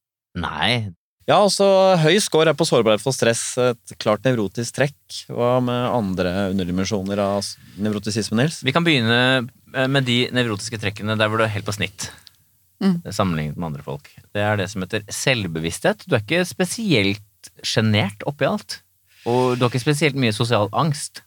Nei. 0.42 0.92
Ja, 1.26 1.40
altså 1.40 1.66
høy 2.04 2.20
score 2.22 2.52
er 2.52 2.58
på 2.58 2.68
sårbarhet 2.70 3.02
for 3.02 3.16
stress 3.16 3.56
et 3.62 3.96
klart 4.02 4.26
nevrotisk 4.28 4.76
trekk. 4.78 4.98
Hva 5.34 5.56
med 5.64 5.88
andre 5.90 6.34
underdimensjoner 6.52 7.22
av 7.24 7.48
nevrotisisme, 7.82 8.38
Nils? 8.38 8.60
Vi 8.66 8.74
kan 8.76 8.86
begynne 8.86 9.18
eh, 9.42 9.88
med 9.90 10.06
de 10.06 10.20
nevrotiske 10.36 10.78
trekkene 10.82 11.18
der 11.18 11.32
hvor 11.32 11.42
du 11.42 11.48
er 11.48 11.54
helt 11.56 11.66
på 11.66 11.74
snitt. 11.74 12.12
Mm. 12.84 13.00
Sammenlignet 13.10 13.58
med 13.58 13.72
andre 13.72 13.86
folk. 13.86 14.12
Det 14.36 14.44
er 14.44 14.60
det 14.60 14.68
som 14.70 14.84
heter 14.86 15.06
selvbevissthet. 15.10 16.06
Du 16.06 16.14
er 16.14 16.22
ikke 16.22 16.44
spesielt 16.46 17.50
sjenert 17.66 18.22
oppi 18.30 18.46
alt. 18.50 18.82
Og 19.26 19.56
du 19.56 19.66
har 19.66 19.72
ikke 19.72 19.82
spesielt 19.88 20.20
mye 20.20 20.36
sosial 20.36 20.70
angst. 20.78 21.24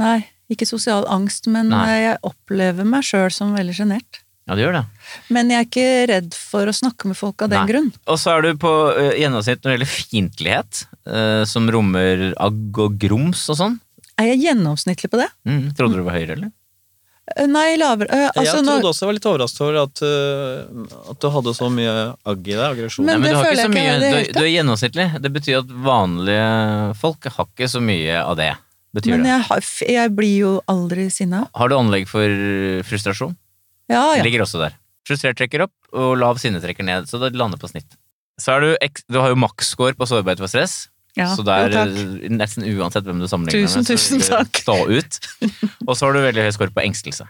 Nei, 0.00 0.22
ikke 0.48 0.64
sosial 0.68 1.04
angst, 1.12 1.50
men 1.52 1.68
Nei. 1.74 1.84
eh, 1.90 2.02
jeg 2.08 2.20
opplever 2.26 2.88
meg 2.88 3.04
sjøl 3.04 3.28
som 3.34 3.52
veldig 3.52 3.76
sjenert. 3.76 4.22
Ja, 4.50 4.56
det 4.58 4.64
gjør 4.64 4.72
det. 4.80 4.86
Men 5.30 5.50
jeg 5.52 5.62
er 5.62 5.66
ikke 5.68 5.90
redd 6.10 6.32
for 6.34 6.66
å 6.66 6.72
snakke 6.74 7.06
med 7.06 7.14
folk 7.14 7.44
av 7.44 7.52
den 7.52 7.60
Nei. 7.62 7.68
grunn. 7.70 7.90
Og 8.10 8.16
så 8.18 8.32
er 8.34 8.48
du 8.48 8.56
på 8.58 8.70
uh, 8.90 9.12
gjennomsnitt 9.14 9.60
når 9.62 9.70
det 9.70 9.74
gjelder 9.76 9.90
fiendtlighet, 9.92 10.80
uh, 11.06 11.42
som 11.46 11.68
rommer 11.70 12.32
agg 12.34 12.80
og 12.82 12.96
grums 12.98 13.44
og 13.52 13.60
sånn. 13.60 13.76
Er 14.18 14.32
jeg 14.32 14.40
gjennomsnittlig 14.48 15.10
på 15.12 15.20
det? 15.20 15.28
Mm, 15.46 15.68
trodde 15.78 16.00
du 16.00 16.02
var 16.02 16.18
høyere, 16.18 16.34
eller? 16.34 16.50
Eh, 17.36 17.46
Nei, 17.46 17.76
lavere. 17.78 18.10
uh, 18.10 18.24
Altså, 18.34 18.56
jeg 18.58 18.66
trodde 18.66 18.90
også 18.90 19.04
jeg 19.04 19.10
var 19.12 19.16
litt 19.20 19.28
overrasket 19.30 19.62
over 19.68 19.78
at, 19.84 20.02
uh, 20.02 20.96
at 21.12 21.20
du 21.22 21.28
hadde 21.36 21.54
så 21.54 21.68
mye 21.70 21.92
agg 22.32 22.50
i 22.50 22.56
deg, 22.56 22.64
aggresjon. 22.72 23.06
Men 23.06 23.22
Nei, 23.22 23.28
det 23.28 23.36
du, 23.36 23.38
har 23.38 23.52
ikke 23.52 23.68
så 23.68 23.74
mye, 23.76 23.92
du, 24.02 24.32
du 24.34 24.40
er 24.42 24.50
gjennomsnittlig. 24.50 25.06
Det 25.22 25.32
betyr 25.38 25.60
at 25.60 25.70
vanlige 25.86 26.48
folk 26.98 27.30
har 27.36 27.46
ikke 27.46 27.70
så 27.70 27.84
mye 27.86 28.18
av 28.24 28.34
det. 28.42 28.50
betyr 28.98 29.14
Men 29.14 29.28
det. 29.28 29.30
jeg, 29.36 29.46
har, 29.52 29.70
jeg 29.94 30.14
blir 30.18 30.34
jo 30.42 30.56
aldri 30.74 31.06
sinna. 31.14 31.44
Har 31.54 31.70
du 31.70 31.78
anlegg 31.78 32.10
for 32.10 32.42
frustrasjon? 32.90 33.38
Ja, 33.90 34.04
ja. 34.16 34.22
ligger 34.24 34.44
også 34.46 34.60
der. 34.62 34.76
Frustrert 35.08 35.38
trekker 35.40 35.66
opp, 35.66 35.74
og 35.96 36.14
lav 36.20 36.38
sinne 36.38 36.60
trekker 36.62 36.86
ned, 36.86 37.08
så 37.10 37.18
det 37.22 37.32
lander 37.38 37.60
på 37.60 37.70
snitt. 37.70 37.98
Så 38.40 38.56
du, 38.62 38.70
du 39.10 39.18
har 39.20 39.32
jo 39.32 39.38
maksscore 39.40 39.98
på 39.98 40.08
sårbarhet 40.08 40.40
for 40.40 40.52
stress, 40.52 40.86
ja. 41.18 41.26
så 41.34 41.44
det 41.44 41.56
er 41.56 41.74
jo, 41.74 42.30
nesten 42.32 42.64
uansett 42.70 43.08
hvem 43.08 43.20
du 43.20 43.26
sammenligner 43.28 43.66
Tusen, 43.66 43.82
med, 43.82 43.90
så 43.90 43.98
tusen 43.98 44.22
takk. 44.24 44.62
stå 44.62 44.78
ut. 44.88 45.20
Og 45.88 45.96
så 45.96 46.06
har 46.06 46.14
du 46.14 46.22
veldig 46.22 46.46
høy 46.46 46.52
score 46.54 46.72
på 46.76 46.84
engstelse. 46.86 47.26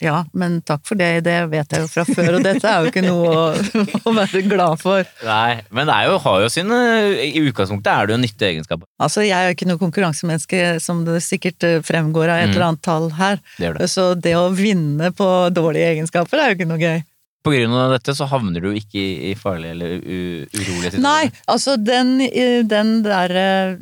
Ja, 0.00 0.20
men 0.32 0.60
takk 0.62 0.84
for 0.86 0.94
det, 1.00 1.24
det 1.26 1.34
vet 1.50 1.72
jeg 1.74 1.82
jo 1.82 1.88
fra 1.90 2.04
før, 2.06 2.36
og 2.38 2.44
dette 2.46 2.68
er 2.70 2.84
jo 2.84 2.90
ikke 2.92 3.02
noe 3.02 3.32
å, 3.34 3.40
å 4.08 4.12
være 4.14 4.42
glad 4.46 4.78
for. 4.78 5.02
Nei, 5.26 5.60
men 5.74 5.90
det 5.90 5.96
er 5.96 6.06
jo, 6.12 6.18
har 6.22 6.44
jo 6.44 6.50
sine 6.54 6.78
I 7.26 7.42
utgangspunktet 7.48 7.90
er 7.90 8.06
det 8.06 8.14
jo 8.14 8.20
nyttige 8.22 8.52
egenskaper. 8.54 8.86
Altså, 9.02 9.24
jeg 9.26 9.34
er 9.34 9.50
jo 9.50 9.56
ikke 9.58 9.68
noe 9.72 9.82
konkurransemenneske, 9.82 10.62
som 10.84 11.02
det 11.08 11.18
sikkert 11.26 11.66
eh, 11.66 11.80
fremgår 11.82 12.30
av 12.30 12.38
et 12.44 12.48
Mm. 12.48 12.54
eller 12.54 12.66
annet 12.70 12.82
tall 12.86 13.10
her, 13.18 13.40
Det 13.58 13.74
det. 13.78 13.90
så 13.90 14.14
det 14.14 14.36
å 14.38 14.46
vinne 14.54 15.10
på 15.12 15.26
dårlige 15.52 15.90
egenskaper 15.96 16.38
er 16.44 16.52
jo 16.52 16.58
ikke 16.60 16.68
noe 16.70 16.78
gøy. 16.82 17.02
På 17.44 17.52
grunn 17.54 17.74
av 17.78 17.92
dette 17.94 18.12
så 18.18 18.26
havner 18.28 18.60
du 18.60 18.72
ikke 18.76 18.98
i, 19.30 19.34
farlige 19.38 19.70
eller 19.76 19.92
urolige 20.02 20.90
situasjoner. 20.94 21.04
Nei, 21.04 21.30
altså 21.48 21.76
den, 21.80 22.20
eh, 22.26 22.62
den 22.66 23.02
der 23.06 23.34
eh, 23.42 23.76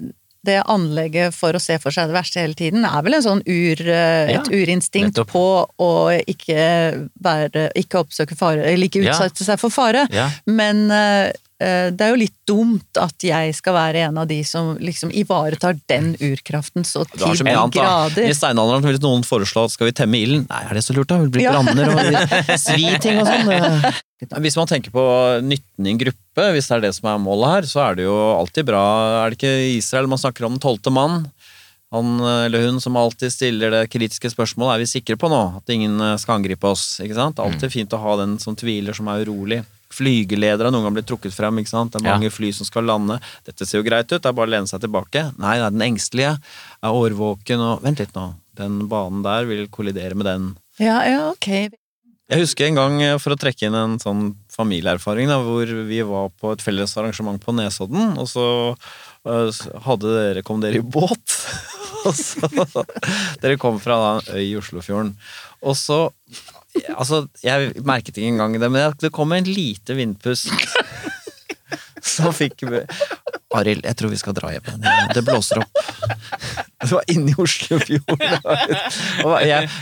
det 0.47 0.61
anlegget 0.71 1.35
for 1.37 1.53
å 1.57 1.61
se 1.63 1.77
for 1.83 1.95
seg 1.95 2.09
det 2.11 2.17
verste 2.17 2.41
hele 2.41 2.55
tiden, 2.59 2.85
er 2.89 3.03
vel 3.07 3.19
en 3.19 3.25
sånn 3.27 3.43
ur, 3.47 3.83
eh, 3.87 4.33
Ja, 4.33 4.41
et 4.41 4.49
urinstinkt 4.55 5.13
nettopp. 5.17 5.33
på 5.35 5.45
å 5.83 5.91
ikke 6.27 7.09
være 7.23 7.69
Ikke 7.77 8.01
oppsøke 8.05 8.37
fare, 8.39 8.65
eller 8.65 8.87
ikke 8.89 9.03
Ja. 9.05 9.13
utsette 9.13 9.45
seg 9.45 9.59
for 9.61 9.71
fare. 9.71 10.07
Ja, 10.15 10.31
Men 10.47 10.91
eh, 10.91 11.33
det 11.59 12.05
er 12.05 12.11
jo 12.13 12.19
litt 12.21 12.35
dumt 12.45 12.99
at 13.01 13.25
jeg 13.25 13.55
skal 13.57 13.73
være 13.73 14.03
en 14.11 14.19
av 14.21 14.27
de 14.29 14.43
som 14.45 14.75
liksom 14.77 15.09
ivaretar 15.17 15.79
den 15.89 16.11
urkraften 16.21 16.85
så 16.85 17.07
til 17.09 17.23
så 17.25 17.47
annet, 17.49 17.73
grader. 17.73 18.19
da. 18.19 18.27
I 18.29 18.35
steinalderen 18.37 18.85
vil 18.85 18.99
noen 19.01 19.25
foreslå 19.25 19.65
at 19.65 19.73
skal 19.73 19.89
vi 19.89 19.95
temme 19.97 20.21
ilden. 20.21 20.45
Nei, 20.51 20.61
er 20.69 20.77
det 20.77 20.85
så 20.85 20.93
lurt, 20.97 21.09
da? 21.09 21.17
Vil 21.23 21.33
bli 21.33 21.47
Ja. 21.47 21.55
branner 21.57 21.95
og 21.97 22.59
sviting 22.67 23.23
og 23.23 23.31
sånn. 23.31 24.41
Hvis 24.45 24.57
man 24.61 24.69
tenker 24.69 24.93
på 24.93 25.07
nytten 25.45 25.87
i 25.89 25.95
en 25.95 26.01
gruppe, 26.05 26.47
hvis 26.53 26.69
det 26.69 26.77
er 26.77 26.85
det 26.89 26.95
som 26.97 27.09
er 27.15 27.23
målet 27.25 27.55
her, 27.55 27.69
så 27.73 27.83
er 27.89 27.97
det 27.97 28.05
jo 28.05 28.17
alltid 28.37 28.69
bra. 28.69 28.85
Er 29.25 29.33
det 29.33 29.39
ikke 29.41 29.55
Israel 29.79 30.09
man 30.13 30.21
snakker 30.21 30.45
om 30.49 30.57
den 30.59 30.63
tolvte 30.63 30.93
mann? 30.93 31.23
Han 31.95 32.19
eller 32.21 32.65
hun 32.67 32.81
som 32.83 32.97
alltid 32.99 33.31
stiller 33.33 33.71
det 33.73 33.85
kritiske 33.93 34.29
spørsmålet, 34.33 34.75
er 34.75 34.83
vi 34.85 34.89
sikre 34.91 35.17
på 35.17 35.29
nå 35.33 35.41
at 35.61 35.71
ingen 35.73 35.95
eh, 36.03 36.17
skal 36.21 36.41
angripe 36.41 36.67
oss? 36.69 36.99
ikke 37.01 37.15
sant? 37.17 37.39
Alltid 37.41 37.71
fint 37.73 37.95
å 37.97 38.01
ha 38.03 38.17
den 38.21 38.37
som 38.43 38.57
tviler, 38.59 38.93
som 38.97 39.07
er 39.09 39.23
urolig. 39.25 39.63
Flygeledere 39.93 40.67
har 40.69 40.75
noen 40.75 40.83
gang 40.89 40.95
blitt 40.97 41.07
trukket 41.09 41.33
frem. 41.35 41.59
ikke 41.59 41.69
sant? 41.71 41.93
Det 41.93 42.03
er 42.03 42.07
Ja. 42.07 42.17
mange 42.19 42.31
fly 42.33 42.53
som 42.53 42.67
skal 42.67 42.85
lande. 42.85 43.21
Dette 43.45 43.67
ser 43.67 43.79
jo 43.83 43.89
greit 43.89 44.11
ut, 44.13 44.21
det 44.23 44.27
er 44.27 44.33
bare 44.33 44.47
å 44.47 44.51
lene 44.51 44.67
seg 44.67 44.81
tilbake. 44.81 45.33
Nei, 45.39 45.57
det 45.59 45.67
er 45.67 45.71
den 45.71 45.87
engstelige 45.95 46.39
er 46.83 46.91
årvåken 46.91 47.61
og 47.61 47.83
Vent 47.83 47.99
litt 47.99 48.13
nå, 48.15 48.35
den 48.57 48.89
banen 48.89 49.23
der 49.23 49.45
vil 49.47 49.67
kollidere 49.69 50.15
med 50.15 50.27
den. 50.27 50.57
Ja, 50.79 51.03
ja, 51.05 51.31
ok. 51.31 51.71
Jeg 52.29 52.41
husker 52.43 52.67
en 52.67 52.75
gang, 52.75 53.01
eh, 53.03 53.19
for 53.19 53.31
å 53.31 53.39
trekke 53.39 53.69
inn 53.69 53.75
en 53.79 53.99
sånn 54.03 54.35
familieerfaring, 54.51 55.29
da, 55.29 55.39
hvor 55.39 55.65
vi 55.87 56.01
var 56.03 56.31
på 56.31 56.53
et 56.53 56.59
felles 56.65 56.97
arrangement 56.97 57.39
på 57.41 57.55
Nesodden, 57.55 58.19
og 58.19 58.27
så 58.27 58.77
øh, 59.25 59.53
hadde 59.87 60.03
dere, 60.35 60.43
kom 60.43 60.61
dere 60.61 60.81
i 60.81 60.83
båt. 60.83 61.37
og 62.07 62.15
så, 62.15 62.49
dere 63.41 63.57
kom 63.57 63.79
fra 63.79 63.95
da, 64.03 64.11
en 64.19 64.35
øy 64.41 64.43
i 64.51 64.57
Oslofjorden. 64.59 65.15
Og 65.63 65.77
så 65.79 66.11
Altså, 66.97 67.25
jeg 67.45 67.73
merket 67.87 68.17
ikke 68.17 68.33
engang 68.33 68.57
det, 68.61 68.71
men 68.73 68.95
det 69.03 69.13
kom 69.15 69.33
en 69.37 69.49
lite 69.49 69.97
vindpust. 69.99 70.51
Så 72.07 72.31
fikk 72.35 72.63
vi 72.71 72.81
Arild, 73.57 73.83
jeg 73.87 73.97
tror 73.99 74.13
vi 74.13 74.19
skal 74.21 74.35
dra 74.37 74.51
hjem. 74.55 74.67
Det 75.15 75.23
blåser 75.27 75.63
opp. 75.63 75.81
Det 76.83 76.91
var 76.93 77.07
inni 77.11 77.35
Oslofjorden. 77.41 78.05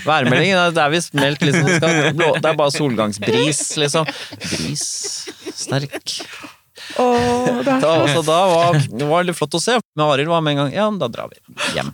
Værmeldingen 0.07 0.75
det 0.77 0.83
er 0.85 0.93
visst 0.95 1.17
meldt 1.19 1.43
liksom 1.45 1.69
det, 1.69 2.39
er 2.39 2.57
bare 2.57 2.73
solgangsbris, 2.73 3.63
liksom. 3.83 4.09
Bris. 4.45 4.87
Sterk. 5.53 6.17
Åh, 7.01 7.63
det 7.65 7.79
Da, 7.83 7.93
så 8.13 8.23
da 8.27 8.39
var 8.51 8.79
det 8.79 9.09
var 9.09 9.27
litt 9.27 9.39
flott 9.39 9.59
å 9.59 9.63
se. 9.63 9.79
Men 9.97 10.07
Arild 10.07 10.31
var 10.33 10.45
med 10.45 10.55
en 10.55 10.63
gang 10.65 10.75
Ja, 10.77 10.89
da 11.01 11.11
drar 11.13 11.33
vi 11.33 11.41
hjem. 11.77 11.93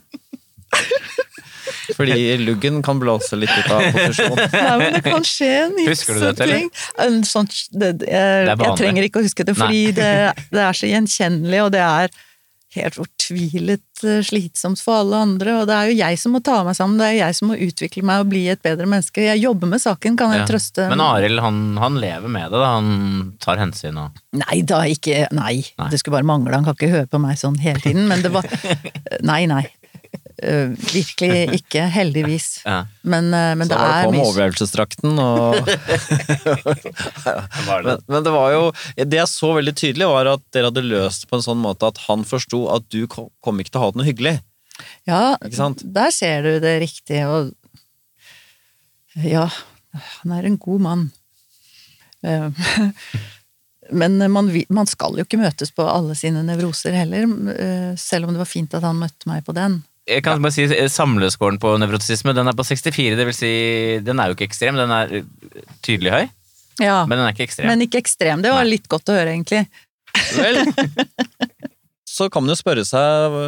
Fordi 1.97 2.37
luggen 2.45 2.81
kan 2.87 3.01
blåse 3.03 3.37
litt 3.39 3.53
ut 3.57 3.71
av 3.75 3.85
posisjon. 3.97 4.41
Nei, 4.55 4.79
men 4.83 4.97
det 4.99 5.05
kan 5.09 5.27
skje 5.27 5.51
en 5.67 5.77
Husker 5.89 6.17
du 6.19 6.25
dette, 6.29 6.49
ting. 6.51 6.71
En 7.07 7.21
sånn, 7.27 7.51
det, 7.73 7.93
jeg, 8.07 8.49
er 8.49 8.55
jeg 8.55 8.79
trenger 8.81 9.07
ikke 9.11 9.23
å 9.23 9.27
huske 9.29 9.47
det, 9.49 9.57
fordi 9.59 9.85
det, 9.97 10.11
det 10.55 10.67
er 10.67 10.77
så 10.83 10.91
gjenkjennelig, 10.91 11.63
og 11.67 11.73
det 11.77 11.85
er 11.87 12.19
helt 12.71 12.95
fortvilet 12.95 14.03
eh, 14.07 14.21
slitsomt 14.23 14.79
for 14.79 15.01
alle 15.03 15.19
andre. 15.25 15.57
Og 15.59 15.65
det 15.67 15.75
er 15.75 15.89
jo 15.91 15.97
jeg 15.99 16.19
som 16.23 16.35
må 16.37 16.41
ta 16.47 16.61
meg 16.67 16.77
sammen, 16.79 17.01
det 17.01 17.09
er 17.09 17.15
jo 17.17 17.21
jeg 17.25 17.39
som 17.41 17.51
må 17.51 17.57
utvikle 17.67 18.05
meg 18.07 18.23
og 18.23 18.29
bli 18.31 18.45
et 18.53 18.63
bedre 18.63 18.87
menneske. 18.87 19.25
Jeg 19.27 19.43
jobber 19.43 19.73
med 19.73 19.83
saken, 19.83 20.19
kan 20.21 20.31
jeg 20.37 20.45
Ja. 20.45 20.47
trøste. 20.53 20.87
Men 20.93 21.03
Arild, 21.03 21.43
han, 21.43 21.59
han 21.83 21.99
lever 21.99 22.31
med 22.31 22.47
det, 22.53 22.61
da. 22.63 22.69
Han 22.77 23.33
tar 23.43 23.59
hensyn 23.59 23.99
og 23.99 24.21
Nei 24.39 24.61
da, 24.63 24.85
ikke 24.87 25.25
Nei, 25.35 25.65
Nei. 25.81 25.89
det 25.91 25.99
skulle 25.99 26.21
bare 26.21 26.29
mangle. 26.31 26.55
Han 26.55 26.69
kan 26.69 26.79
ikke 26.79 26.93
høre 26.95 27.11
på 27.11 27.19
meg 27.23 27.41
sånn 27.43 27.59
hele 27.59 27.83
tiden. 27.83 28.07
Men 28.11 28.23
det 28.23 28.31
var 28.39 28.47
Nei, 29.33 29.43
nei. 29.51 29.65
Eh, 30.43 30.69
virkelig 30.93 31.55
ikke. 31.59 31.83
Heldigvis. 31.93 32.61
ja. 32.65 32.87
Men, 33.03 33.35
uh, 33.35 33.57
men 33.59 33.69
Så 33.69 33.75
var 33.77 33.85
det 33.85 33.97
er 33.97 34.05
på 34.07 34.13
med 34.15 34.21
overlevelsesdrakten 34.25 35.19
og 35.21 35.55
men, 37.85 37.99
men 38.09 38.25
det 38.25 38.33
var 38.33 38.53
jo 38.55 38.73
Det 38.97 39.17
jeg 39.19 39.29
så 39.29 39.53
veldig 39.59 39.75
tydelig, 39.77 40.07
var 40.09 40.27
at 40.33 40.43
dere 40.55 40.67
hadde 40.71 40.85
løst 40.87 41.23
det 41.25 41.29
på 41.33 41.37
en 41.41 41.45
sånn 41.45 41.61
måte 41.61 41.87
at 41.91 41.99
han 42.07 42.25
forsto 42.29 42.59
at 42.73 42.83
du 42.93 43.07
kom 43.11 43.61
ikke 43.61 43.71
til 43.75 43.81
å 43.81 43.85
ha 43.85 43.91
det 43.93 43.99
noe 44.01 44.09
hyggelig. 44.09 44.37
Ja, 45.09 45.37
Ikke 45.45 45.59
sant? 45.59 45.79
der 45.85 46.11
ser 46.15 46.43
du 46.47 46.53
det 46.63 46.81
riktige, 46.87 47.25
og 47.29 47.53
Ja, 49.21 49.49
han 50.23 50.33
er 50.33 50.43
en 50.47 50.59
god 50.63 50.81
mann. 50.87 51.03
Eh, 52.25 52.49
Men 53.91 54.23
man, 54.31 54.47
man 54.71 54.87
skal 54.87 55.19
jo 55.19 55.25
ikke 55.27 55.41
møtes 55.41 55.73
på 55.75 55.83
alle 55.83 56.15
sine 56.15 56.45
nevroser 56.47 56.95
heller, 56.95 57.27
selv 57.99 58.29
om 58.29 58.37
det 58.37 58.39
var 58.39 58.47
fint 58.47 58.71
at 58.79 58.85
han 58.87 59.01
møtte 59.03 59.27
meg 59.27 59.43
på 59.43 59.51
den. 59.57 59.81
Jeg 60.11 60.25
kan 60.27 60.43
bare 60.43 60.55
si 60.55 60.67
Samleskåren 60.91 61.61
på 61.63 61.77
nevrotisisme 61.79 62.35
den 62.37 62.51
er 62.51 62.57
på 62.59 62.67
64. 62.67 63.15
Det 63.19 63.29
vil 63.29 63.37
si, 63.37 63.53
den 64.07 64.19
er 64.23 64.31
jo 64.31 64.37
ikke 64.39 64.49
ekstrem, 64.49 64.79
den 64.81 64.91
er 64.95 65.15
eh, 65.21 65.63
tydelig 65.87 66.15
høy, 66.17 66.25
Ja, 66.81 67.05
men 67.07 67.19
den 67.19 67.27
er 67.29 67.37
ikke 67.37 67.47
ekstrem. 67.47 67.71
men 67.71 67.87
ikke 67.87 68.03
ekstrem. 68.03 68.43
Det 68.43 68.53
var 68.55 68.65
Nei. 68.67 68.75
litt 68.75 68.91
godt 68.91 69.13
å 69.13 69.17
høre, 69.17 69.37
egentlig. 69.37 69.67
Vel, 70.35 70.61
så 72.17 72.29
kan 72.33 72.43
man 72.45 72.53
jo 72.55 72.59
spørre 72.59 72.87
seg 72.89 73.39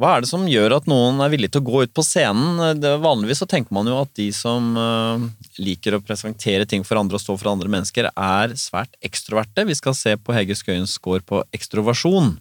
hva 0.00 0.14
er 0.16 0.22
det 0.24 0.30
som 0.30 0.46
gjør 0.48 0.78
at 0.78 0.86
noen 0.88 1.18
er 1.20 1.28
villig 1.28 1.50
til 1.52 1.60
å 1.60 1.66
gå 1.66 1.80
ut 1.84 1.90
på 1.92 2.00
scenen? 2.06 2.56
Det, 2.80 2.94
vanligvis 3.04 3.42
så 3.42 3.48
tenker 3.50 3.74
man 3.76 3.88
jo 3.90 3.98
at 4.00 4.08
de 4.16 4.30
som 4.32 4.70
øh, 4.80 5.26
liker 5.60 5.98
å 5.98 6.00
presentere 6.00 6.64
ting 6.64 6.86
for 6.88 6.96
andre 6.96 7.18
og 7.18 7.20
stå 7.20 7.36
for 7.36 7.50
andre 7.52 7.68
mennesker, 7.68 8.08
er 8.08 8.54
svært 8.56 8.96
ekstroverte. 9.04 9.66
Vi 9.68 9.76
skal 9.76 9.98
se 9.98 10.14
på 10.16 10.32
Hege 10.32 10.56
Skøyens 10.56 10.94
score 10.96 11.20
på 11.20 11.42
ekstroversjon. 11.52 12.32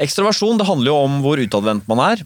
Ekstroversjon 0.00 0.60
det 0.60 0.68
handler 0.68 0.92
jo 0.92 0.98
om 1.04 1.18
hvor 1.24 1.40
utadvendt 1.40 1.88
man 1.90 2.00
er, 2.04 2.22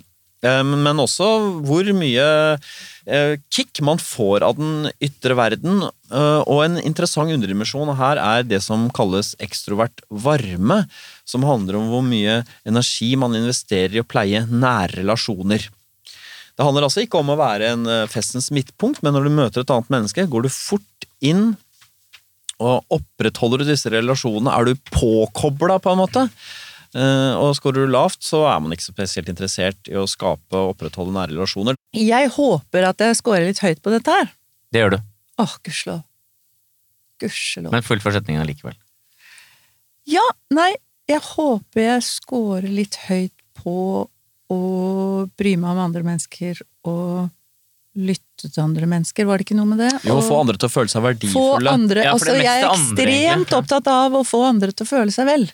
eh, 0.47 0.63
men 0.63 1.01
også 1.03 1.27
hvor 1.67 1.89
mye 1.97 2.27
eh, 2.55 3.35
kick 3.51 3.81
man 3.85 3.99
får 3.99 4.47
av 4.47 4.61
den 4.61 4.91
ytre 5.03 5.35
verden. 5.39 5.83
Eh, 6.11 6.43
Og 6.47 6.65
en 6.65 6.79
interessant 6.79 7.35
underdimensjon 7.35 7.91
her 7.99 8.21
er 8.23 8.47
det 8.47 8.63
som 8.63 8.87
kalles 8.95 9.35
ekstrovert 9.43 10.05
varme, 10.09 10.85
som 11.27 11.47
handler 11.47 11.81
om 11.81 11.91
hvor 11.91 12.05
mye 12.07 12.45
energi 12.65 13.15
man 13.19 13.35
investerer 13.35 13.99
i 13.99 14.05
å 14.05 14.07
pleie 14.07 14.47
nære 14.47 15.01
relasjoner. 15.03 15.67
Det 16.55 16.63
handler 16.63 16.87
altså 16.87 17.03
ikke 17.03 17.19
om 17.19 17.33
å 17.35 17.41
være 17.41 17.73
en 17.73 17.87
festens 18.07 18.53
midtpunkt, 18.55 19.01
men 19.03 19.17
når 19.17 19.25
du 19.27 19.35
møter 19.35 19.65
et 19.65 19.71
annet 19.75 19.91
menneske, 19.91 20.29
går 20.31 20.47
du 20.47 20.53
fort 20.55 21.09
inn 21.19 21.57
og 22.63 22.85
opprettholder 22.95 23.65
du 23.65 23.73
disse 23.73 23.91
relasjonene. 23.91 24.53
Er 24.55 24.69
du 24.69 24.79
påkobla, 24.95 25.81
på 25.83 25.91
en 25.91 25.99
måte? 25.99 26.29
Eh, 26.95 27.35
Og 27.43 27.57
skårer 27.59 27.85
du 27.87 27.91
lavt, 27.91 28.23
så 28.23 28.45
er 28.47 28.61
man 28.63 28.73
ikke 28.75 28.87
så 28.87 28.95
spesielt 28.95 29.29
interessert 29.33 29.91
i 29.91 29.97
å 29.99 30.07
skape 30.07 30.55
og 30.55 30.75
opprettholde 30.77 31.15
nære 31.17 31.35
relasjoner. 31.35 31.75
Jeg 31.95 32.31
håper 32.37 32.87
at 32.91 33.03
jeg 33.03 33.17
scorer 33.19 33.47
litt 33.49 33.59
høyt 33.65 33.83
på 33.83 33.91
dette 33.95 34.15
her. 34.15 34.31
Det 34.73 34.83
gjør 34.85 34.97
du, 34.97 34.99
Åh, 35.43 35.57
gudskjelov. 35.67 36.03
Gudskjelov. 37.23 37.73
men 37.75 37.83
full 37.83 38.01
setningen 38.01 38.43
allikevel. 38.43 38.75
Ja, 40.07 40.25
nei, 40.55 40.75
jeg 41.09 41.21
håper 41.35 41.81
jeg 41.81 42.03
scorer 42.07 42.69
litt 42.69 42.99
høyt 43.09 43.33
på 43.59 44.09
å 44.53 44.59
bry 45.39 45.55
meg 45.57 45.71
om 45.75 45.81
andre 45.87 46.03
mennesker 46.05 46.61
og 46.85 47.31
lytte 47.95 48.51
til 48.51 48.61
andre 48.63 48.87
mennesker. 48.91 49.27
Var 49.27 49.39
det 49.41 49.47
ikke 49.47 49.57
noe 49.57 49.71
med 49.71 49.79
det? 49.83 49.91
Jo, 50.05 50.17
Og 50.19 50.25
få 50.27 50.41
andre 50.43 50.59
til 50.59 50.69
å 50.69 50.75
føle 50.75 50.91
seg 50.91 51.01
få 51.03 51.07
verdifulle. 51.09 51.71
andre 51.71 52.03
Ja, 52.05 52.13
Altså, 52.13 52.35
jeg 52.35 52.47
er 52.63 52.67
ekstremt 52.69 53.47
andre, 53.47 53.59
opptatt 53.63 53.87
av 53.91 54.17
å 54.19 54.25
få 54.27 54.43
andre 54.49 54.73
til 54.75 54.85
å 54.87 54.91
føle 54.91 55.15
seg 55.15 55.27
vel. 55.31 55.47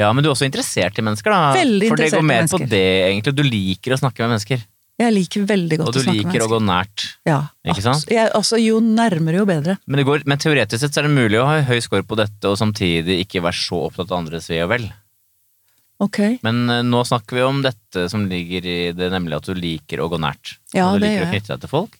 Ja, 0.00 0.10
men 0.16 0.24
du 0.24 0.30
er 0.30 0.34
også 0.34 0.48
interessert 0.48 0.98
i 0.98 1.04
mennesker, 1.04 1.32
da. 1.34 1.54
Veldig 1.58 1.88
For 1.90 2.00
det 2.00 2.10
går 2.14 2.26
mer 2.26 2.48
på 2.50 2.60
det, 2.64 2.84
egentlig. 3.10 3.34
Du 3.36 3.42
liker 3.46 3.96
å 3.96 4.00
snakke 4.00 4.24
med 4.24 4.34
mennesker. 4.34 4.62
Jeg 5.00 5.14
liker 5.16 5.44
veldig 5.48 5.76
godt 5.80 5.96
å 5.96 6.02
snakke 6.02 6.12
med 6.12 6.16
mennesker. 6.18 6.28
Og 6.28 6.32
du 6.32 6.32
liker 6.34 6.44
å 6.44 6.50
gå 6.50 6.60
nært. 6.66 7.04
Ja, 7.28 7.38
Ikke 7.72 7.84
sant? 7.84 8.10
Jeg, 8.12 8.28
altså, 8.36 8.58
jo 8.60 8.80
nærmere, 8.84 9.40
jo 9.40 9.46
bedre. 9.48 9.76
Men, 9.86 10.00
det 10.00 10.06
går, 10.08 10.26
men 10.28 10.40
teoretisk 10.42 10.82
sett 10.82 10.96
så 10.96 11.02
er 11.02 11.08
det 11.08 11.14
mulig 11.16 11.40
å 11.40 11.46
ha 11.48 11.60
høy 11.64 11.78
score 11.84 12.04
på 12.04 12.18
dette 12.20 12.50
og 12.50 12.58
samtidig 12.60 13.22
ikke 13.24 13.44
være 13.44 13.60
så 13.60 13.84
opptatt 13.86 14.12
av 14.12 14.20
andres 14.20 14.50
ve 14.52 14.60
og 14.64 14.72
vel. 14.74 14.90
Ok. 16.00 16.20
Men 16.44 16.62
eh, 16.72 16.82
nå 16.84 17.02
snakker 17.04 17.36
vi 17.36 17.44
om 17.44 17.60
dette 17.64 18.06
som 18.12 18.24
ligger 18.28 18.68
i 18.68 18.78
det, 18.96 19.10
nemlig 19.12 19.36
at 19.36 19.48
du 19.48 19.56
liker 19.56 20.00
å 20.00 20.08
gå 20.12 20.20
nært. 20.20 20.56
Ja, 20.76 20.90
og 20.90 21.00
du 21.00 21.04
liker 21.04 21.26
å 21.26 21.32
knytte 21.32 21.54
deg 21.54 21.64
til 21.64 21.72
folk, 21.72 21.96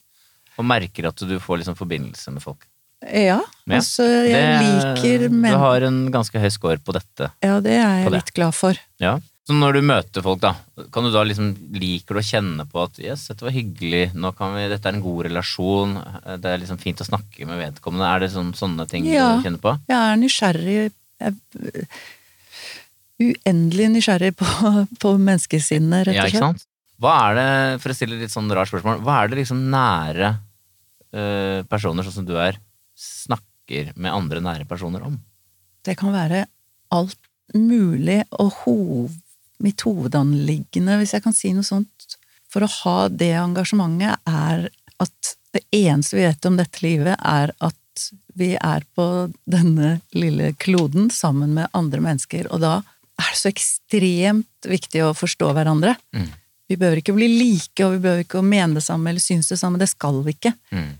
og 0.57 0.69
merker 0.69 1.09
at 1.09 1.21
du 1.25 1.35
får 1.41 1.61
liksom 1.61 1.77
forbindelse 1.77 2.33
med 2.33 2.45
folk. 2.45 2.65
Ja, 3.01 3.39
altså 3.69 4.05
jeg 4.29 4.37
Det- 4.37 4.61
liker 4.61 5.29
Du 5.29 5.57
har 5.57 5.81
en 5.87 6.11
ganske 6.11 6.37
høy 6.39 6.49
score 6.53 6.77
på 6.77 6.93
dette. 6.93 7.31
Ja, 7.41 7.59
det 7.59 7.71
er 7.73 8.03
jeg 8.03 8.11
litt 8.11 8.33
glad 8.33 8.53
for. 8.53 8.77
Ja. 8.99 9.19
Så 9.47 9.55
når 9.57 9.73
du 9.73 9.81
møter 9.81 10.21
folk, 10.21 10.39
da, 10.39 10.51
kan 10.93 11.03
du 11.03 11.09
da 11.11 11.23
liksom 11.25 11.55
liker 11.73 12.13
du 12.13 12.19
å 12.21 12.23
kjenne 12.23 12.65
på 12.69 12.83
at 12.83 12.99
yes, 13.01 13.27
dette 13.27 13.41
var 13.41 13.49
hyggelig, 13.51 14.13
nå 14.13 14.29
kan 14.37 14.53
vi, 14.53 14.67
dette 14.69 14.85
er 14.85 14.93
en 14.93 15.01
god 15.01 15.25
relasjon, 15.25 15.95
det 16.39 16.45
er 16.45 16.61
liksom 16.61 16.77
fint 16.79 17.01
å 17.01 17.07
snakke 17.09 17.47
med 17.49 17.57
vedkommende. 17.57 18.05
Er 18.05 18.19
det 18.19 18.29
sånn, 18.35 18.53
sånne 18.53 18.87
ting 18.87 19.03
Ja. 19.09 19.35
du 19.37 19.41
kjenner 19.49 19.57
på? 19.59 19.73
Ja, 19.89 20.13
Jeg 20.13 20.13
er 20.13 20.21
nysgjerrig 20.21 20.91
jeg, 21.21 21.87
Uendelig 23.21 23.89
nysgjerrig 23.93 24.31
på, 24.37 24.45
på 25.01 25.11
menneskesinnet, 25.21 26.07
rett 26.07 26.17
Ja, 26.17 26.25
ikke 26.29 26.41
sant? 26.41 26.63
Hva 27.01 27.11
er 27.31 27.35
det, 27.37 27.81
for 27.81 27.93
å 27.93 27.97
stille 27.97 28.17
litt 28.21 28.33
sånn 28.33 28.49
rart 28.53 28.69
spørsmål, 28.69 29.01
hva 29.05 29.23
er 29.23 29.29
det 29.31 29.39
liksom 29.41 29.61
nære 29.73 30.31
øh, 31.17 31.63
personer, 31.69 32.05
sånn 32.05 32.19
som 32.21 32.25
du 32.29 32.35
er, 32.37 32.57
snakker 33.01 33.91
med 33.95 34.13
andre 34.13 34.41
nære 34.43 34.67
personer 34.69 35.03
om? 35.07 35.17
Det 35.85 35.97
kan 35.99 36.13
være 36.13 36.45
alt 36.93 37.19
mulig, 37.55 38.21
og 38.39 38.51
hov, 38.63 39.11
mitt 39.61 39.83
hovedanliggende, 39.85 40.97
hvis 40.99 41.15
jeg 41.15 41.25
kan 41.25 41.35
si 41.35 41.51
noe 41.55 41.67
sånt, 41.67 42.17
for 42.51 42.65
å 42.65 42.73
ha 42.81 42.97
det 43.09 43.33
engasjementet, 43.39 44.21
er 44.27 44.67
at 45.01 45.35
det 45.55 45.63
eneste 45.75 46.17
vi 46.17 46.25
vet 46.27 46.47
om 46.47 46.57
dette 46.59 46.83
livet, 46.83 47.15
er 47.17 47.53
at 47.59 47.77
vi 48.39 48.53
er 48.55 48.85
på 48.95 49.05
denne 49.49 49.97
lille 50.15 50.53
kloden 50.59 51.09
sammen 51.11 51.55
med 51.57 51.71
andre 51.75 52.03
mennesker, 52.03 52.47
og 52.51 52.63
da 52.63 52.79
er 53.21 53.33
det 53.33 53.39
så 53.39 53.51
ekstremt 53.51 54.69
viktig 54.69 55.03
å 55.05 55.13
forstå 55.17 55.51
hverandre. 55.55 55.95
Mm. 56.15 56.29
Vi 56.71 56.77
behøver 56.79 57.01
ikke 57.01 57.15
bli 57.17 57.27
like, 57.27 57.83
og 57.83 57.97
vi 57.97 58.03
behøver 58.05 58.25
ikke 58.25 58.39
å 58.39 58.47
mene 58.47 58.79
det 58.79 58.85
samme 58.85 59.11
eller 59.11 59.23
synes 59.23 59.51
det 59.51 59.59
samme, 59.59 59.81
det 59.81 59.91
skal 59.91 60.21
vi 60.25 60.35
ikke. 60.37 60.53
Mm. 60.71 60.91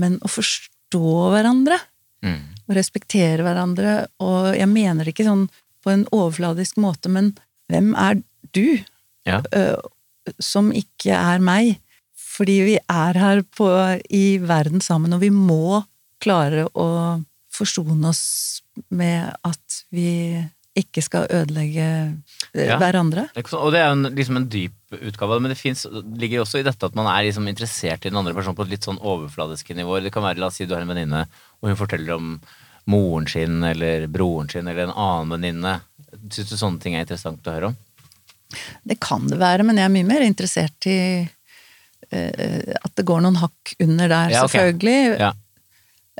Men 0.00 0.16
å 0.24 0.30
forstå 0.30 0.79
hverandre, 0.98 1.78
Mm. 2.22 2.40
og 2.68 2.76
respektere 2.76 3.42
hverandre, 3.42 4.06
og 4.20 4.54
jeg 4.56 4.68
mener 4.68 5.04
det 5.04 5.14
ikke 5.14 5.24
sånn 5.24 5.48
på 5.82 5.90
en 5.90 6.04
overfladisk 6.12 6.76
måte, 6.76 7.08
men 7.08 7.36
hvem 7.70 7.94
er 7.96 8.22
du 8.52 8.78
Ja. 9.26 9.40
øh, 9.54 9.76
som 10.38 10.70
ikke 10.72 11.12
er 11.16 11.38
meg? 11.38 11.78
Fordi 12.14 12.60
vi 12.64 12.78
er 12.88 13.12
her 13.14 13.42
på, 13.42 14.00
i 14.10 14.38
verden 14.38 14.80
sammen, 14.80 15.12
og 15.12 15.20
vi 15.20 15.30
må 15.30 15.84
klare 16.20 16.66
å 16.74 17.24
forsone 17.50 18.04
oss 18.08 18.62
med 18.90 19.34
at 19.44 19.84
vi 19.90 20.46
ikke 20.76 21.02
skal 21.02 21.26
ødelegge 21.30 22.14
øh, 22.54 22.66
Ja. 22.66 22.78
hverandre. 22.78 23.28
Det 23.32 23.36
er 23.36 23.42
ikke 23.42 23.50
så- 23.50 23.64
Og 23.64 23.72
det 23.72 23.80
er 23.80 23.86
jo 23.86 23.92
en, 23.92 24.14
liksom 24.14 24.36
en 24.36 24.48
dyp 24.48 24.72
utgave 24.90 25.38
men 25.40 25.52
det 25.52 25.58
finnes, 25.58 25.84
ligger 26.18 26.42
også 26.42 26.60
i 26.60 26.66
dette 26.66 26.88
at 26.88 26.96
man 26.98 27.06
er 27.10 27.26
liksom 27.28 27.46
interessert 27.50 28.04
i 28.04 28.10
den 28.10 28.18
andre 28.18 28.34
personen 28.34 28.56
på 28.58 28.66
et 28.66 28.72
litt 28.72 28.86
sånn 28.88 28.98
overfladiske 28.98 29.76
nivåer. 29.78 30.02
Det 30.06 30.12
kan 30.14 30.24
være, 30.26 30.40
la 30.42 30.48
oss 30.50 30.58
si 30.58 30.66
du 30.66 30.74
har 30.74 30.82
en 30.84 30.90
venninne, 30.90 31.26
og 31.60 31.70
hun 31.70 31.78
forteller 31.78 32.16
om 32.16 32.32
moren 32.90 33.28
sin 33.30 33.62
eller 33.66 34.08
broren 34.10 34.48
sin 34.50 34.66
eller 34.66 34.88
en 34.88 34.96
annen 34.96 35.36
venninne. 35.36 35.76
Syns 36.32 36.50
du 36.50 36.56
sånne 36.58 36.82
ting 36.82 36.96
er 36.96 37.04
interessant 37.06 37.46
å 37.46 37.54
høre 37.54 37.70
om? 37.70 37.76
Det 38.82 38.98
kan 39.02 39.28
det 39.30 39.38
være, 39.38 39.62
men 39.66 39.78
jeg 39.78 39.86
er 39.86 39.94
mye 39.94 40.08
mer 40.08 40.24
interessert 40.26 40.88
i 40.90 40.98
uh, 41.22 42.74
at 42.80 42.96
det 42.98 43.06
går 43.06 43.22
noen 43.22 43.38
hakk 43.38 43.76
under 43.78 44.10
der, 44.10 44.34
Ja, 44.34 44.42
ok. 44.44 44.56
selvfølgelig. 44.56 44.98
Ja. 45.20 45.30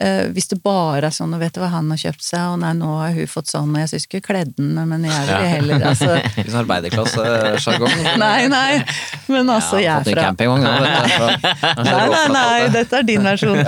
Eh, 0.00 0.30
hvis 0.32 0.48
det 0.48 0.56
bare 0.64 1.10
er 1.10 1.12
sånn, 1.12 1.34
og 1.36 1.42
vet 1.42 1.52
du 1.52 1.60
hva 1.60 1.68
han 1.74 1.90
har 1.92 1.98
kjøpt 2.00 2.22
seg, 2.24 2.40
og 2.54 2.62
nei, 2.62 2.70
nå 2.78 2.88
har 3.02 3.12
hun 3.12 3.28
fått 3.28 3.50
sånn, 3.50 3.74
og 3.74 3.82
jeg 3.82 3.90
syns 3.90 4.06
ikke 4.08 4.22
kledd 4.30 4.54
den, 4.56 4.72
men 4.88 5.04
jeg 5.04 5.26
vil 5.28 5.48
heller 5.50 5.84
altså, 5.90 6.14
Litt 6.38 6.48
sånn 6.48 6.62
arbeiderklassesjargong. 6.62 8.06
Nei, 8.24 8.48
nei, 8.48 8.80
men 9.28 9.52
altså, 9.52 9.76
jeg 9.76 9.90
Ja, 9.90 9.98
er 10.00 10.08
fra 10.08 10.24
campingvogn, 10.30 10.64
Nei, 11.90 12.06
nei, 12.14 12.24
nei, 12.32 12.60
dette 12.72 13.02
er 13.02 13.08
din 13.10 13.28
versjon. 13.28 13.60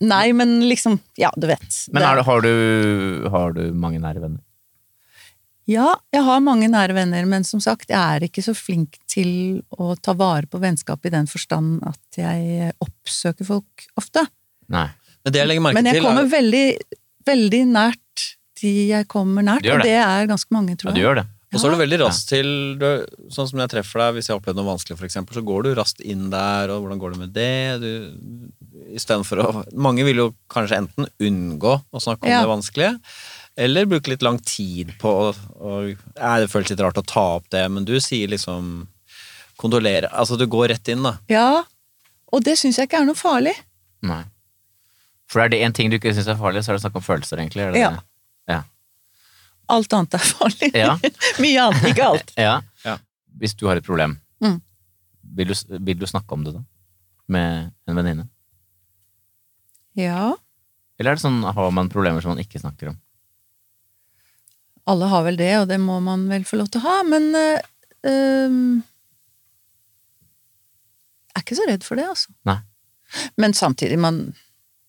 Nei, 0.00 0.24
men 0.36 0.56
liksom, 0.64 0.96
ja, 1.20 1.28
du 1.36 1.50
vet. 1.50 1.82
Men 1.92 2.06
er, 2.06 2.24
har 2.24 2.24
du, 2.24 2.24
har, 2.24 2.48
du, 2.48 3.28
har 3.36 3.52
du 3.60 3.62
mange 3.76 4.00
nære 4.00 4.24
venner? 4.24 4.40
Ja, 5.68 5.92
jeg 6.10 6.24
har 6.24 6.40
mange 6.42 6.72
nære 6.72 6.96
venner, 6.96 7.28
men 7.28 7.44
som 7.44 7.60
sagt, 7.60 7.92
jeg 7.92 8.00
er 8.00 8.24
ikke 8.26 8.42
så 8.42 8.56
flink 8.56 8.96
til 9.10 9.60
å 9.76 9.92
ta 10.00 10.16
vare 10.16 10.48
på 10.48 10.58
vennskap 10.62 11.04
i 11.04 11.12
den 11.12 11.28
forstand 11.30 11.84
at 11.86 12.18
jeg 12.24 12.72
oppsøker 12.80 13.46
folk 13.46 13.90
ofte. 14.00 14.24
Nei. 14.70 14.86
Men 15.24 15.34
det 15.34 15.40
jeg 15.42 15.50
legger 15.50 15.64
merke 15.66 15.74
Men 15.80 15.90
jeg 15.90 15.98
til, 15.98 16.06
kommer 16.06 16.22
er, 16.24 16.30
veldig, 16.32 16.64
veldig 17.28 17.60
nært 17.74 18.24
de 18.60 18.70
jeg 18.90 19.06
kommer 19.08 19.44
nært, 19.46 19.64
det 19.64 19.72
og 19.72 19.82
det. 19.84 19.92
er 20.04 20.26
ganske 20.28 20.52
mange, 20.52 20.74
tror 20.76 20.90
jeg. 20.90 20.96
Ja, 20.96 21.00
du 21.00 21.06
gjør 21.06 21.18
det. 21.22 21.26
og 21.54 21.60
så 21.60 21.66
er 21.66 21.72
du 21.74 21.78
veldig 21.80 21.98
raskt 22.02 22.26
til 22.30 22.50
du, 22.78 22.86
Sånn 23.32 23.48
som 23.48 23.58
jeg 23.62 23.70
treffer 23.72 24.02
deg, 24.04 24.14
hvis 24.18 24.28
jeg 24.28 24.34
har 24.34 24.40
opplevd 24.42 24.58
noe 24.60 24.68
vanskelig, 24.68 24.98
for 25.00 25.08
eksempel, 25.08 25.38
så 25.38 25.42
går 25.48 25.64
du 25.64 25.70
raskt 25.78 26.00
inn 26.04 26.26
der, 26.32 26.70
og 26.74 26.84
hvordan 26.84 27.00
går 27.00 27.14
det 27.16 27.20
med 27.24 27.32
det? 27.36 27.80
Du, 27.80 27.90
Istedenfor 28.94 29.42
å 29.44 29.48
Mange 29.74 30.04
vil 30.06 30.20
jo 30.22 30.28
kanskje 30.52 30.78
enten 30.84 31.08
unngå 31.24 31.72
å 31.90 32.02
snakke 32.04 32.24
om 32.28 32.30
Ja. 32.32 32.40
det 32.44 32.52
vanskelige, 32.52 32.92
eller 33.60 33.88
bruke 33.90 34.12
litt 34.12 34.22
lang 34.22 34.38
tid 34.44 34.92
på 35.00 35.10
å 35.32 35.80
Det 35.84 36.50
føles 36.52 36.70
litt 36.70 36.80
rart 36.84 37.00
å 37.00 37.06
ta 37.06 37.24
opp 37.40 37.48
det, 37.50 37.64
men 37.70 37.84
du 37.88 37.96
sier 38.00 38.28
liksom 38.28 38.86
Kondolere. 39.60 40.08
Altså, 40.12 40.38
du 40.40 40.46
går 40.46 40.68
rett 40.72 40.88
inn, 40.88 41.02
da. 41.04 41.18
Ja, 41.28 41.64
og 42.32 42.44
det 42.46 42.54
syns 42.56 42.78
jeg 42.78 42.88
ikke 42.88 43.02
er 43.02 43.08
noe 43.10 43.18
farlig. 43.18 43.52
Nei. 44.08 44.22
For 45.30 45.40
er 45.44 45.48
det 45.52 45.60
én 45.62 45.72
ting 45.76 45.90
du 45.92 45.96
ikke 45.98 46.10
syns 46.16 46.26
er 46.32 46.38
farlig, 46.40 46.64
så 46.66 46.72
er 46.72 46.78
det 46.78 46.82
snakk 46.84 46.96
om 46.98 47.04
følelser, 47.06 47.38
egentlig? 47.38 47.68
Det 47.72 47.80
Ja. 47.84 47.90
det? 47.94 48.02
Ja. 48.50 48.60
Alt 49.70 49.92
annet 49.94 50.14
er 50.18 50.24
farlig. 50.26 50.70
Ja. 50.74 50.96
Mye 51.42 51.60
annet, 51.68 51.84
ikke 51.92 52.06
alt. 52.08 52.32
Ja. 52.48 52.56
Ja. 52.84 52.96
Hvis 53.38 53.54
du 53.54 53.66
har 53.70 53.76
et 53.78 53.86
problem, 53.86 54.18
Mm. 54.42 54.60
vil, 55.36 55.48
du, 55.52 55.54
vil 55.84 55.98
du 56.00 56.06
snakke 56.08 56.32
om 56.32 56.42
det 56.44 56.54
da? 56.56 56.62
Med 57.28 57.70
en 57.86 57.96
venninne? 58.00 58.24
Ja, 59.98 60.32
Eller 60.98 61.12
er 61.12 61.14
det 61.18 61.22
sånn 61.22 61.42
har 61.44 61.70
man 61.70 61.88
problemer 61.92 62.20
som 62.24 62.30
man 62.34 62.42
ikke 62.42 62.58
snakker 62.62 62.88
om? 62.94 62.98
alle 64.90 65.06
har 65.06 65.22
vel 65.22 65.36
det, 65.38 65.52
og 65.60 65.68
det 65.68 65.76
må 65.78 66.00
man 66.02 66.24
vel 66.28 66.42
få 66.48 66.56
lov 66.58 66.66
til 66.72 66.80
å 66.80 66.84
ha, 66.88 67.02
men 67.06 67.28
øh, 67.36 68.82
Jeg 71.30 71.36
er 71.36 71.44
ikke 71.44 71.58
så 71.60 71.66
redd 71.68 71.84
for 71.86 72.00
det, 72.00 72.06
altså. 72.10 72.32
Nei. 72.48 72.56
Men 73.38 73.54
samtidig, 73.54 73.98
man, 74.02 74.34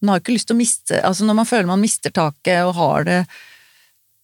man 0.02 0.16
har 0.16 0.22
ikke 0.24 0.36
lyst 0.36 0.50
til 0.50 0.58
å 0.58 0.60
miste 0.60 1.00
Altså, 1.06 1.26
når 1.28 1.38
man 1.42 1.48
føler 1.50 1.70
man 1.70 1.82
mister 1.82 2.14
taket 2.14 2.66
og 2.66 2.76
har 2.78 3.08
det 3.08 3.20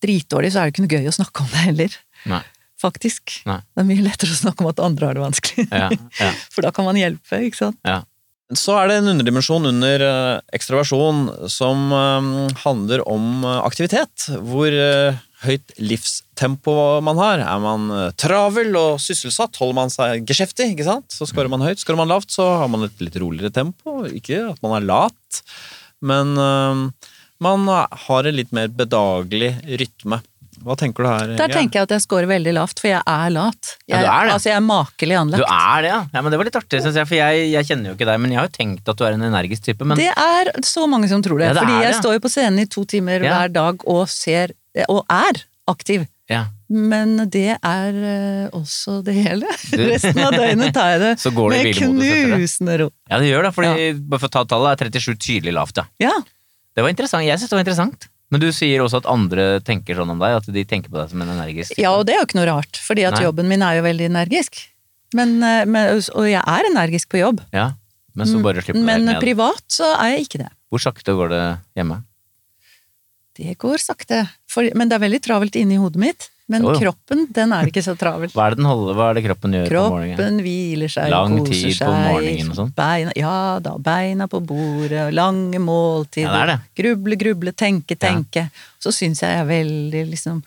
dritdårlig, 0.03 0.51
så 0.53 0.61
er 0.61 0.67
det 0.67 0.75
ikke 0.75 0.85
noe 0.85 0.99
gøy 0.99 1.09
å 1.09 1.15
snakke 1.15 1.43
om 1.43 1.49
det 1.53 1.63
heller. 1.63 1.97
Nei. 2.29 2.43
Faktisk. 2.77 3.39
Nei. 3.49 3.61
Det 3.73 3.81
er 3.81 3.87
mye 3.89 4.05
lettere 4.05 4.35
å 4.35 4.37
snakke 4.37 4.61
om 4.61 4.69
at 4.69 4.83
andre 4.85 5.09
har 5.09 5.17
det 5.17 5.23
vanskelig. 5.23 5.65
Ja, 5.71 5.87
ja, 6.21 6.29
For 6.53 6.65
da 6.65 6.69
kan 6.75 6.85
man 6.85 6.99
hjelpe, 6.99 7.41
ikke 7.47 7.63
sant. 7.63 7.81
ja. 7.87 8.03
Så 8.55 8.77
er 8.79 8.87
det 8.87 9.01
en 9.01 9.09
underdimensjon 9.11 9.67
under 9.67 10.03
ekstraversjon 10.55 11.25
som 11.51 11.89
eh, 11.91 12.27
handler 12.61 13.01
om 13.03 13.41
eh, 13.43 13.57
aktivitet. 13.67 14.29
Hvor 14.39 14.71
eh, 14.71 15.17
høyt 15.45 15.73
livstempo 15.77 16.73
man 17.05 17.19
har. 17.21 17.43
Er 17.45 17.59
man 17.61 17.89
eh, 17.93 18.13
travel 18.19 18.73
og 18.79 19.01
sysselsatt, 19.03 19.59
holder 19.61 19.77
man 19.77 19.93
seg 19.93 20.25
geskjeftig, 20.29 20.71
ikke 20.73 20.87
sant? 20.87 21.11
så 21.13 21.27
scorer 21.29 21.51
man 21.53 21.65
høyt. 21.65 21.83
Scorer 21.83 22.01
man 22.01 22.11
lavt, 22.11 22.31
så 22.33 22.47
har 22.63 22.71
man 22.73 22.87
et 22.87 23.03
litt 23.03 23.19
roligere 23.21 23.53
tempo. 23.53 23.99
Ikke 24.09 24.47
at 24.53 24.63
man 24.65 24.79
er 24.79 24.87
lat, 24.87 25.43
men 26.05 26.33
uh, 26.37 27.13
man 27.43 27.69
har 28.07 28.27
en 28.29 28.37
litt 28.37 28.53
mer 28.55 28.73
bedagelig 28.73 29.53
rytme. 29.81 30.21
Hva 30.65 30.73
tenker 30.77 31.05
du 31.05 31.09
her? 31.09 31.31
Der 31.37 31.51
tenker 31.53 31.79
jeg 31.79 31.87
at 31.87 31.93
jeg 31.93 32.03
scorer 32.03 32.27
veldig 32.29 32.53
lavt, 32.57 32.81
for 32.81 32.89
jeg 32.89 33.01
er 33.01 33.33
lat. 33.33 33.73
Jeg, 33.85 33.93
Ja, 33.93 33.99
du 34.01 34.07
er 34.09 34.25
det. 34.25 34.33
Altså, 34.33 34.49
jeg 34.49 34.57
er 34.57 34.65
makelig 34.65 35.19
Du 35.29 35.43
er 35.43 35.81
det, 35.85 35.91
ja. 35.91 35.99
ja 36.13 36.23
men 36.23 36.33
det 36.33 36.39
var 36.41 36.49
litt 36.49 36.57
artig, 36.57 36.81
synes 36.81 36.97
jeg. 36.97 37.09
For 37.09 37.19
jeg, 37.19 37.49
jeg 37.53 37.69
kjenner 37.69 37.91
jo 37.91 37.97
ikke 37.97 38.07
deg, 38.09 38.21
men 38.23 38.33
jeg 38.33 38.41
har 38.41 38.47
jo 38.49 38.55
tenkt 38.57 38.89
at 38.89 38.97
du 38.97 39.05
er 39.05 39.17
en 39.17 39.27
energisk 39.29 39.67
type. 39.69 39.85
Men 39.85 40.01
Det 40.01 40.09
er 40.09 40.51
så 40.65 40.87
mange 40.89 41.09
som 41.11 41.21
tror 41.25 41.43
det. 41.43 41.51
Ja, 41.51 41.57
det 41.59 41.65
fordi 41.65 41.77
er 41.77 41.85
jeg 41.91 41.99
står 42.01 42.17
jo 42.17 42.23
på 42.25 42.33
scenen 42.33 42.63
i 42.63 42.69
to 42.73 42.85
timer 42.89 43.21
Ja. 43.21 43.35
hver 43.37 43.53
dag 43.53 43.85
og 43.85 44.07
ser 44.09 44.55
Og 44.89 45.03
er 45.09 45.41
aktiv. 45.67 46.05
ja, 46.29 46.45
Men 46.69 47.17
det 47.31 47.57
er 47.57 47.97
eh, 48.03 48.49
også 48.55 49.01
det 49.03 49.15
hele. 49.15 49.47
Du- 49.71 49.83
Resten 49.91 50.19
av 50.23 50.35
døgnet 50.35 50.73
tar 50.75 50.93
jeg 50.95 51.01
det 51.03 51.13
Så 51.23 51.31
går 51.35 51.51
det 51.55 51.63
med 51.63 51.79
knusende 51.79 52.77
ro. 52.83 52.89
ja 53.09 53.19
det 53.19 53.31
gjør 53.31 53.47
det. 53.47 53.53
Fordi, 53.55 53.87
bare 54.07 54.19
for 54.23 54.27
å 54.31 54.35
ta 54.37 54.43
tallet, 54.45 54.81
er 54.87 54.91
37 54.99 55.17
tydelig 55.17 55.53
lavt, 55.55 55.81
ja. 55.81 55.87
Ja. 56.03 56.13
Det 56.77 56.85
var 56.85 56.93
interessant. 56.93 57.25
Jeg 57.25 57.39
synes 57.39 57.49
det 57.49 57.57
var 57.57 57.65
interessant. 57.65 58.07
Men 58.29 58.41
du 58.43 58.49
sier 58.51 58.81
også 58.83 58.99
at 58.99 59.05
andre 59.07 59.61
tenker 59.63 59.95
sånn 59.95 60.09
om 60.11 60.19
deg, 60.19 60.35
at 60.41 60.47
de 60.51 60.63
tenker 60.67 60.91
på 60.91 60.99
deg 60.99 61.09
som 61.13 61.21
en 61.23 61.29
energisk 61.31 61.71
type. 61.71 61.81
ja, 61.81 61.93
og 61.95 62.03
det 62.05 62.13
er 62.15 62.19
jo 62.19 62.25
ikke 62.27 62.37
noe 62.41 62.49
rart, 62.49 62.79
fordi 62.83 63.05
at 63.07 63.15
Nei. 63.15 63.21
jobben 63.23 63.47
min 63.47 63.63
er 63.63 63.77
jo 63.79 63.85
veldig 63.87 64.09
energisk. 64.11 64.59
Men, 65.15 65.37
eh, 65.41 65.63
men, 65.63 66.01
og 66.11 66.27
jeg 66.27 66.43
er 66.43 66.67
energisk 66.67 67.07
på 67.13 67.21
jobb. 67.21 67.39
Ja, 67.55 67.69
men 68.19 68.27
så 68.27 68.41
bare 68.43 68.59
slipper 68.59 68.81
du 68.81 68.85
Men 68.85 69.07
privat 69.23 69.63
så 69.71 69.87
er 69.95 70.17
jeg 70.17 70.27
ikke 70.27 70.41
det. 70.43 70.49
Hvor 70.67 70.83
sakte 70.83 71.15
går 71.15 71.31
det 71.31 71.43
hjemme? 71.79 72.01
Det 73.37 73.53
går 73.61 73.77
sakte. 73.79 74.25
For, 74.57 74.65
men 74.73 74.89
det 74.89 74.97
er 74.97 75.03
veldig 75.05 75.21
travelt 75.21 75.55
inni 75.59 75.77
hodet 75.77 76.01
mitt. 76.01 76.29
Men 76.49 76.63
Jo, 76.63 76.71
jo. 76.71 76.79
kroppen, 76.79 77.25
den 77.35 77.51
er 77.51 77.67
ikke 77.67 77.81
så 77.83 77.93
travel. 77.99 78.31
Hva 78.31 78.45
er 78.47 78.55
det, 78.55 78.63
holder, 78.63 78.95
hva 78.95 79.07
er 79.11 79.17
det 79.17 79.23
kroppen 79.25 79.51
gjør 79.57 79.65
på 79.67 79.81
morgenen? 79.91 80.15
Kroppen 80.15 80.37
hviler 80.45 80.91
seg 80.93 81.09
Lang 81.11 81.33
koser 81.41 81.57
tid 81.67 81.81
på 81.81 81.89
morgenen 81.91 82.51
og 82.53 82.55
sånn? 82.55 82.69
Beina, 82.77 83.11
ja 83.19 83.33
da, 83.65 83.73
beina 83.83 84.27
på 84.31 84.39
bordet, 84.47 85.09
lange 85.13 85.59
måltider. 85.59 86.23
Ja, 86.23 86.31
det 86.31 86.39
er 86.45 86.51
det. 86.53 86.57
Gruble, 86.79 87.17
gruble, 87.19 87.51
tenke, 87.51 87.97
Ja. 87.99 88.01
tenke. 88.07 88.45
Så 88.79 88.93
syns 88.95 89.19
jeg 89.25 89.35
jeg 89.35 89.43
er 89.43 89.49
veldig 89.51 90.03
liksom 90.13 90.39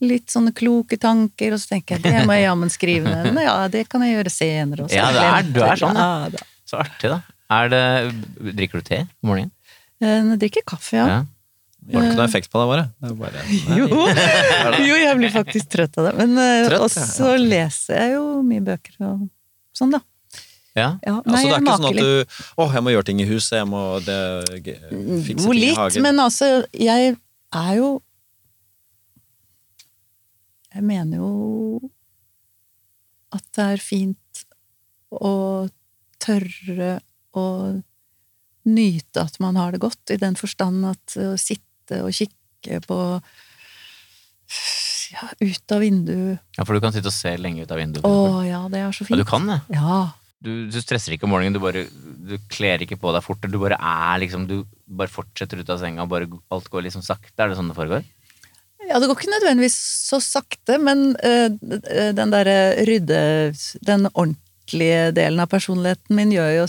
litt 0.00 0.32
sånne 0.32 0.54
kloke 0.56 0.96
tanker, 0.98 1.52
og 1.52 1.60
så 1.60 1.68
tenker 1.76 2.00
jeg 2.00 2.02
det 2.08 2.24
må 2.26 2.32
jeg 2.34 2.48
jammen 2.48 2.72
skrive 2.72 3.04
ned. 3.12 3.28
Men 3.36 3.44
ja, 3.44 3.68
det 3.68 3.84
kan 3.92 4.00
jeg 4.02 4.16
gjøre 4.16 4.32
senere. 4.32 4.80
og 4.84 4.90
så 4.90 4.96
Ja, 4.96 5.12
det 5.12 5.22
er- 5.28 5.52
du 5.52 5.60
er 5.62 5.76
sånn, 5.76 5.94
ja. 5.94 6.28
da. 6.32 6.38
Så 6.66 6.80
artig, 6.80 7.12
da. 7.12 7.20
Det, 7.68 7.84
drikker 8.56 8.80
du 8.80 8.88
te 8.88 8.98
om 9.22 9.28
morgenen? 9.28 9.50
Eh, 10.00 10.16
Jeg 10.32 10.38
drikker 10.40 10.64
kaffe, 10.64 10.96
ja. 10.96 11.24
Har 11.82 12.04
det 12.04 12.12
ikke 12.12 12.18
noe 12.20 12.28
effekt 12.28 12.50
på 12.52 12.60
deg, 12.62 12.68
bare? 12.70 12.84
Det 13.02 13.16
bare 13.18 13.42
Jo. 13.80 13.88
jo, 14.88 14.94
jeg 15.00 15.18
blir 15.18 15.32
faktisk 15.34 15.72
trøtt 15.74 15.98
av 15.98 16.10
det. 16.10 16.12
Men 16.20 16.36
eh, 16.38 16.68
Trøtt, 16.68 16.84
også 16.86 17.32
ja, 17.32 17.40
leser 17.42 17.98
jeg 17.98 18.14
jo 18.14 18.24
mye 18.46 18.62
bøker 18.68 18.96
og 19.08 19.24
sånn, 19.76 19.96
da. 19.96 20.02
ja. 20.78 20.88
Ja, 21.02 21.16
Altså, 21.24 21.42
det 21.48 21.56
er 21.56 21.64
ikke 21.64 21.76
sånn 21.80 21.90
at 21.90 21.98
du 21.98 22.38
Å, 22.62 22.68
jeg 22.76 22.84
må 22.86 22.94
gjøre 22.94 23.08
ting 23.10 23.22
i 23.24 23.28
huset, 23.28 23.58
jeg 23.58 23.68
må 23.72 23.82
det, 24.06 24.20
fikse 24.62 25.42
ting 25.42 25.56
i 25.56 25.58
litt, 25.58 25.78
hagen. 25.80 26.06
men 26.06 26.22
altså, 26.22 26.52
jeg 26.76 27.16
er 27.16 27.74
jo 27.80 27.90
Jeg 30.72 30.86
mener 30.88 31.18
jo 31.20 31.32
at 33.32 33.44
det 33.56 33.64
er 33.74 33.80
fint 33.80 34.42
å 35.12 35.66
tørre 36.20 36.94
å 37.36 37.44
nyte 38.68 39.24
at 39.24 39.38
man 39.42 39.56
har 39.56 39.72
det 39.74 39.80
godt, 39.82 40.12
i 40.12 40.18
den 40.20 40.36
forstand 40.38 40.84
at 40.92 41.16
å 41.20 41.32
sitte 41.40 41.64
og 42.00 42.14
kikke 42.16 42.80
på 42.86 42.98
ja, 45.12 45.28
ut 45.42 45.74
av 45.74 45.82
vinduet 45.82 46.56
ja, 46.56 46.64
for 46.64 46.76
du 46.76 46.82
kan 46.84 46.94
sitte 46.94 47.10
og 47.10 47.16
se 47.16 47.34
lenge 47.40 47.64
ut 47.64 47.72
av 47.72 47.80
vinduet. 47.80 48.06
Å 48.06 48.42
ja, 48.46 48.64
det 48.72 48.80
er 48.80 48.96
så 48.96 49.04
fint. 49.04 49.16
Ja, 49.16 49.24
du 49.24 49.28
kan 49.28 49.48
det. 49.48 49.58
Ja. 49.74 50.00
Du, 50.42 50.50
du 50.72 50.78
stresser 50.82 51.14
ikke 51.14 51.28
om 51.28 51.32
morgenen, 51.34 51.54
du 51.54 51.62
bare 51.62 51.84
du 51.86 52.34
kler 52.50 52.82
ikke 52.82 52.98
på 53.00 53.12
deg 53.14 53.24
fort. 53.24 53.44
Du 53.46 53.60
bare 53.62 53.78
er 53.78 54.22
liksom 54.22 54.48
Du 54.50 54.62
bare 54.86 55.12
fortsetter 55.12 55.60
ut 55.60 55.70
av 55.70 55.80
senga, 55.82 56.06
bare 56.08 56.28
alt 56.52 56.68
går 56.72 56.86
liksom 56.88 57.04
sakte. 57.04 57.36
Er 57.38 57.52
det 57.52 57.58
sånn 57.58 57.70
det 57.70 57.78
foregår? 57.78 58.06
Ja, 58.88 58.98
det 58.98 59.06
går 59.06 59.16
ikke 59.16 59.30
nødvendigvis 59.30 59.76
så 60.08 60.18
sakte, 60.22 60.76
men 60.82 61.12
øh, 61.22 61.54
den 62.16 62.32
derre 62.34 62.56
rydde... 62.88 63.20
Den 63.86 64.08
ordentlige 64.10 64.41
delen 64.70 65.40
av 65.42 65.48
personligheten 65.50 66.16
min 66.16 66.30
gjør 66.32 66.50
jo 66.60 66.66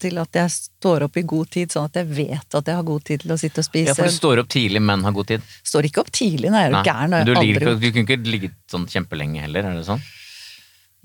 til 0.00 0.18
at 0.22 0.38
jeg 0.40 0.50
står 0.54 1.04
opp 1.06 1.16
i 1.16 1.22
god 1.28 1.50
tid, 1.54 1.70
sånn 1.72 1.88
at 1.90 1.98
jeg 2.00 2.08
vet 2.08 2.54
at 2.58 2.66
jeg 2.70 2.74
har 2.78 2.86
god 2.86 3.04
tid 3.04 3.20
til 3.24 3.32
å 3.34 3.38
sitte 3.38 3.60
og 3.62 3.66
spise. 3.68 3.90
Ja, 3.90 3.94
for 3.94 4.08
du 4.08 4.14
står 4.14 4.42
opp 4.42 4.48
tidlig, 4.48 4.82
men 4.82 5.04
har 5.04 5.12
god 5.12 5.28
tid. 5.28 5.42
Står 5.62 5.88
ikke 5.90 6.00
opp 6.04 6.10
tidlig, 6.10 6.50
nei, 6.50 6.64
er 6.66 6.72
du 6.72 6.78
Nei, 6.78 6.84
gæren? 6.88 7.16
du, 7.26 7.32
jeg 7.34 7.44
ligger 7.44 7.74
du 7.78 7.88
kunne 7.92 8.06
ikke 8.06 8.18
ligget 8.36 8.56
sånn 8.70 8.86
kjempelenge 8.90 9.44
heller, 9.44 9.68
er 9.70 9.78
det 9.78 9.86
sånn? 9.88 10.02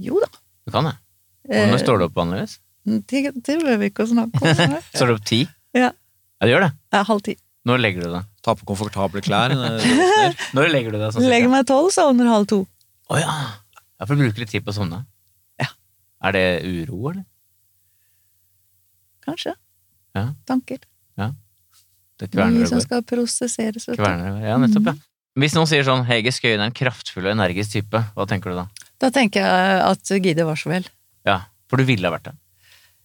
Jo 0.02 0.20
da. 0.24 0.30
Du 0.66 0.72
kan 0.74 0.88
det. 0.90 0.96
Eh, 1.52 1.68
når 1.70 1.82
står 1.84 2.00
du 2.00 2.08
opp 2.08 2.16
vanligvis? 2.18 2.60
Det, 2.84 3.24
det 3.36 3.58
behøver 3.62 3.80
vi 3.80 3.90
ikke 3.92 4.04
å 4.04 4.12
snakke 4.12 4.44
om. 4.44 4.62
Står 4.96 5.12
du 5.12 5.14
opp 5.16 5.26
ti? 5.28 5.44
Ja. 5.76 5.92
Ja, 5.92 6.46
Du 6.48 6.52
gjør 6.52 6.66
det. 6.66 6.72
Jeg 6.92 7.00
er 7.00 7.08
halv 7.08 7.22
ti. 7.24 7.36
Når 7.64 7.80
legger 7.80 8.04
du 8.04 8.12
deg? 8.12 8.26
Ta 8.44 8.56
på 8.60 8.66
komfortable 8.68 9.22
klær. 9.24 9.54
eh, 9.56 10.34
Når 10.56 10.72
legger 10.74 10.92
du 10.96 11.00
deg? 11.00 11.14
Sånn 11.16 11.28
Legger 11.32 11.52
meg 11.52 11.68
tolv, 11.70 11.92
sovner 11.96 12.28
halv 12.28 12.48
to. 12.52 12.64
Å 13.08 13.20
ja. 13.22 13.36
ja! 13.78 14.08
For 14.08 14.16
du 14.20 14.26
bruker 14.26 14.44
litt 14.44 14.52
tid 14.52 14.66
på 14.66 14.74
å 14.74 14.76
sovne? 14.76 15.04
Ja. 16.24 16.30
Er 16.32 16.38
det 16.38 16.48
uro, 16.64 17.12
eller? 17.12 17.28
Kanskje. 19.28 19.54
Ja. 20.16 20.30
Tanker. 20.48 20.80
Det 22.20 22.30
Mye 22.30 22.44
kverner 22.44 22.70
som 22.70 22.78
det 22.78 22.84
bare. 22.84 22.86
skal 22.88 23.04
prosesseres. 23.10 23.90
Kverner. 23.98 24.38
Ja, 24.46 24.60
nettopp, 24.62 24.92
ja. 24.92 24.96
Hvis 25.42 25.56
noen 25.58 25.70
sier 25.70 25.86
sånn 25.88 26.04
Hege 26.06 26.32
Skøyen 26.32 26.62
er 26.62 26.70
en 26.70 26.76
kraftfull 26.78 27.26
og 27.26 27.34
energisk 27.34 27.74
type, 27.74 28.00
hva 28.14 28.26
tenker 28.30 28.54
du 28.54 28.60
da? 28.60 28.68
Da 29.02 29.10
tenker 29.14 29.42
jeg 29.42 29.80
at 29.88 30.12
Gide 30.22 30.46
var 30.46 30.60
så 30.60 30.70
vel. 30.70 30.86
Ja, 31.26 31.40
for 31.72 31.82
du 31.82 31.88
ville 31.88 32.06
ha 32.06 32.14
vært 32.14 32.30
det. 32.30 32.36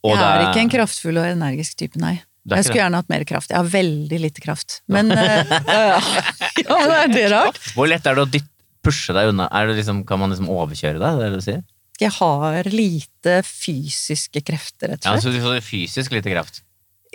Og 0.04 0.12
jeg 0.12 0.22
er 0.22 0.42
det 0.42 0.50
ikke 0.50 0.64
en 0.66 0.74
kraftfull 0.76 1.18
og 1.18 1.30
energisk 1.30 1.78
type, 1.80 2.00
nei. 2.02 2.18
Jeg 2.48 2.64
skulle 2.64 2.80
gjerne 2.80 3.00
hatt 3.00 3.10
mer 3.12 3.24
kraft. 3.28 3.50
Jeg 3.52 3.58
har 3.58 3.66
veldig 3.68 4.20
lite 4.22 4.44
kraft. 4.44 4.78
Men 4.88 5.10
eh, 5.12 5.50
ja, 5.68 5.80
ja, 5.98 6.76
men 6.76 6.94
er 6.96 7.10
det 7.12 7.24
rart? 7.32 7.58
Hvor 7.76 7.88
lett 7.90 8.06
er 8.08 8.16
det 8.16 8.24
å 8.24 8.30
dytte, 8.36 8.52
pushe 8.84 9.16
deg 9.16 9.32
unna? 9.32 9.48
Det 9.50 9.80
liksom, 9.80 10.04
kan 10.08 10.20
man 10.20 10.32
liksom 10.32 10.48
overkjøre 10.52 11.00
deg? 11.00 11.18
Det 11.18 11.26
er 11.26 11.34
det 11.34 11.40
du 11.42 11.44
sier? 11.44 11.64
Jeg 11.98 12.14
har 12.20 12.68
lite 12.70 13.40
fysiske 13.46 14.42
krefter, 14.46 14.92
rett 14.94 15.02
og 15.02 15.08
slett. 15.08 15.12
Ja, 15.18 15.24
så 15.24 15.32
du 15.34 15.40
får 15.42 15.60
fysisk 15.66 16.14
lite 16.14 16.30
kraft. 16.30 16.62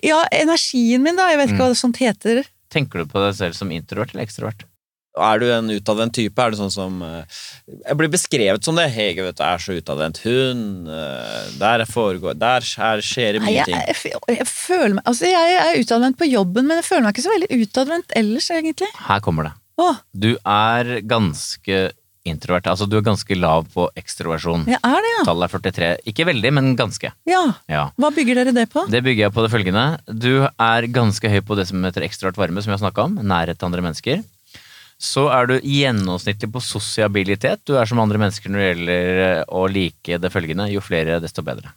Ja, 0.03 0.23
energien 0.35 1.03
min, 1.05 1.15
da. 1.15 1.29
Jeg 1.31 1.39
vet 1.39 1.53
ikke 1.53 1.63
hva 1.63 1.71
det 1.71 1.79
sånt 1.79 2.01
heter. 2.03 2.43
Tenker 2.73 3.03
du 3.03 3.11
på 3.11 3.21
deg 3.23 3.35
selv 3.37 3.55
som 3.55 3.71
introvert 3.71 4.11
eller 4.15 4.25
ekstrovert? 4.25 4.65
Er 5.13 5.37
du 5.37 5.45
en 5.53 5.69
utadvendt 5.69 6.15
type? 6.17 6.41
Er 6.41 6.51
det 6.51 6.57
sånn 6.57 6.71
som 6.73 6.95
eh, 7.05 7.41
Jeg 7.69 7.97
blir 7.99 8.09
beskrevet 8.09 8.65
som 8.65 8.73
det. 8.79 8.87
Hege 8.95 9.21
vet 9.27 9.37
du, 9.37 9.43
er 9.45 9.61
så 9.61 9.75
utadvendt. 9.77 10.23
Hun 10.25 10.87
eh, 10.89 11.51
Der 11.61 11.83
foregår 11.85 12.33
Der 12.41 12.65
skjer, 12.65 13.03
det 13.37 13.43
Nei, 13.43 13.51
mye 13.51 13.59
jeg, 13.59 13.67
ting. 13.69 13.77
jeg, 13.77 14.39
jeg 14.39 14.47
føler 14.49 14.95
meg 14.97 15.05
Altså, 15.11 15.29
jeg 15.29 15.59
er 15.61 15.77
utadvendt 15.83 16.17
på 16.17 16.25
jobben, 16.31 16.65
men 16.65 16.81
jeg 16.81 16.87
føler 16.89 17.05
meg 17.05 17.13
ikke 17.13 17.27
så 17.27 17.35
veldig 17.35 17.59
utadvendt 17.61 18.15
ellers, 18.23 18.49
egentlig. 18.57 18.89
Her 19.05 19.21
kommer 19.29 19.51
det. 19.51 19.53
Åh, 19.85 20.01
Du 20.17 20.31
er 20.33 20.95
ganske 21.05 21.83
introvert. 22.27 22.67
Altså, 22.71 22.87
du 22.87 22.95
er 22.97 23.05
ganske 23.05 23.35
lav 23.35 23.65
på 23.73 23.87
ekstroversjon. 23.99 24.65
jeg 24.69 24.79
er 24.79 24.99
det, 25.05 25.11
ja. 25.17 25.23
Tallet 25.27 25.47
er 25.49 25.63
43. 25.71 25.89
Ikke 26.11 26.25
veldig, 26.29 26.51
men 26.55 26.75
ganske. 26.79 27.11
ja. 27.29 27.41
Ja. 27.69 27.89
Hva 27.99 28.11
bygger 28.15 28.39
dere 28.39 28.53
det 28.55 28.67
på? 28.71 28.85
Det 28.91 29.03
bygger 29.03 29.25
jeg 29.27 29.33
på 29.35 29.43
det 29.45 29.51
følgende. 29.51 29.85
Du 30.07 30.45
er 30.47 30.87
ganske 30.93 31.29
høy 31.29 31.41
på 31.45 31.57
det 31.59 31.67
som 31.69 31.83
heter 31.83 32.05
ekstrovert 32.07 32.39
varme, 32.39 32.63
som 32.63 32.71
vi 32.71 32.77
har 32.77 32.83
snakka 32.85 33.07
om. 33.09 33.19
Nærhet 33.21 33.59
til 33.59 33.67
andre 33.69 33.83
mennesker. 33.85 34.23
Så 35.03 35.25
er 35.35 35.49
du 35.49 35.55
gjennomsnittlig 35.59 36.47
på 36.53 36.61
sosiabilitet. 36.63 37.63
Du 37.67 37.75
er 37.75 37.89
som 37.89 37.99
andre 37.99 38.21
mennesker 38.21 38.51
når 38.51 38.61
det 38.61 38.67
gjelder 38.69 39.23
eh, 39.25 39.43
å 39.51 39.65
like 39.67 40.19
det 40.21 40.31
følgende. 40.31 40.69
Jo 40.71 40.83
flere, 40.85 41.19
desto 41.23 41.43
bedre. 41.43 41.73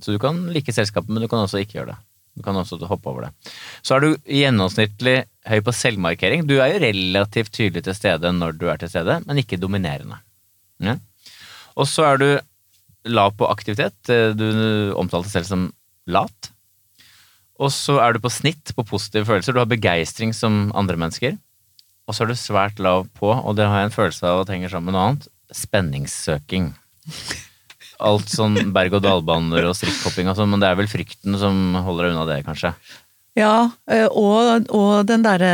Så 0.00 0.14
du 0.14 0.20
kan 0.22 0.38
like 0.54 0.72
selskapet, 0.72 1.10
men 1.10 1.24
du 1.24 1.28
kan 1.28 1.42
også 1.42 1.58
ikke 1.60 1.80
gjøre 1.80 1.94
det. 1.94 1.98
Du 2.40 2.44
kan 2.46 2.56
også 2.56 2.80
hoppe 2.88 3.12
over 3.12 3.26
det. 3.28 3.52
Så 3.84 3.96
er 3.96 4.04
du 4.04 4.14
gjennomsnittlig 4.24 5.18
høy 5.50 5.60
på 5.66 5.74
selvmarkering. 5.76 6.46
Du 6.48 6.56
er 6.58 6.72
jo 6.72 6.80
relativt 6.82 7.52
tydelig 7.52 7.84
til 7.84 7.96
stede 7.96 8.32
når 8.32 8.56
du 8.56 8.66
er 8.72 8.80
til 8.80 8.90
stede, 8.92 9.20
men 9.26 9.42
ikke 9.42 9.60
dominerende. 9.60 10.18
Ja. 10.80 10.96
Og 11.76 11.88
så 11.88 12.08
er 12.08 12.20
du 12.20 12.28
lav 13.08 13.34
på 13.36 13.48
aktivitet. 13.48 13.96
Eh, 14.08 14.32
Du 14.36 14.94
omtalte 14.96 15.30
selv 15.32 15.48
som 15.48 15.68
lat. 16.08 16.50
Og 17.60 17.68
så 17.72 17.98
er 18.00 18.16
du 18.16 18.22
på 18.24 18.32
snitt 18.32 18.72
på 18.76 18.86
positive 18.88 19.28
følelser. 19.28 19.52
Du 19.52 19.60
har 19.60 19.68
begeistring 19.68 20.32
som 20.36 20.70
andre 20.74 20.96
mennesker. 20.96 21.36
Og 22.08 22.16
så 22.16 22.24
er 22.24 22.32
du 22.32 22.38
svært 22.40 22.80
lav 22.82 23.04
på, 23.14 23.28
og 23.30 23.54
det 23.54 23.68
har 23.68 23.84
jeg 23.84 23.90
en 23.90 23.94
følelse 23.94 24.26
av 24.26 24.40
at 24.42 24.50
henger 24.50 24.72
sammen 24.72 24.90
med 24.90 24.96
noe 24.96 25.04
annet, 25.10 25.28
spenningssøking. 25.54 26.72
Alt 28.00 28.32
sånn 28.32 28.56
berg-og-dal-baner 28.72 29.66
og 29.68 29.76
strikkhopping 29.76 30.30
og 30.32 30.36
sånn, 30.38 30.48
men 30.54 30.60
det 30.62 30.68
er 30.70 30.76
vel 30.78 30.88
frykten 30.88 31.36
som 31.40 31.74
holder 31.84 32.06
deg 32.08 32.14
unna 32.16 32.26
det, 32.30 32.38
kanskje. 32.46 32.74
Ja, 33.38 33.70
eh, 33.86 34.08
og, 34.10 34.64
og 34.74 35.04
den 35.06 35.22
derre 35.22 35.50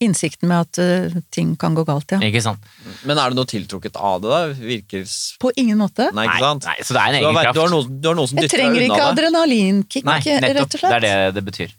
innsikten 0.00 0.46
med 0.48 0.60
at 0.68 0.78
eh, 0.78 1.16
ting 1.34 1.56
kan 1.58 1.74
gå 1.74 1.82
galt, 1.88 2.12
ja. 2.14 2.20
Ikke 2.22 2.40
sant? 2.44 2.62
Men 3.08 3.18
er 3.18 3.32
det 3.32 3.36
noe 3.40 3.48
tiltrukket 3.50 3.96
av 3.98 4.20
det, 4.22 4.30
da? 4.30 4.42
Virker 4.60 5.02
På 5.42 5.50
ingen 5.58 5.80
måte. 5.80 6.06
Nei, 6.14 6.28
ikke 6.28 6.44
sant? 6.44 6.68
Nei, 6.70 6.76
så 6.86 6.94
det 6.94 7.02
er 7.02 7.16
en 7.16 7.18
Du 7.18 7.26
har, 7.26 7.32
egen 7.32 7.42
kraft. 7.48 7.56
du 7.58 7.62
har, 7.64 7.72
noe, 7.74 7.88
du 8.04 8.08
har 8.12 8.16
noe 8.20 8.30
som 8.30 8.38
dytter 8.38 8.62
deg 8.62 8.68
unna 8.68 8.76
det. 8.78 8.84
Jeg 8.86 8.92
trenger 8.94 9.10
adrenalinkick, 9.10 10.06
Nei, 10.06 10.20
rett 10.22 10.46
nettopp. 10.46 10.62
og 10.62 10.70
Det 10.76 10.80
slett. 10.84 10.96
er 10.96 11.04
det 11.08 11.34
det 11.40 11.44
betyr. 11.50 11.74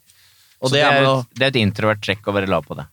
Og 0.59 0.67
Så 0.69 0.73
det 0.75 0.83
det, 0.83 0.91
er 0.91 1.09
det 1.39 1.47
er 1.47 1.51
et 1.53 1.61
introvert 1.63 2.03
trekk 2.03 2.27
å 2.27 2.35
være 2.35 2.51
lav 2.51 2.67
på 2.67 2.75
det. 2.81 2.87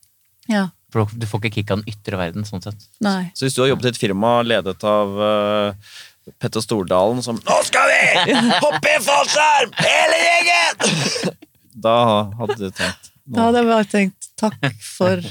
Ja, 0.53 0.67
For 0.95 1.11
du 1.11 1.27
får 1.27 1.41
ikke 1.43 1.55
kick 1.59 1.71
av 1.75 1.81
den 1.83 1.91
ytre 1.91 2.21
verden, 2.21 2.45
sånn 2.47 2.63
sett. 2.63 2.87
nei. 3.03 3.33
så 3.35 3.49
hvis 3.49 3.55
du 3.59 3.63
har 3.65 3.73
jobbet 3.75 3.91
i 3.91 3.95
et 3.97 3.99
firma 3.99 4.37
ledet 4.47 4.79
av 4.87 5.19
eh, 5.27 5.95
Petter 6.41 6.63
Stordalen 6.65 7.23
som 7.25 7.37
Nå 7.37 7.57
skal 7.69 7.91
vi 7.91 8.35
hoppe 8.65 8.93
i 8.95 9.01
fallskjerm, 9.05 9.75
hele 9.85 10.21
gjengen! 10.27 11.35
Da 11.85 11.97
hadde 12.39 12.55
du 12.61 12.69
tenkt 12.71 13.09
Da 13.27 13.49
hadde 13.49 13.61
jeg 13.61 13.67
bare 13.69 13.87
tenkt 13.91 14.29
takk 14.39 14.69
for 14.79 15.25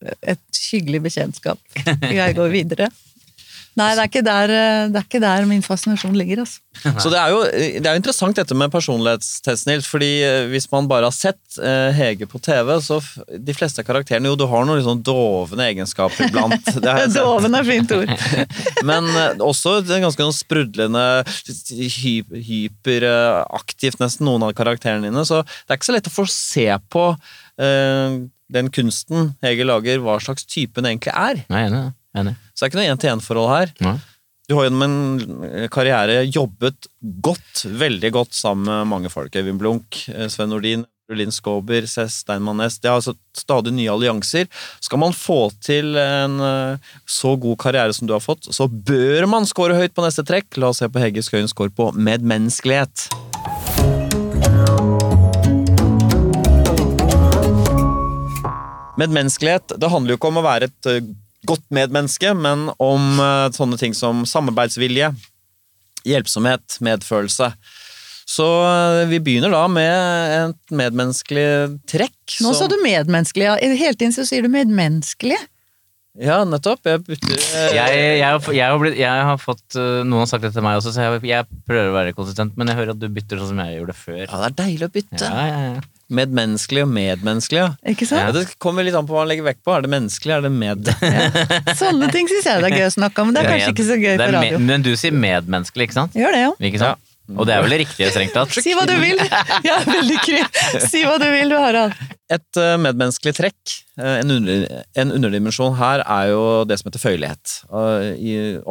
et 0.00 0.60
hyggelig 0.70 1.00
bekjentskap. 1.08 1.58
Jeg 2.06 2.36
går 2.38 2.52
videre. 2.54 2.86
Nei, 3.78 3.92
det 3.94 4.02
er 4.02 4.08
ikke 4.08 4.22
der, 4.26 4.50
eh, 4.50 4.88
det 4.90 4.98
er 4.98 5.04
ikke 5.06 5.20
der 5.22 5.44
min 5.46 5.62
fascinasjon 5.62 6.16
ligger, 6.18 6.42
altså. 6.42 6.58
Så 7.02 7.10
det 7.12 7.18
er, 7.20 7.30
jo, 7.32 7.42
det 7.46 7.86
er 7.86 7.94
jo 7.94 8.00
interessant 8.00 8.38
dette 8.38 8.56
med 8.58 8.72
personlighetstest, 8.72 9.68
Nils. 9.68 9.86
fordi 9.90 10.08
eh, 10.26 10.46
hvis 10.50 10.66
man 10.72 10.88
bare 10.90 11.06
har 11.06 11.14
sett 11.14 11.58
eh, 11.62 11.90
Hege 11.94 12.26
på 12.30 12.40
TV, 12.42 12.72
så 12.82 12.98
de 13.30 13.54
fleste 13.54 13.84
karakterene 13.86 14.30
Jo, 14.30 14.38
du 14.38 14.46
har 14.50 14.66
noen 14.66 14.82
sånn 14.86 15.04
dovne 15.06 15.68
egenskaper 15.70 16.28
iblant. 16.28 16.72
Doven 17.14 17.58
er 17.58 17.68
fint 17.68 17.94
ord. 17.94 18.10
Men 18.88 19.08
også 19.44 19.80
ganske 19.86 20.26
sånn 20.26 20.36
sprudlende, 20.36 21.06
hy 22.00 22.16
hyperaktivt 22.50 24.02
nesten, 24.02 24.26
noen 24.26 24.48
av 24.48 24.54
karakterene 24.58 25.08
dine. 25.08 25.24
Så 25.26 25.42
det 25.46 25.70
er 25.70 25.80
ikke 25.80 25.90
så 25.92 25.96
lett 25.96 26.10
å 26.10 26.14
få 26.14 26.26
se 26.30 26.66
på 26.90 27.06
uh, 27.14 28.18
den 28.50 28.70
kunsten 28.74 29.32
Hege 29.44 29.66
lager, 29.66 30.02
hva 30.02 30.18
slags 30.22 30.46
type 30.48 30.80
den 30.80 30.94
egentlig 30.94 31.14
er. 31.14 31.44
Nei, 31.52 31.66
er 31.68 31.90
enig. 32.18 32.36
Så 32.54 32.62
det 32.62 32.66
er 32.66 32.72
ikke 32.72 32.80
noe 32.80 32.94
én-til-én-forhold 32.94 33.52
her. 33.52 33.74
Nei. 33.86 33.98
Du 34.50 34.56
har 34.58 34.66
gjennom 34.66 34.82
en 34.82 35.68
karriere 35.70 36.24
jobbet 36.26 36.88
godt, 37.22 37.66
veldig 37.70 38.10
godt 38.16 38.34
sammen 38.34 38.66
med 38.66 38.88
mange 38.90 39.12
folk. 39.12 39.36
Øyvind 39.36 39.60
Blunk, 39.60 40.00
eh, 40.10 40.26
Sven 40.26 40.50
Nordin, 40.50 40.82
Linn 41.14 41.30
Skåber, 41.30 41.86
Cess 41.86 42.24
Steinmann 42.24 42.58
Næss. 42.58 42.80
Det 42.82 42.90
er 42.90 42.96
altså 42.96 43.14
stadig 43.36 43.72
nye 43.74 43.90
allianser. 43.92 44.48
Skal 44.82 44.98
man 45.02 45.14
få 45.14 45.52
til 45.62 45.94
en 45.98 46.40
eh, 46.42 46.90
så 47.06 47.36
god 47.38 47.58
karriere 47.62 47.94
som 47.94 48.10
du 48.10 48.14
har 48.16 48.24
fått, 48.24 48.50
så 48.50 48.66
bør 48.66 49.28
man 49.30 49.46
score 49.46 49.78
høyt 49.78 49.94
på 49.94 50.02
neste 50.02 50.26
trekk. 50.26 50.50
La 50.58 50.72
oss 50.74 50.82
se 50.82 50.90
på 50.90 51.02
Hegge 51.02 51.22
Skøyens 51.22 51.54
score 51.54 51.70
på 51.70 51.92
medmenneskelighet. 51.94 53.06
Medmenneskelighet 59.00 59.78
det 59.80 59.88
handler 59.94 60.14
jo 60.14 60.18
ikke 60.18 60.34
om 60.34 60.40
å 60.42 60.46
være 60.50 60.68
et 60.68 60.88
eh, 60.90 61.04
godt 61.48 61.66
medmenneske, 61.72 62.32
men 62.36 62.68
om 62.78 63.20
eh, 63.22 63.50
sånne 63.56 63.78
ting 63.80 63.94
som 63.96 64.24
samarbeidsvilje, 64.28 65.12
hjelpsomhet, 66.08 66.80
medfølelse. 66.84 67.52
Så 68.30 68.48
eh, 68.66 69.04
vi 69.10 69.20
begynner 69.24 69.54
da 69.54 69.64
med 69.70 70.34
et 70.36 70.74
medmenneskelig 70.76 71.46
trekk. 71.90 72.18
Nå 72.44 72.52
sa 72.56 72.68
du 72.70 72.76
medmenneskelig, 72.84 73.48
ja. 73.48 73.56
Hele 73.60 73.96
tiden 73.96 74.14
så 74.16 74.26
sier 74.28 74.46
du 74.46 74.52
medmenneskelig. 74.52 75.38
Ja, 76.18 76.40
nettopp. 76.44 76.82
Jeg 76.90 77.04
putter 77.06 77.36
eh, 77.36 77.70
Jeg, 77.78 78.00
jeg, 78.18 78.26
har, 78.26 78.52
jeg, 78.52 78.66
har 78.66 78.82
blitt, 78.82 78.98
jeg 78.98 79.26
har 79.30 79.38
fått 79.38 79.78
uh, 79.78 80.02
Noen 80.02 80.24
har 80.24 80.30
sagt 80.30 80.42
det 80.42 80.50
til 80.56 80.64
meg 80.66 80.80
også, 80.80 80.92
så 80.94 81.06
jeg, 81.06 81.22
jeg 81.30 81.62
prøver 81.68 81.92
å 81.92 81.96
være 81.96 82.16
konsistent, 82.16 82.58
men 82.58 82.70
jeg 82.70 82.80
hører 82.80 82.96
at 82.96 83.00
du 83.00 83.06
bytter 83.14 83.40
sånn 83.40 83.54
som 83.54 83.62
jeg 83.64 83.78
gjorde 83.78 83.96
før. 83.96 84.22
Ja, 84.26 84.42
det 84.42 84.50
er 84.50 84.58
deilig 84.64 84.88
å 84.88 84.94
bytte. 84.98 85.24
Ja, 85.24 85.46
ja, 85.48 85.64
ja. 85.70 85.88
Medmenneskelig 86.10 86.82
og 86.84 86.90
medmenneskelig, 86.90 87.60
ja. 87.60 87.68
Ikke 87.92 88.08
sant? 88.08 88.24
Ja, 88.24 88.32
det 88.34 88.56
kommer 88.62 88.86
litt 88.86 88.96
an 88.98 89.06
på 89.06 89.14
hva 89.14 89.22
man 89.22 89.30
legger 89.30 89.46
vekt 89.46 89.60
på. 89.66 89.74
Er 89.76 89.84
det 89.86 89.92
menneskelig, 89.92 90.32
er 90.36 90.46
det 90.46 90.50
med? 90.54 90.90
Sånne 91.78 92.10
ting 92.14 92.30
syns 92.30 92.48
jeg 92.50 92.64
det 92.64 92.72
er 92.72 92.78
gøy 92.80 92.88
å 92.88 92.96
snakke 92.96 93.22
om, 93.22 93.30
men 93.30 93.38
det 93.38 93.44
er 93.44 93.52
kanskje 93.54 93.74
ikke 93.76 93.86
så 93.86 94.00
gøy 94.00 94.10
er 94.16 94.24
på 94.24 94.32
radio. 94.34 94.64
Men 94.72 94.86
du 94.86 94.90
sier 94.98 95.14
medmenneskelig, 95.14 95.90
ikke 95.90 95.98
sant? 96.00 96.18
Gjør 96.18 96.34
det, 96.34 96.42
jo. 96.48 96.56
Ikke 96.70 96.82
sant? 96.82 97.06
Og 97.38 97.46
det 97.46 97.54
er 97.54 97.62
vel 97.62 97.74
det 97.74 97.78
riktige, 97.84 98.08
strengt 98.10 98.34
tatt? 98.34 98.54
Si 98.58 98.72
hva 98.74 98.86
du 98.90 98.96
vil! 98.98 99.20
Ja, 99.68 99.76
veldig 99.86 100.16
kry. 100.24 100.40
Si 100.82 101.04
hva 101.06 101.14
du 101.20 101.26
vil, 101.30 101.52
du, 101.52 101.56
Harald. 101.60 101.94
Et 102.30 102.58
eh, 102.62 102.74
medmenneskelig 102.80 103.34
trekk, 103.38 103.74
eh, 104.00 104.16
en, 104.22 104.34
under, 104.34 104.64
en 104.98 105.14
underdimensjon 105.14 105.76
her, 105.78 106.02
er 106.02 106.32
jo 106.32 106.42
det 106.66 106.80
som 106.80 106.90
heter 106.90 107.02
føyelighet. 107.02 107.56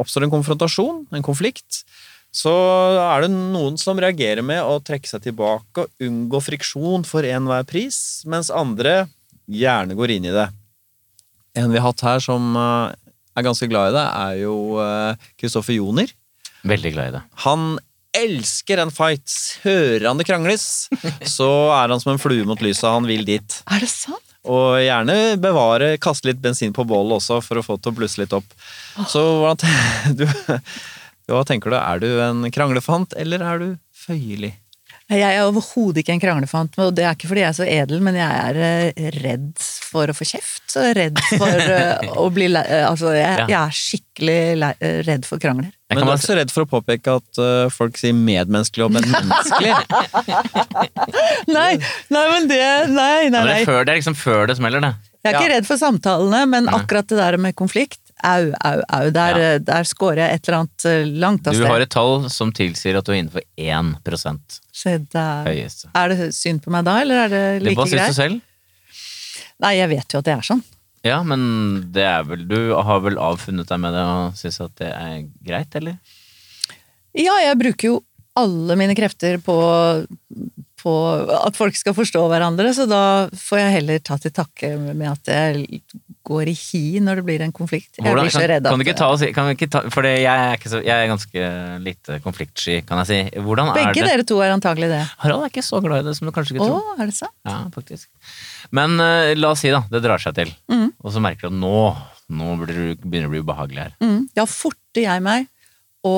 Oppstår 0.00 0.26
en 0.26 0.34
konfrontasjon, 0.34 1.04
en 1.16 1.24
konflikt, 1.24 1.84
så 2.30 2.52
er 3.02 3.24
det 3.24 3.32
noen 3.32 3.78
som 3.80 3.98
reagerer 4.00 4.44
med 4.46 4.62
å 4.62 4.78
trekke 4.84 5.10
seg 5.10 5.24
tilbake 5.24 5.84
og 5.84 6.06
unngå 6.06 6.40
friksjon 6.46 7.06
for 7.06 7.26
enhver 7.26 7.66
pris, 7.68 8.22
mens 8.30 8.52
andre 8.54 9.04
gjerne 9.50 9.96
går 9.98 10.16
inn 10.16 10.30
i 10.30 10.34
det. 10.34 10.46
En 11.58 11.72
vi 11.72 11.80
har 11.80 11.90
hatt 11.90 12.06
her 12.06 12.22
som 12.22 12.54
eh, 12.54 12.96
er 13.34 13.46
ganske 13.46 13.66
glad 13.70 13.90
i 13.90 13.98
det, 13.98 14.06
er 14.06 14.40
jo 14.44 14.56
Kristoffer 15.40 15.74
Joner. 15.74 16.10
Veldig 16.62 16.92
glad 16.94 17.10
i 17.10 17.16
det. 17.18 17.22
Han 17.46 17.70
elsker 18.16 18.82
en 18.82 18.92
fight. 18.94 19.30
Hører 19.64 20.08
han 20.08 20.18
det 20.20 20.26
krangles, 20.28 20.88
så 21.36 21.50
er 21.76 21.92
han 21.92 22.02
som 22.02 22.14
en 22.14 22.22
flue 22.22 22.46
mot 22.48 22.60
lyset. 22.62 22.88
Han 22.90 23.08
vil 23.08 23.26
dit. 23.26 23.62
Er 23.70 23.82
det 23.82 23.90
sant? 23.92 24.24
Og 24.48 24.78
gjerne 24.80 25.36
bevare, 25.40 25.98
kaste 26.00 26.30
litt 26.30 26.40
bensin 26.40 26.72
på 26.72 26.86
bålet 26.88 27.18
også, 27.18 27.42
for 27.44 27.60
å 27.60 27.64
få 27.64 27.76
det 27.76 27.84
til 27.84 27.92
å 27.92 27.98
blusse 27.98 28.22
litt 28.22 28.32
opp. 28.32 28.54
Så 29.10 29.20
hvordan 29.42 30.16
du, 30.18 30.24
hva 31.36 31.44
tenker 31.48 31.72
du? 31.72 31.78
Er 31.78 32.02
du 32.02 32.08
en 32.24 32.44
kranglefant, 32.54 33.14
eller 33.18 33.44
er 33.46 33.62
du 33.62 33.70
føyelig? 34.06 34.54
Jeg 35.10 35.26
er 35.26 35.42
overhodet 35.42 36.04
ikke 36.04 36.14
en 36.14 36.20
kranglefant, 36.22 36.76
og 36.78 36.92
det 36.94 37.02
er 37.02 37.16
ikke 37.16 37.26
fordi 37.32 37.42
jeg 37.42 37.48
er 37.48 37.56
så 37.56 37.66
edel, 37.66 38.02
men 38.06 38.14
jeg 38.14 38.30
er 38.30 38.58
eh, 38.62 39.08
redd 39.24 39.56
for 39.58 40.06
å 40.10 40.14
få 40.14 40.26
kjeft. 40.28 40.62
Så 40.70 40.84
redd 40.94 41.18
for 41.32 41.62
eh, 41.74 42.12
å 42.14 42.28
bli 42.30 42.46
lei 42.52 42.62
Altså, 42.86 43.10
jeg, 43.16 43.48
jeg 43.50 43.56
er 43.58 43.74
skikkelig 43.74 44.38
lei, 44.62 44.70
eh, 44.78 45.00
redd 45.08 45.26
for 45.26 45.42
krangler. 45.42 45.72
Jeg 45.90 45.98
Men 45.98 46.06
du 46.06 46.12
er 46.12 46.14
også 46.14 46.28
ikke 46.28 46.30
så 46.30 46.38
redd 46.38 46.54
for 46.54 46.66
å 46.66 46.70
påpeke 46.76 47.16
at 47.18 47.42
eh, 47.42 47.64
folk 47.74 47.98
sier 47.98 48.14
medmenneskelig 48.14 48.86
og 48.86 48.94
medmenneskelig? 49.00 49.74
Nei, 51.58 51.72
nei, 52.14 52.24
men 52.30 52.46
det 52.46 52.60
Nei, 52.60 52.94
nei, 52.94 53.34
nei. 53.34 53.42
det, 53.48 53.56
er 53.64 53.66
før, 53.66 53.82
det 53.82 53.96
er 53.96 53.98
liksom 53.98 54.18
før 54.18 54.46
det 54.46 54.60
smeller, 54.60 54.84
det. 54.84 54.92
Jeg 55.24 55.32
er 55.32 55.40
ikke 55.40 55.52
redd 55.56 55.66
for 55.68 55.80
samtalene, 55.80 56.44
men 56.54 56.70
akkurat 56.70 57.10
det 57.10 57.18
der 57.18 57.36
med 57.42 57.58
konflikt 57.58 58.09
Au, 58.22 58.50
au, 58.52 58.80
au. 58.98 59.10
Der, 59.14 59.38
Ja. 59.40 59.58
der 59.58 59.84
scorer 59.88 60.16
jeg 60.24 60.34
et 60.40 60.48
eller 60.48 60.58
annet 60.60 60.84
eh, 60.90 61.04
langt 61.22 61.46
av 61.48 61.54
Du 61.56 61.64
har 61.64 61.80
et 61.80 61.90
tall 61.90 62.28
som 62.30 62.50
tilsier 62.52 62.98
at 62.98 63.04
du 63.06 63.12
er 63.12 63.20
innenfor 63.22 63.42
1 63.56 64.60
Se 64.72 64.98
der. 64.98 65.44
høyeste. 65.48 65.88
Er 65.94 66.08
det 66.12 66.34
synd 66.36 66.60
på 66.64 66.70
meg 66.74 66.84
da, 66.84 66.98
eller 67.00 67.24
er 67.24 67.28
det 67.32 67.42
Det 67.60 67.62
like 67.70 67.76
Hva 67.80 67.86
syns 67.88 67.96
greit? 67.96 68.08
du 68.08 68.20
selv? 68.20 68.40
Nei, 69.60 69.74
jeg 69.76 69.88
vet 69.92 70.12
jo 70.14 70.18
at 70.20 70.24
det 70.28 70.34
er 70.38 70.46
sånn. 70.50 70.62
Ja, 71.04 71.22
men 71.24 71.90
det 71.92 72.02
er 72.04 72.24
vel 72.28 72.46
Du 72.48 72.74
har 72.76 73.00
vel 73.00 73.16
avfunnet 73.16 73.68
deg 73.68 73.80
med 73.80 73.92
det 73.96 74.04
og 74.04 74.34
syns 74.36 74.60
at 74.60 74.76
det 74.76 74.90
er 74.92 75.22
greit, 75.44 75.74
eller? 75.80 75.96
Ja, 77.16 77.32
jeg 77.42 77.58
bruker 77.58 77.88
jo 77.94 77.98
alle 78.36 78.76
mine 78.78 78.94
krefter 78.94 79.40
på, 79.42 79.56
på 80.80 80.92
at 81.40 81.56
folk 81.58 81.74
skal 81.76 81.96
forstå 81.96 82.22
hverandre, 82.30 82.70
så 82.76 82.86
da 82.88 83.28
får 83.36 83.58
jeg 83.58 83.72
heller 83.80 83.98
ta 84.06 84.16
til 84.22 84.30
takke 84.36 84.70
med 84.94 85.08
at 85.10 85.32
jeg 85.32 85.82
går 86.26 86.50
i 86.52 86.54
hi 86.54 87.00
når 87.00 87.20
det 87.20 87.24
blir 87.24 87.42
en 87.44 87.52
konflikt. 87.54 87.94
Jeg 87.96 88.04
Hvordan, 88.04 88.26
blir 88.26 88.34
så 88.34 88.42
redd 88.50 88.66
kan 88.68 88.78
du 88.80 88.84
ikke 88.84 88.96
ta 88.98 89.08
oss 89.08 89.22
ta, 89.72 89.80
For 89.92 90.06
jeg, 90.06 90.26
er 90.28 90.58
ikke 90.58 90.72
så, 90.72 90.80
jeg 90.84 90.92
er 90.92 91.08
ganske 91.08 91.44
lite 91.86 92.18
konfliktsky, 92.24 92.80
kan 92.86 93.00
jeg 93.02 93.08
si. 93.10 93.40
Hvordan 93.40 93.70
er 93.72 93.78
Begge 93.78 93.94
det? 94.02 94.10
dere 94.10 94.26
to 94.28 94.40
er 94.44 94.52
antagelig 94.52 94.90
det. 94.92 95.00
Harald 95.24 95.46
er 95.46 95.52
ikke 95.52 95.64
så 95.64 95.80
glad 95.84 96.04
i 96.04 96.08
det 96.10 96.16
som 96.18 96.28
du 96.28 96.34
kanskje 96.36 96.56
ikke 96.56 96.66
tror. 96.68 96.84
Å, 96.92 96.98
er 97.00 97.10
det 97.10 97.16
sant? 97.16 97.36
Ja, 97.48 97.56
faktisk. 97.74 98.08
Men 98.76 99.00
uh, 99.00 99.32
la 99.38 99.54
oss 99.54 99.64
si, 99.64 99.72
da. 99.72 99.80
Det 99.90 100.02
drar 100.04 100.20
seg 100.22 100.36
til. 100.36 100.52
Mm. 100.72 100.90
Og 101.00 101.16
så 101.16 101.24
merker 101.24 101.48
du 101.48 101.54
at 101.54 101.58
nå, 101.62 101.74
nå 102.36 102.52
blir 102.60 102.74
det- 102.74 103.00
begynner 103.00 103.26
det 103.26 103.32
å 103.32 103.34
bli 103.38 103.42
ubehagelig 103.46 103.84
her. 103.86 103.96
Mm. 104.04 104.20
Da 104.36 104.44
forter 104.50 105.06
jeg 105.06 105.24
meg 105.24 105.48
å 106.06 106.16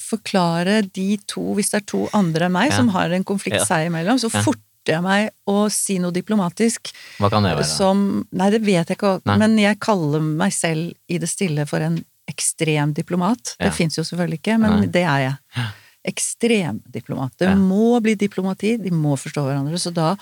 forklare 0.00 0.80
de 0.94 1.16
to, 1.30 1.42
hvis 1.58 1.70
det 1.74 1.82
er 1.82 1.86
to 1.92 2.06
andre 2.16 2.46
enn 2.48 2.54
meg 2.56 2.70
Ja. 2.70 2.76
som 2.78 2.88
har 2.94 3.10
en 3.14 3.24
konflikt 3.24 3.60
Ja. 3.60 3.64
seg 3.66 3.90
imellom, 3.90 4.18
så 4.18 4.30
Ja. 4.32 4.42
forter 4.42 4.62
jeg 4.88 5.02
meg 5.02 5.30
å 5.46 5.70
si 5.70 5.98
noe 5.98 6.10
diplomatisk 6.12 6.92
Hva 7.18 7.28
kan 7.30 7.42
det 7.44 7.52
være? 7.56 7.64
som 7.68 8.26
Nei, 8.32 8.50
det 8.50 8.62
vet 8.62 8.88
jeg 8.88 8.96
ikke, 8.96 9.20
Nei. 9.26 9.36
men 9.38 9.58
jeg 9.58 9.78
kaller 9.80 10.20
meg 10.20 10.52
selv 10.52 10.94
i 11.08 11.18
det 11.18 11.28
stille 11.28 11.66
for 11.68 11.80
en 11.80 12.04
ekstrem 12.30 12.92
diplomat. 12.94 13.56
Ja. 13.58 13.66
Det 13.66 13.74
fins 13.74 13.96
jo 13.98 14.02
selvfølgelig 14.06 14.38
ikke, 14.40 14.58
men 14.62 14.70
Nei. 14.80 14.86
det 14.86 15.02
er 15.02 15.18
jeg. 15.26 15.64
Ekstrem 16.04 16.80
diplomat. 16.88 17.32
Det 17.38 17.48
Ja. 17.48 17.54
må 17.56 18.00
bli 18.00 18.14
diplomati, 18.14 18.76
de 18.80 18.90
må 18.90 19.16
forstå 19.18 19.42
hverandre. 19.44 19.74
Så 19.78 19.92
da 19.92 20.16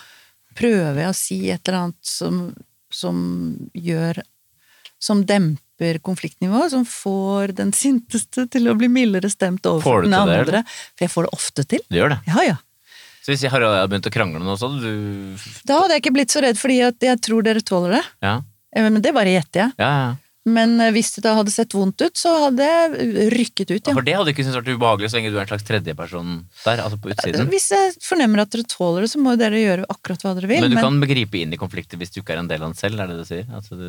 prøver 0.56 0.96
jeg 1.04 1.08
å 1.12 1.14
si 1.14 1.50
et 1.50 1.68
eller 1.68 1.78
annet 1.78 1.96
som, 2.02 2.54
som 2.90 3.70
gjør 3.74 4.22
Som 5.00 5.20
demper 5.24 6.00
konfliktnivået, 6.02 6.70
som 6.72 6.84
får 6.84 7.52
den 7.54 7.70
sinteste 7.70 8.48
til 8.50 8.64
å 8.66 8.74
bli 8.76 8.88
mildere 8.88 9.30
stemt 9.30 9.62
overfor 9.62 10.02
den 10.02 10.12
andre. 10.14 10.44
det. 10.50 10.62
For 10.96 11.04
jeg 11.06 11.10
får 11.12 11.22
det 11.22 11.30
ofte 11.36 11.64
til. 11.70 11.78
Det 11.88 12.00
gjør 12.00 12.08
det. 12.16 12.18
Ja, 12.26 12.42
ja. 12.42 12.56
Så 13.24 13.32
hvis 13.34 13.42
jeg 13.44 13.50
Harald 13.52 13.70
og 13.72 13.76
jeg 13.76 13.82
hadde 13.84 13.92
begynt 13.94 14.08
å 14.10 14.14
krangle 14.14 14.40
nå, 14.44 14.54
så 14.60 14.68
hadde 14.70 14.80
du 14.86 15.48
Da 15.68 15.80
hadde 15.82 15.96
jeg 15.98 16.02
ikke 16.04 16.14
blitt 16.16 16.32
så 16.32 16.40
redd, 16.44 16.56
fordi 16.60 16.78
at 16.86 16.96
jeg 17.10 17.20
tror 17.26 17.42
dere 17.44 17.60
tåler 17.64 17.98
det. 17.98 18.04
Ja, 18.24 18.38
Eh, 18.76 18.84
Men 18.84 19.00
det 19.00 19.14
bare 19.16 19.30
gjetter 19.32 19.62
jeg. 19.64 19.72
ja, 19.80 19.92
ja. 20.04 20.16
Men 20.48 20.80
eh, 20.80 20.90
hvis 20.92 21.10
det 21.16 21.22
da 21.24 21.34
hadde 21.36 21.52
sett 21.52 21.72
vondt 21.76 22.00
ut, 22.04 22.16
så 22.16 22.30
hadde 22.46 22.64
jeg 22.64 23.08
rykket 23.34 23.68
ut, 23.72 23.80
Ja, 23.80 23.90
ja. 23.90 23.94
For 23.96 24.04
det 24.06 24.14
hadde 24.16 24.32
ikke 24.32 24.44
syntes 24.44 24.58
vært 24.60 24.70
ubehagelig 24.76 25.08
så 25.10 25.16
lenge 25.18 25.30
du 25.32 25.36
er 25.38 25.42
en 25.44 25.48
slags 25.50 25.64
tredjeperson 25.68 26.30
der, 26.64 26.80
altså 26.84 26.98
på 27.00 27.10
utsiden. 27.12 27.48
Hvis 27.52 27.66
jeg 27.72 27.94
fornemmer 28.04 28.40
at 28.44 28.52
dere 28.54 28.64
tåler 28.68 29.04
det, 29.04 29.10
så 29.12 29.20
må 29.20 29.32
jo 29.34 29.40
dere 29.40 29.60
gjøre 29.60 29.84
akkurat 29.92 30.24
hva 30.24 30.34
dere 30.38 30.48
vil. 30.52 30.60
Men 30.64 30.72
du 30.72 30.80
kan 30.80 31.00
begripe 31.00 31.40
inn 31.40 31.52
i 31.52 31.60
konflikter 31.60 32.00
hvis 32.00 32.12
du 32.14 32.20
ikke 32.22 32.36
er 32.36 32.40
en 32.44 32.48
del 32.48 32.62
av 32.62 32.70
den 32.72 32.78
selv, 32.80 33.00
er 33.00 33.08
det 33.12 33.16
det 33.18 33.24
du 33.24 33.28
sier? 33.32 33.48
Altså 33.56 33.76
du, 33.80 33.88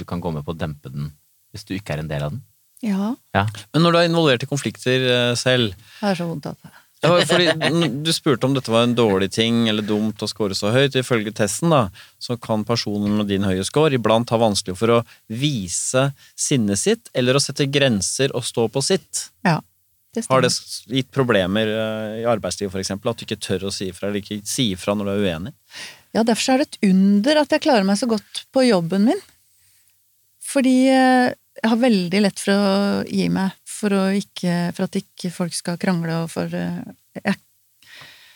du 0.00 0.04
kan 0.08 0.20
gå 0.24 0.32
med 0.36 0.44
på 0.48 0.52
å 0.56 0.58
dempe 0.58 0.92
den 0.92 1.12
hvis 1.52 1.64
du 1.68 1.72
ikke 1.78 1.96
er 1.96 2.04
en 2.04 2.08
del 2.12 2.24
av 2.28 2.34
den? 2.36 2.42
Ja, 2.84 3.14
Ja. 3.36 3.46
Men 3.72 3.84
når 3.86 3.92
du 3.92 3.98
er 4.02 4.08
involvert 4.10 4.42
i 4.44 4.50
konflikter 4.50 5.06
eh, 5.12 5.34
selv 5.36 5.72
det 5.76 6.10
er 6.12 6.18
så 6.18 6.28
vondt 6.28 6.50
at 6.52 6.58
Ja, 6.64 6.72
fordi 7.02 7.52
Du 8.02 8.12
spurte 8.12 8.46
om 8.46 8.54
dette 8.56 8.72
var 8.72 8.86
en 8.86 8.94
dårlig 8.96 9.30
ting 9.36 9.68
eller 9.68 9.84
dumt 9.86 10.22
å 10.22 10.28
score 10.30 10.56
så 10.56 10.72
høyt. 10.74 10.96
Ifølge 10.96 11.34
testen 11.36 11.72
da, 11.74 11.86
så 12.18 12.38
kan 12.40 12.64
personen 12.64 13.18
med 13.18 13.30
din 13.30 13.46
høye 13.46 13.64
score 13.66 13.94
iblant 13.98 14.30
ha 14.32 14.40
vanskelig 14.40 14.78
for 14.78 14.98
å 14.98 15.02
vise 15.28 16.10
sinnet 16.34 16.80
sitt 16.80 17.10
eller 17.14 17.36
å 17.36 17.42
sette 17.42 17.68
grenser 17.68 18.34
og 18.36 18.46
stå 18.46 18.68
på 18.72 18.82
sitt. 18.84 19.28
Ja, 19.46 19.60
det 20.16 20.24
Har 20.30 20.40
det 20.40 20.50
gitt 20.88 21.10
problemer 21.12 21.68
eh, 21.68 22.20
i 22.22 22.26
arbeidslivet 22.28 22.72
f.eks.? 22.72 22.94
At 22.96 23.20
du 23.20 23.26
ikke 23.26 23.40
tør 23.42 23.68
å 23.68 23.74
si 23.74 23.90
ifra 23.92 24.08
eller 24.08 24.22
ikke 24.22 24.40
si 24.48 24.70
ifra 24.72 24.96
når 24.96 25.10
du 25.10 25.12
er 25.12 25.24
uenig? 25.26 25.56
Ja, 26.16 26.22
derfor 26.24 26.54
er 26.54 26.62
det 26.62 26.70
et 26.70 26.86
under 26.88 27.42
at 27.42 27.52
jeg 27.52 27.64
klarer 27.66 27.84
meg 27.84 27.98
så 28.00 28.08
godt 28.08 28.46
på 28.54 28.64
jobben 28.64 29.10
min. 29.10 29.20
Fordi 30.46 30.76
eh, 30.88 31.34
jeg 31.62 31.72
har 31.72 31.80
veldig 31.80 32.20
lett 32.22 32.42
for 32.42 32.52
å 32.52 33.02
gi 33.08 33.26
meg 33.32 33.56
for, 33.76 33.96
ikke, 34.16 34.54
for 34.76 34.86
at 34.86 35.00
ikke 35.00 35.32
folk 35.34 35.56
skal 35.56 35.80
krangle 35.80 36.22
og 36.24 36.30
for 36.32 36.52
eh, 36.56 36.80
jeg, 37.18 37.36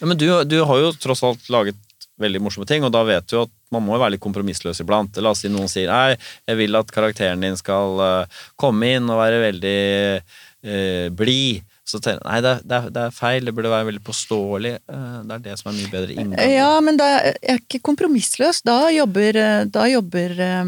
Ja, 0.01 0.09
men 0.09 0.19
du, 0.21 0.27
du 0.49 0.59
har 0.65 0.83
jo 0.83 0.93
tross 0.97 1.25
alt 1.27 1.49
laget 1.53 1.79
veldig 2.21 2.43
morsomme 2.45 2.69
ting, 2.69 2.85
og 2.85 2.93
da 2.93 3.01
vet 3.09 3.31
du 3.33 3.39
at 3.41 3.53
man 3.73 3.85
må 3.87 3.95
jo 3.95 4.03
være 4.03 4.17
litt 4.17 4.25
kompromissløs 4.25 4.83
iblant. 4.83 5.17
La 5.25 5.33
oss 5.33 5.41
si 5.45 5.49
noen 5.53 5.71
sier 5.73 5.89
nei, 5.89 6.19
jeg 6.49 6.59
vil 6.59 6.77
at 6.77 6.93
karakteren 6.93 7.41
din 7.45 7.57
skal 7.57 8.01
eh, 8.05 8.41
komme 8.61 8.95
inn 8.97 9.09
og 9.09 9.21
være 9.23 9.45
veldig 9.47 9.81
uh, 10.21 11.07
blid. 11.17 11.65
Så 11.91 11.99
tenker 11.99 12.21
jeg 12.21 12.29
nei, 12.29 12.41
det 12.45 12.77
er, 12.77 12.89
det, 12.93 13.03
er, 13.03 13.15
feil, 13.15 13.47
det 13.47 13.55
burde 13.57 13.73
være 13.73 13.89
veldig 13.89 14.03
påståelig. 14.07 14.75
Eh, 14.93 15.17
det 15.27 15.37
er 15.37 15.45
det 15.49 15.57
som 15.59 15.71
er 15.71 15.79
mye 15.79 15.93
bedre 15.93 16.15
inngang. 16.15 16.53
Ja, 16.53 16.71
men 16.85 17.01
da 17.01 17.09
er 17.17 17.39
jeg 17.43 17.65
ikke 17.65 17.83
kompromissløs. 17.91 18.63
Da 18.67 18.79
jobber, 18.95 19.39
eh, 19.41 19.65
da 19.73 19.87
jobber 19.91 20.37
eh, 20.47 20.63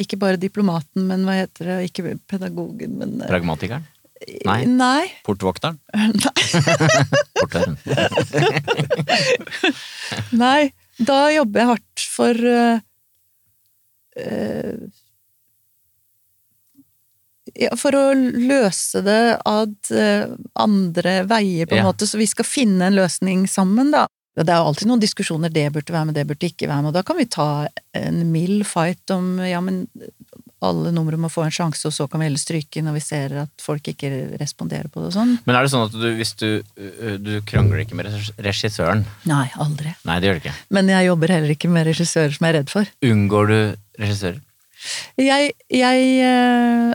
ikke 0.00 0.18
bare 0.20 0.36
diplomaten, 0.40 1.06
men 1.08 1.24
hva 1.26 1.38
heter 1.42 1.68
det, 1.70 1.78
ikke 1.90 2.16
pedagogen, 2.30 2.98
men 3.00 3.18
eh, 3.22 3.28
Pragmatikeren? 3.30 3.84
Nei. 4.46 4.60
Nei. 4.70 5.08
Portvokteren. 5.26 5.80
Nei. 6.22 6.44
Portøren? 7.40 7.74
Nei, 10.44 10.70
da 11.02 11.18
jobber 11.34 11.62
jeg 11.64 11.70
hardt 11.72 12.04
for 12.12 12.38
uh, 12.46 12.78
uh, 14.22 14.82
ja, 17.58 17.72
For 17.76 17.96
å 17.98 18.04
løse 18.14 19.02
det 19.04 19.18
ad 19.48 19.90
andre 20.54 21.16
veier, 21.28 21.66
på 21.68 21.74
en 21.76 21.82
Ja. 21.82 21.88
måte, 21.90 22.06
så 22.08 22.20
vi 22.20 22.28
skal 22.30 22.46
finne 22.48 22.86
en 22.88 22.96
løsning 22.96 23.48
sammen, 23.50 23.90
da. 23.92 24.06
Det 24.32 24.48
er 24.48 24.62
jo 24.62 24.68
alltid 24.70 24.88
noen 24.88 25.02
diskusjoner, 25.02 25.52
det 25.52 25.66
burde 25.74 25.92
være 25.92 26.08
med, 26.08 26.16
det 26.16 26.24
burde 26.30 26.48
ikke 26.48 26.68
være 26.70 26.80
med, 26.80 26.92
og 26.92 26.96
da 26.96 27.02
kan 27.04 27.18
vi 27.18 27.28
ta 27.28 27.48
en 27.98 28.22
mild 28.32 28.62
fight 28.64 29.12
om 29.12 29.34
ja, 29.44 29.60
men 29.60 29.84
alle 30.62 30.92
numre 30.94 31.18
må 31.20 31.28
få 31.32 31.44
en 31.44 31.54
sjanse, 31.54 31.82
og 31.88 31.94
så 31.94 32.06
kan 32.08 32.22
vi 32.22 32.28
heller 32.28 32.40
stryke 32.40 32.82
når 32.84 32.96
vi 32.96 33.02
ser 33.04 33.34
at 33.42 33.64
folk 33.64 33.88
ikke 33.92 34.10
responderer 34.40 34.88
på 34.92 35.02
det 35.02 35.10
og 35.10 35.16
sånn. 35.16 35.34
Men 35.44 35.58
er 35.58 35.66
det 35.66 35.72
sånn 35.74 35.88
at 35.88 35.96
du, 35.96 36.06
hvis 36.16 36.34
du, 36.40 36.48
øh, 36.62 37.16
du 37.18 37.32
krangler 37.48 37.82
ikke 37.82 37.98
med 37.98 38.08
regissøren 38.42 39.04
Nei, 39.28 39.46
aldri. 39.60 39.92
Nei, 40.08 40.18
det 40.22 40.30
gjør 40.30 40.38
du 40.38 40.42
ikke. 40.44 40.56
Men 40.78 40.92
jeg 40.94 41.08
jobber 41.10 41.34
heller 41.36 41.54
ikke 41.56 41.72
med 41.74 41.88
regissører 41.90 42.36
som 42.36 42.46
jeg 42.46 42.54
er 42.54 42.58
redd 42.60 42.72
for. 42.72 42.94
Unngår 43.10 43.52
du 43.52 43.58
regissører? 44.02 44.40
Jeg, 45.20 45.52
jeg 45.70 46.06
eh, 46.26 46.94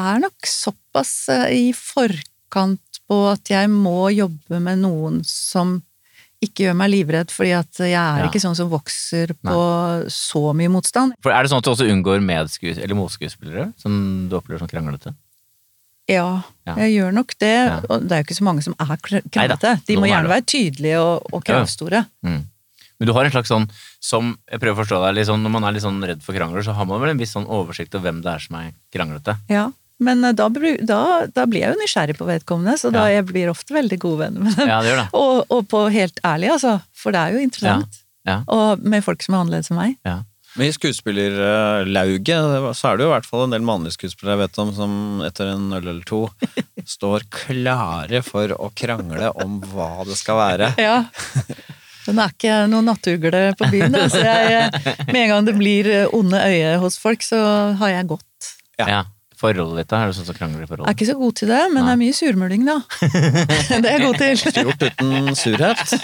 er 0.00 0.22
nok 0.22 0.48
såpass 0.48 1.14
eh, 1.34 1.46
i 1.58 1.66
forkant 1.76 3.02
på 3.10 3.20
at 3.30 3.50
jeg 3.50 3.70
må 3.72 4.12
jobbe 4.14 4.62
med 4.62 4.82
noen 4.86 5.20
som 5.26 5.80
ikke 6.42 6.64
gjør 6.66 6.76
meg 6.76 6.90
livredd, 6.90 7.30
fordi 7.34 7.52
at 7.58 7.80
jeg 7.84 7.92
er 7.92 8.22
Ja. 8.24 8.28
ikke 8.28 8.40
sånn 8.40 8.56
som 8.56 8.70
vokser 8.70 9.34
på 9.44 9.56
så 10.08 10.54
mye 10.56 10.70
motstand. 10.72 11.12
For 11.22 11.32
Er 11.32 11.42
det 11.42 11.50
sånn 11.50 11.58
at 11.58 11.64
du 11.64 11.70
også 11.70 11.88
unngår 11.90 12.22
medskues 12.24 12.78
eller 12.78 12.94
motskuespillere 12.96 13.72
som 13.76 14.28
du 14.30 14.36
opplever 14.36 14.58
som 14.58 14.68
kranglete? 14.68 15.14
Ja, 16.08 16.42
Ja. 16.66 16.74
jeg 16.76 16.96
gjør 16.98 17.12
nok 17.12 17.34
det. 17.38 17.66
Ja. 17.68 17.80
Og 17.88 18.02
det 18.08 18.12
er 18.12 18.22
jo 18.22 18.26
ikke 18.26 18.40
så 18.40 18.46
mange 18.48 18.62
som 18.62 18.74
er 18.80 18.96
kranglete. 18.96 19.84
De 19.86 19.96
må 19.96 20.06
er 20.08 20.14
gjerne 20.16 20.28
være 20.32 20.46
tydelige 20.46 20.98
og, 20.98 21.26
og 21.32 21.44
kravstore. 21.44 22.06
Mm. 22.24 22.44
Men 23.00 23.06
du 23.06 23.12
har 23.12 23.24
en 23.24 23.30
slags 23.32 23.48
sånn 23.48 23.68
som 24.00 24.36
Jeg 24.50 24.60
prøver 24.60 24.76
å 24.76 24.84
forstå 24.84 25.14
deg 25.14 25.24
sånn, 25.26 25.40
Når 25.42 25.50
man 25.50 25.64
er 25.64 25.72
litt 25.72 25.82
sånn 25.82 26.02
redd 26.04 26.22
for 26.22 26.34
krangler, 26.34 26.62
så 26.64 26.74
har 26.74 26.84
man 26.86 27.00
vel 27.00 27.10
en 27.10 27.18
viss 27.18 27.32
sånn 27.32 27.46
oversikt 27.46 27.94
over 27.94 28.10
hvem 28.10 28.22
det 28.22 28.32
er 28.34 28.38
som 28.38 28.56
er 28.56 28.72
kranglete. 28.92 29.38
Ja. 29.48 29.70
Men 30.00 30.24
eh, 30.24 30.32
da, 30.36 30.46
da, 30.88 31.00
da 31.28 31.44
blir 31.50 31.60
jeg 31.66 31.74
jo 31.74 31.80
nysgjerrig 31.82 32.16
på 32.18 32.28
vedkommende, 32.28 32.78
så 32.80 32.88
da 32.94 33.06
Ja. 33.08 33.18
jeg 33.20 33.28
blir 33.30 33.50
ofte 33.52 33.76
veldig 33.76 33.98
gode 34.00 34.22
venner 34.24 34.46
med 34.48 34.56
dem. 34.56 34.68
Ja, 34.72 34.80
det 34.82 34.90
gjør 34.94 35.02
det. 35.02 35.08
Og, 35.20 35.44
og 35.52 35.68
på 35.68 35.84
helt 35.92 36.20
ærlig, 36.24 36.50
altså. 36.56 36.78
For 36.96 37.12
det 37.14 37.20
er 37.20 37.36
jo 37.36 37.44
interessant. 37.44 38.00
Ja. 38.28 38.40
Og 38.48 38.80
med 38.84 39.04
folk 39.04 39.22
som 39.24 39.36
er 39.36 39.44
annerledes 39.44 39.70
enn 39.72 39.80
meg. 39.80 39.96
Ja. 40.08 40.18
Men 40.58 40.66
i 40.66 40.72
skuespillerlauget 40.74 42.74
så 42.76 42.88
er 42.90 42.96
det 42.98 43.04
jo 43.04 43.10
i 43.10 43.14
hvert 43.14 43.28
fall 43.28 43.44
en 43.44 43.52
del 43.54 43.62
mannlige 43.62 43.94
skuespillere 43.94 44.34
jeg 44.34 44.40
vet 44.48 44.58
om 44.64 44.72
som 44.74 44.94
etter 45.26 45.52
en 45.52 45.68
øl 45.76 45.84
eller 45.84 46.02
to 46.08 46.24
står 46.96 47.22
klare 47.30 48.22
for 48.26 48.50
å 48.56 48.70
krangle 48.74 49.30
om 49.44 49.60
hva 49.72 49.92
det 50.08 50.16
skal 50.18 50.40
være. 50.40 50.72
Ja. 50.80 51.04
Den 52.06 52.18
er 52.18 52.32
ikke 52.32 52.54
noen 52.72 52.88
nattugle 52.88 53.42
på 53.60 53.66
byen, 53.70 53.92
da. 53.92 54.06
Så 54.10 54.22
jeg, 54.24 54.70
med 55.12 55.18
en 55.20 55.28
gang 55.34 55.44
det 55.46 55.52
blir 55.58 55.90
onde 56.16 56.40
øye 56.40 56.78
hos 56.82 56.96
folk, 56.98 57.20
så 57.22 57.36
har 57.78 57.90
jeg 57.92 58.08
gått. 58.10 58.48
Ja. 58.80 59.02
Forholdet 59.40 59.78
ditt, 59.80 59.88
da? 59.88 60.02
Er 60.02 60.10
du 60.10 60.16
sånn 60.18 60.26
som 60.28 60.36
krangler 60.36 60.66
i 60.66 60.68
Jeg 60.68 60.84
er 60.84 60.92
ikke 60.92 61.08
så 61.08 61.16
god 61.16 61.36
til 61.40 61.48
det, 61.48 61.60
men 61.72 61.86
det 61.86 61.92
er 61.94 62.00
mye 62.02 62.16
surmuling, 62.16 62.66
da. 62.68 62.76
Det 63.70 63.78
er 63.80 63.94
jeg 63.94 64.02
god 64.04 64.18
til. 64.20 64.42
Gjort 64.66 64.84
uten 64.84 65.38
surhet. 65.40 65.94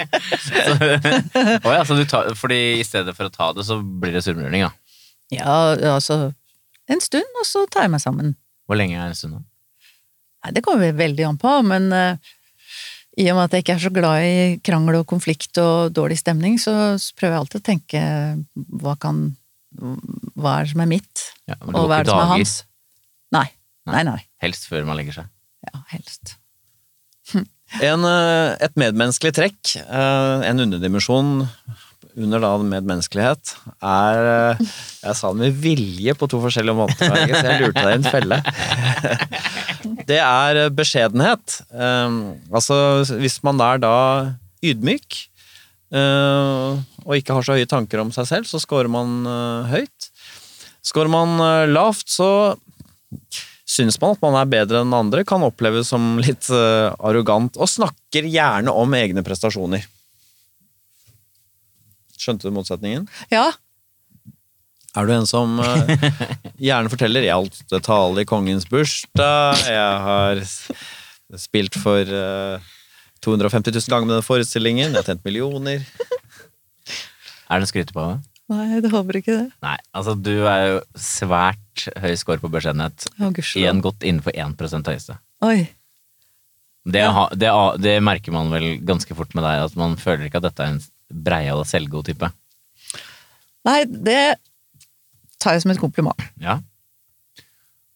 Å 1.66 1.74
ja, 1.76 1.82
så 1.84 1.98
du 1.98 2.06
tar, 2.08 2.32
fordi 2.40 2.60
i 2.78 2.86
stedet 2.86 3.12
for 3.18 3.28
å 3.28 3.34
ta 3.34 3.50
det, 3.56 3.66
så 3.68 3.76
blir 3.84 4.16
det 4.16 4.24
surmuling, 4.24 4.64
ja. 4.64 4.72
Ja, 5.30 5.56
altså 5.92 6.32
En 6.90 7.02
stund, 7.04 7.28
og 7.38 7.46
så 7.46 7.66
tar 7.70 7.84
jeg 7.86 7.92
meg 7.92 8.02
sammen. 8.02 8.32
Hvor 8.66 8.80
lenge 8.80 8.96
er 8.98 9.12
en 9.12 9.18
stund, 9.18 9.36
da? 9.36 9.44
Nei, 10.40 10.54
det 10.56 10.64
kommer 10.64 10.96
veldig 10.96 11.26
an 11.28 11.38
på, 11.38 11.52
men 11.68 11.92
uh, 11.92 12.32
i 13.20 13.28
og 13.28 13.36
med 13.36 13.44
at 13.44 13.54
jeg 13.54 13.64
ikke 13.66 13.76
er 13.76 13.84
så 13.84 13.92
glad 13.92 14.24
i 14.24 14.40
krangel 14.64 15.02
og 15.02 15.06
konflikt 15.10 15.60
og 15.60 15.92
dårlig 15.94 16.16
stemning, 16.22 16.56
så 16.62 16.72
prøver 17.18 17.36
jeg 17.36 17.42
alltid 17.44 17.60
å 17.60 17.66
tenke 17.68 18.02
hva 18.80 18.96
kan 19.00 19.28
Hva 19.70 20.56
er 20.56 20.66
det 20.66 20.72
som 20.72 20.82
er 20.82 20.90
mitt, 20.90 21.26
Ja, 21.46 21.60
og 21.60 21.86
hva 21.86 22.00
er 22.00 22.08
det 22.08 22.14
som 22.14 22.24
er 22.24 22.32
hans? 22.32 22.54
Nei. 23.88 24.02
Nei. 24.06 24.20
Helst 24.42 24.68
før 24.70 24.84
man 24.88 24.98
legger 25.00 25.22
seg. 25.22 25.32
Ja, 25.70 25.84
helst. 25.94 26.36
En, 27.78 28.02
eh, 28.02 28.56
et 28.66 28.74
medmenneskelig 28.80 29.30
trekk, 29.36 29.76
eh, 29.78 30.40
en 30.48 30.62
underdimensjon 30.64 31.28
under 32.18 32.42
da 32.42 32.48
medmenneskelighet, 32.58 33.52
er 33.78 34.30
eh, 34.58 34.62
Jeg 35.04 35.14
sa 35.14 35.30
det 35.30 35.38
med 35.38 35.60
vilje 35.62 36.16
på 36.18 36.26
to 36.32 36.40
forskjellige 36.42 36.74
måter, 36.74 37.14
så 37.30 37.44
jeg 37.46 37.60
lurte 37.62 37.84
deg 37.84 37.92
i 37.92 38.00
en 38.00 38.08
felle. 38.10 38.40
Det 40.10 40.18
er 40.18 40.58
beskjedenhet. 40.74 41.60
Altså, 41.70 42.76
hvis 43.20 43.38
man 43.46 43.60
er 43.62 43.78
da 43.80 43.92
ydmyk 44.66 45.20
og 45.94 47.14
ikke 47.14 47.36
har 47.36 47.46
så 47.46 47.54
høye 47.56 47.68
tanker 47.70 48.02
om 48.02 48.10
seg 48.12 48.26
selv, 48.28 48.48
så 48.50 48.58
scorer 48.60 48.90
man 48.90 49.22
høyt. 49.70 50.10
Scorer 50.84 51.12
man 51.14 51.38
lavt, 51.70 52.10
så 52.10 52.28
syns 53.80 53.96
man 54.02 54.14
at 54.14 54.22
man 54.24 54.36
er 54.36 54.50
bedre 54.50 54.82
enn 54.84 54.94
andre, 54.96 55.24
kan 55.26 55.44
oppleves 55.46 55.90
som 55.92 56.12
litt 56.24 56.50
eh, 56.52 56.90
arrogant, 57.00 57.56
og 57.56 57.70
snakker 57.70 58.28
gjerne 58.28 58.74
om 58.76 58.94
egne 58.98 59.24
prestasjoner. 59.26 59.86
Skjønte 62.20 62.48
du 62.48 62.54
motsetningen? 62.54 63.06
Ja. 63.32 63.48
Er 64.98 65.06
du 65.06 65.14
en 65.14 65.28
som 65.28 65.60
eh, 65.62 65.94
gjerne 66.68 66.90
forteller 66.92 67.24
'jeg 67.24 67.38
holdt 67.38 67.78
tale 67.86 68.22
i 68.24 68.28
kongens 68.28 68.66
bursdag', 68.68 69.64
'jeg 69.64 70.04
har 70.06 70.42
spilt 71.38 71.78
for 71.78 72.02
eh, 72.04 72.70
250 73.24 73.70
000 73.70 73.92
ganger 73.92 74.08
med 74.10 74.16
den 74.18 74.26
forestillingen', 74.26 74.90
'jeg 74.90 75.00
har 75.00 75.08
tjent 75.14 75.24
millioner'. 75.24 75.86
Er 77.50 77.58
det 77.58 77.66
en 77.66 77.70
skrytepave? 77.72 78.20
Nei, 78.50 78.80
det 78.82 78.90
håper 78.90 79.20
ikke 79.20 79.34
det. 79.36 79.48
Nei, 79.62 79.76
altså 79.94 80.16
du 80.18 80.32
er 80.50 80.62
jo 80.66 80.78
svært 80.98 81.84
høy 82.02 82.14
score 82.18 82.42
på 82.42 82.50
beskjedenhet. 82.50 83.06
Å, 83.22 83.30
Igjen 83.60 83.82
godt 83.84 84.02
innenfor 84.02 84.34
1 84.34 84.56
høyeste. 84.90 85.18
Oi. 85.46 85.68
Det, 86.90 87.04
Ja. 87.04 87.28
det, 87.36 87.50
det 87.84 87.94
merker 88.02 88.34
man 88.34 88.50
vel 88.50 88.80
ganske 88.82 89.14
fort 89.14 89.36
med 89.38 89.44
deg, 89.46 89.66
at 89.68 89.76
man 89.78 89.94
føler 90.00 90.26
ikke 90.26 90.40
at 90.40 90.48
dette 90.48 90.64
er 90.66 90.74
en 90.74 90.82
breial 91.10 91.62
og 91.62 91.68
selvgod 91.68 92.08
type. 92.10 92.32
Nei, 93.68 93.84
det 93.84 94.36
tar 95.38 95.54
jeg 95.54 95.62
som 95.66 95.74
et 95.74 95.82
kompliment. 95.82 96.26
Ja. 96.40 96.58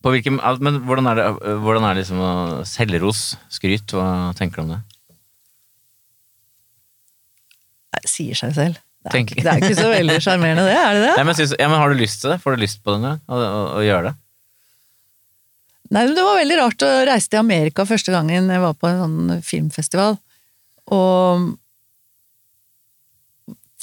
På 0.05 0.13
hvilken, 0.13 0.37
men 0.61 0.83
hvordan 0.85 1.09
er 1.11 1.19
det, 1.19 1.29
hvordan 1.65 1.87
er 1.89 1.97
det 1.97 2.05
liksom 2.05 2.21
selvros, 2.69 3.23
skryt, 3.49 3.95
hva 3.97 4.35
tenker 4.37 4.61
du 4.61 4.67
om 4.69 4.75
det? 4.77 4.83
Det 8.05 8.11
sier 8.13 8.37
seg 8.37 8.53
selv. 8.53 8.84
Det 9.05 9.21
er, 9.21 9.25
det 9.37 9.51
er 9.51 9.61
ikke 9.61 9.77
så 9.77 9.89
veldig 9.93 10.21
sjarmerende, 10.25 10.65
det? 10.65 10.77
Er 10.81 10.97
det 10.97 11.03
det? 11.05 11.15
Nei, 11.19 11.25
men, 11.29 11.37
synes, 11.37 11.57
ja, 11.61 11.67
men 11.69 11.81
har 11.83 11.93
du 11.93 11.99
lyst 12.01 12.23
til 12.23 12.33
det? 12.33 12.39
Får 12.41 12.57
du 12.57 12.63
lyst 12.65 12.81
på 12.81 12.95
det 12.95 13.03
nå? 13.03 13.17
Å, 13.29 13.41
å, 13.41 13.65
å 13.77 13.83
gjøre 13.85 14.11
det? 14.11 14.15
Nei, 15.93 16.07
men 16.07 16.15
Det 16.17 16.25
var 16.25 16.39
veldig 16.41 16.57
rart 16.63 16.87
å 16.87 16.93
reise 17.11 17.31
til 17.31 17.43
Amerika 17.43 17.85
første 17.89 18.15
gangen 18.15 18.49
jeg 18.51 18.63
var 18.63 18.79
på 18.81 18.89
en 18.89 19.03
sånn 19.03 19.45
filmfestival. 19.45 20.17
Og 20.97 21.53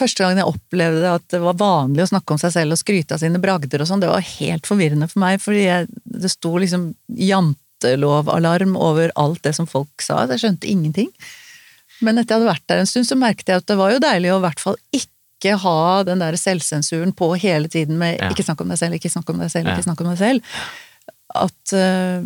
første 0.01 0.23
gangen 0.23 0.41
jeg 0.41 0.49
opplevde 0.49 1.13
at 1.19 1.27
det 1.33 1.41
var 1.43 1.59
vanlig 1.59 2.05
å 2.05 2.11
snakke 2.15 2.33
om 2.33 2.41
seg 2.41 2.55
selv 2.55 2.75
og 2.75 2.81
skryte 2.81 3.15
av 3.15 3.21
sine 3.21 3.41
bragder 3.43 3.83
og 3.83 3.89
sånn, 3.89 4.01
det 4.01 4.09
var 4.09 4.25
helt 4.25 4.69
forvirrende 4.69 5.07
for 5.11 5.21
meg, 5.23 5.37
fordi 5.43 5.65
jeg, 5.67 5.89
det 6.25 6.31
sto 6.33 6.55
liksom 6.61 6.89
jantelovalarm 7.29 8.73
over 8.79 9.13
alt 9.19 9.43
det 9.45 9.53
som 9.57 9.69
folk 9.69 10.01
sa. 10.01 10.23
så 10.25 10.35
Jeg 10.35 10.45
skjønte 10.45 10.71
ingenting. 10.71 11.13
Men 12.01 12.17
etter 12.17 12.35
jeg 12.35 12.41
hadde 12.41 12.51
vært 12.53 12.67
der 12.67 12.79
en 12.83 12.89
stund, 12.89 13.05
så 13.07 13.15
merket 13.19 13.47
jeg 13.51 13.61
at 13.61 13.67
det 13.69 13.77
var 13.77 13.91
jo 13.93 13.99
deilig 14.03 14.31
å 14.33 14.37
i 14.41 14.45
hvert 14.47 14.59
fall 14.63 14.77
ikke 14.91 15.55
ha 15.63 16.03
den 16.05 16.19
der 16.21 16.33
selvsensuren 16.37 17.13
på 17.17 17.31
hele 17.41 17.67
tiden 17.71 17.97
med 17.97 18.19
Ja. 18.19 18.29
'ikke 18.29 18.45
snakk 18.45 18.61
om 18.61 18.69
deg 18.69 18.77
selv, 18.77 18.93
ikke 18.97 19.09
snakk 19.13 19.29
om 19.29 19.39
deg 19.39 19.49
selv', 19.49 19.65
Ja. 19.67 19.75
ikke 19.75 19.87
snakk 19.89 20.01
om 20.01 20.07
deg 20.13 20.17
selv. 20.17 20.41
At 21.33 21.73
uh, 21.73 22.21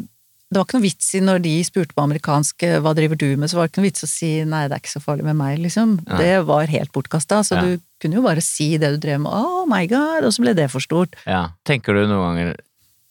det 0.52 0.60
var 0.60 0.66
ikke 0.66 0.78
noe 0.78 0.88
vits 0.88 1.08
i 1.16 1.20
når 1.26 1.42
de 1.42 1.54
spurte 1.64 1.94
på 1.96 2.04
amerikansk 2.04 2.64
eh, 2.64 2.80
'hva 2.80 2.94
driver 2.96 3.16
du 3.18 3.36
med', 3.36 3.50
så 3.50 3.56
var 3.58 3.68
det 3.68 3.72
ikke 3.74 3.82
noe 3.82 3.90
vits 3.92 4.04
å 4.04 4.08
si 4.08 4.44
'nei, 4.46 4.68
det 4.68 4.76
er 4.76 4.80
ikke 4.84 4.96
så 5.00 5.04
farlig 5.04 5.24
med 5.26 5.36
meg', 5.36 5.60
liksom. 5.60 6.00
Ja. 6.08 6.18
Det 6.18 6.46
var 6.46 6.66
helt 6.68 6.92
bortkasta. 6.92 7.40
Så 7.44 7.56
Ja. 7.56 7.62
du 7.62 7.80
kunne 8.02 8.16
jo 8.16 8.22
bare 8.22 8.42
si 8.42 8.78
det 8.78 8.92
du 8.94 8.98
drev 9.08 9.20
med, 9.22 9.32
'oh 9.32 9.66
my 9.68 9.86
god', 9.88 10.24
og 10.24 10.32
så 10.32 10.42
ble 10.44 10.54
det 10.54 10.70
for 10.72 10.80
stort. 10.80 11.16
Ja. 11.26 11.50
Tenker 11.66 11.94
du 11.94 12.08
noen 12.08 12.36
ganger 12.36 12.56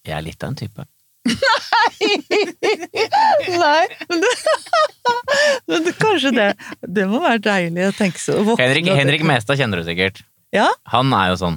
jeg 0.06 0.16
er 0.18 0.22
litt 0.22 0.42
av 0.44 0.48
en 0.50 0.54
type? 0.56 0.84
Nei, 3.64 3.84
men 4.08 4.24
men 5.68 5.84
det, 5.86 5.94
kanskje 6.00 6.32
det 6.36 6.48
Det 6.96 7.06
må 7.08 7.20
være 7.22 7.40
deilig 7.44 7.86
å 7.88 7.94
tenke 7.96 8.20
så 8.20 8.36
våkne 8.44 8.66
Henrik, 8.66 8.90
Henrik 8.98 9.24
Mestad 9.28 9.60
kjenner 9.60 9.80
du 9.80 9.86
sikkert. 9.88 10.20
Ja, 10.54 10.68
Han 10.92 11.12
er 11.16 11.32
jo 11.32 11.38
sånn. 11.40 11.56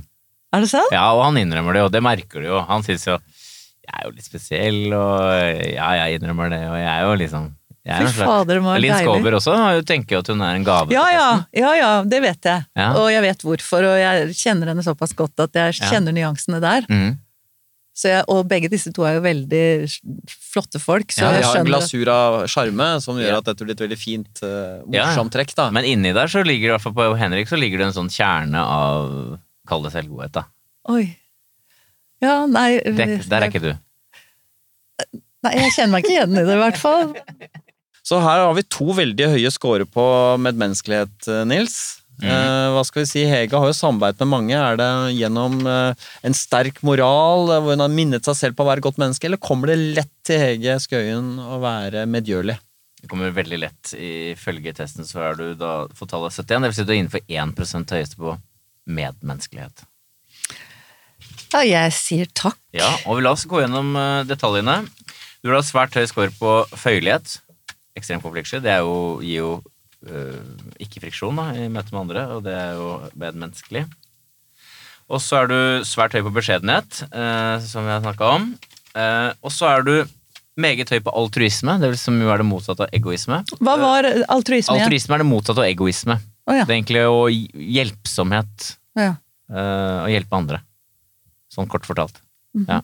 er 0.55 0.63
det 0.63 0.70
sant? 0.72 0.93
Ja, 0.95 1.09
og 1.13 1.26
han 1.28 1.38
innrømmer 1.41 1.76
det, 1.78 1.84
og 1.88 1.91
det 1.93 2.01
merker 2.05 2.41
du 2.43 2.47
jo. 2.49 2.61
Han 2.70 2.86
syns 2.88 3.05
jo 3.09 3.18
jeg 3.88 4.01
er 4.01 4.07
jo 4.09 4.15
litt 4.18 4.26
spesiell, 4.28 4.82
og 4.97 5.61
ja, 5.72 5.91
jeg 6.01 6.18
innrømmer 6.18 6.49
det, 6.51 6.59
og 6.68 6.76
jeg 6.76 6.89
er 6.91 7.05
jo 7.05 7.13
liksom 7.22 7.45
jeg 7.88 8.03
Fy 8.03 8.18
fader, 8.20 8.57
det 8.57 8.63
må 8.65 8.74
Linn. 8.84 8.97
Skåber 8.99 9.38
også 9.38 9.53
jo 9.78 9.84
tenker 9.88 10.18
jo 10.18 10.20
at 10.20 10.28
hun 10.34 10.41
er 10.43 10.57
en 10.57 10.65
gave 10.68 10.91
Ja, 10.91 11.05
ja, 11.13 11.28
ja, 11.55 11.70
ja, 11.78 11.91
det 12.03 12.20
vet 12.20 12.49
jeg. 12.49 12.65
Ja. 12.76 12.89
Og 12.99 13.07
jeg 13.13 13.24
vet 13.24 13.45
hvorfor, 13.47 13.88
og 13.88 13.95
jeg 14.01 14.34
kjenner 14.36 14.74
henne 14.74 14.84
såpass 14.84 15.15
godt 15.15 15.39
at 15.45 15.55
jeg 15.55 15.78
kjenner 15.88 16.15
nyansene 16.18 16.59
der. 16.63 16.84
Mhm. 16.91 17.15
Så 17.98 18.12
jeg, 18.12 18.26
og 18.30 18.43
begge 18.45 18.70
disse 18.70 18.91
to 18.93 19.02
er 19.10 19.16
jo 19.18 19.24
veldig 19.26 19.64
flotte 20.30 20.78
folk, 20.78 21.10
så 21.16 21.24
Ja, 21.26 21.32
jeg 21.34 21.41
de 21.41 21.48
har 21.48 21.62
en 21.64 21.70
glasur 21.72 22.12
av 22.14 22.36
sjarme 22.52 22.89
som 23.02 23.18
gjør 23.18 23.32
Ja. 23.32 23.38
at 23.41 23.48
dette 23.50 23.66
blir 23.66 23.74
et 23.74 23.82
veldig 23.82 23.98
fint, 23.98 24.43
uh, 24.45 24.84
morsomt 24.86 25.34
trekk. 25.34 25.56
da. 25.58 25.72
Men 25.74 25.84
inni 25.89 26.14
der 26.14 26.30
så 26.30 26.43
ligger 26.45 26.68
det, 26.68 26.70
i 26.70 26.76
hvert 26.78 26.86
fall 26.86 26.93
på 26.93 27.18
Henrik, 27.18 27.50
så 27.50 27.58
ligger 27.58 27.82
det 27.82 27.88
en 27.89 27.98
sånn 27.98 28.14
kjerne 28.14 28.62
av 28.62 29.39
Kall 29.68 29.82
det 29.84 29.91
selvgodhet, 29.91 30.32
da. 30.32 30.45
Oi. 30.88 31.18
Ja, 32.22 32.45
nei 32.48 32.78
Det, 32.80 33.28
der 33.28 33.41
er 33.41 33.50
ikke 33.52 33.60
du. 33.66 33.74
Nei, 35.43 35.52
jeg 35.60 35.74
kjenner 35.76 35.91
meg 35.98 36.06
ikke 36.06 36.14
igjen 36.16 36.38
i 36.38 36.43
det, 36.48 36.54
i 36.56 36.62
hvert 36.62 36.78
fall. 36.80 37.12
Så 38.08 38.22
her 38.24 38.45
har 38.45 38.54
vi 38.56 38.64
to 38.64 38.93
veldig 38.95 39.28
høye 39.34 39.52
scorer 39.52 39.86
på 39.86 40.06
medmenneskelighet, 40.39 41.28
eh, 41.28 41.43
Nils. 41.50 41.97
Eh, 42.18 42.68
hva 42.74 42.82
skal 42.86 43.03
vi 43.03 43.09
si, 43.11 43.24
Hege 43.30 43.59
har 43.61 43.70
jo 43.70 43.76
samarbeidet 43.78 44.24
med 44.24 44.32
mange. 44.32 44.55
Er 44.57 44.80
det 44.80 44.89
gjennom 45.20 45.59
eh, 45.70 46.07
en 46.26 46.38
sterk 46.38 46.80
moral, 46.88 47.51
eh, 47.53 47.61
hvor 47.61 47.76
hun 47.76 47.84
har 47.84 47.93
minnet 47.93 48.26
seg 48.26 48.39
selv 48.39 48.57
på 48.57 48.65
å 48.65 48.70
være 48.72 48.82
et 48.82 48.88
godt 48.88 49.01
menneske, 49.01 49.30
eller 49.30 49.41
kommer 49.41 49.70
det 49.70 49.78
lett 49.99 50.13
til 50.26 50.41
Hege 50.41 50.80
Skøyen 50.82 51.36
å 51.43 51.59
være 51.61 52.07
medgjørlig? 52.09 52.57
Det 52.97 53.11
kommer 53.11 53.36
veldig 53.36 53.59
lett. 53.61 53.93
Ifølge 53.93 54.74
testen 54.80 55.05
så 55.05 55.28
er 55.28 55.38
du 55.38 55.51
da 55.59 55.76
for 55.93 56.09
tallet 56.09 56.34
71, 56.34 56.65
det 56.65 56.72
vil 56.72 56.78
si 56.80 56.88
du 56.88 56.95
er 56.95 56.99
innenfor 57.03 57.28
1% 57.30 57.93
høyeste 57.99 58.18
på 58.18 58.34
medmenneskelighet. 58.89 59.86
Ja, 61.53 61.61
jeg 61.61 61.93
sier 61.95 62.30
takk. 62.34 62.57
Ja, 62.76 62.89
og 63.05 63.22
la 63.22 63.36
oss 63.38 63.45
gå 63.47 63.61
gjennom 63.61 63.93
detaljene. 64.28 64.82
Du 65.45 65.53
har 65.53 65.61
svært 65.63 65.95
høy 65.95 66.07
score 66.09 66.34
på 66.36 66.59
føyelighet. 66.74 67.38
Ekstrem 67.95 68.24
konfliktsky. 68.26 68.59
Det 68.65 68.74
er 68.74 68.82
jo, 68.84 69.20
gir 69.22 69.43
jo 69.45 69.51
øh, 70.10 70.41
ikke 70.84 71.01
friksjon 71.03 71.38
da, 71.39 71.47
i 71.55 71.68
møte 71.72 71.93
med 71.93 72.01
andre, 72.05 72.26
og 72.36 72.43
det 72.45 72.53
er 72.55 72.76
jo 72.80 72.89
medmenneskelig. 73.20 73.86
Og 75.08 75.22
så 75.24 75.43
er 75.43 75.47
du 75.51 75.58
svært 75.88 76.16
høy 76.18 76.24
på 76.26 76.34
beskjedenhet, 76.36 77.03
eh, 77.12 77.58
som 77.64 77.86
vi 77.88 77.93
har 77.93 78.01
snakka 78.03 78.32
om. 78.38 78.49
Eh, 78.97 79.30
og 79.41 79.53
så 79.55 79.70
er 79.72 79.86
du 79.88 79.93
meget 80.58 80.89
høy 80.89 80.99
på 81.05 81.14
altruisme, 81.16 81.78
det 81.80 81.91
vil 81.93 81.99
som 82.01 82.18
jo 82.20 82.32
er 82.34 82.41
det 82.41 82.47
motsatte 82.49 82.88
av 82.88 82.95
egoisme. 82.97 83.43
Hva 83.62 83.76
var 83.80 84.08
altruisme 84.28 84.74
igjen? 84.76 84.88
Altruisme 84.88 85.16
er 85.16 85.24
det 85.24 85.30
motsatte 85.30 85.64
av 85.64 85.70
egoisme. 85.70 86.18
Oh, 86.47 86.55
ja. 86.55 86.64
Det 86.66 86.74
er 86.74 86.80
egentlig 86.80 87.03
å 87.08 87.28
hjelpsomhet. 87.78 88.72
ja. 88.97 89.14
eh, 89.51 89.99
å 90.03 90.10
hjelpe 90.12 90.36
andre. 90.39 90.62
Sånn 91.53 91.70
kort 91.72 91.86
fortalt. 91.88 92.20
Mhm. 92.58 92.66
Ja. 92.68 92.82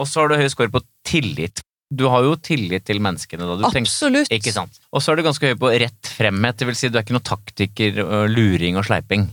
Og 0.00 0.06
så 0.08 0.22
har 0.22 0.30
du 0.30 0.38
høy 0.40 0.48
score 0.48 0.70
på 0.72 0.80
tillit. 1.04 1.60
Du 1.92 2.04
har 2.06 2.22
jo 2.22 2.36
tillit 2.38 2.84
til 2.86 3.00
menneskene. 3.02 3.42
da. 3.42 3.56
Du 3.58 3.64
tenker- 3.74 4.30
ikke 4.30 4.52
sant? 4.54 4.78
Og 4.92 5.02
så 5.02 5.10
er 5.12 5.16
du 5.16 5.22
ganske 5.26 5.42
høy 5.50 5.56
på 5.58 5.72
rett 5.80 6.02
fremhet, 6.16 6.56
det 6.56 6.66
vil 6.66 6.74
si 6.78 6.88
du 6.88 6.98
er 6.98 7.02
ikke 7.02 7.16
noen 7.18 7.26
taktiker, 7.26 8.28
luring 8.30 8.76
og 8.78 8.84
sleiping. 8.86 9.28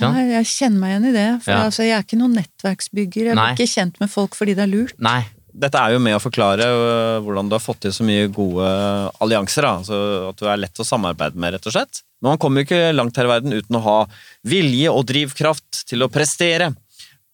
Ja. 0.00 0.10
Nei, 0.10 0.24
jeg 0.32 0.44
kjenner 0.50 0.80
meg 0.80 0.90
igjen 0.90 1.06
i 1.06 1.12
det. 1.12 1.42
For 1.44 1.50
Ja. 1.52 1.64
altså, 1.68 1.84
jeg 1.86 1.92
er 1.98 2.02
ikke 2.02 2.18
noen 2.18 2.34
nettverksbygger. 2.34 3.24
Jeg 3.30 3.36
blir 3.36 3.54
ikke 3.54 3.74
kjent 3.74 4.00
med 4.00 4.10
folk 4.10 4.34
fordi 4.34 4.54
det 4.56 4.64
er 4.64 4.72
lurt. 4.72 4.94
Nei. 4.98 5.26
Dette 5.56 5.76
er 5.78 5.92
jo 5.92 6.00
med 6.00 6.16
å 6.16 6.20
forklare 6.20 6.64
hvordan 7.22 7.48
du 7.48 7.54
har 7.54 7.60
fått 7.62 7.78
til 7.84 7.92
så 7.92 8.02
mye 8.02 8.26
gode 8.26 8.66
allianser. 9.20 9.62
Da. 9.62 9.76
Altså 9.78 10.28
at 10.30 10.36
du 10.36 10.46
er 10.50 10.56
lett 10.56 10.74
å 10.74 10.84
samarbeide 10.84 11.36
med, 11.36 11.52
rett 11.54 11.66
og 11.68 11.72
slett. 11.76 12.02
Men 12.20 12.30
man 12.32 12.38
kommer 12.38 12.64
jo 12.64 12.66
ikke 12.66 12.92
langt 12.96 13.14
her 13.16 13.28
i 13.28 13.28
verden 13.28 13.52
uten 13.52 13.76
å 13.78 13.82
ha 13.84 14.06
vilje 14.44 14.90
og 14.90 15.06
drivkraft 15.06 15.84
til 15.86 16.00
å 16.02 16.08
prestere. 16.10 16.74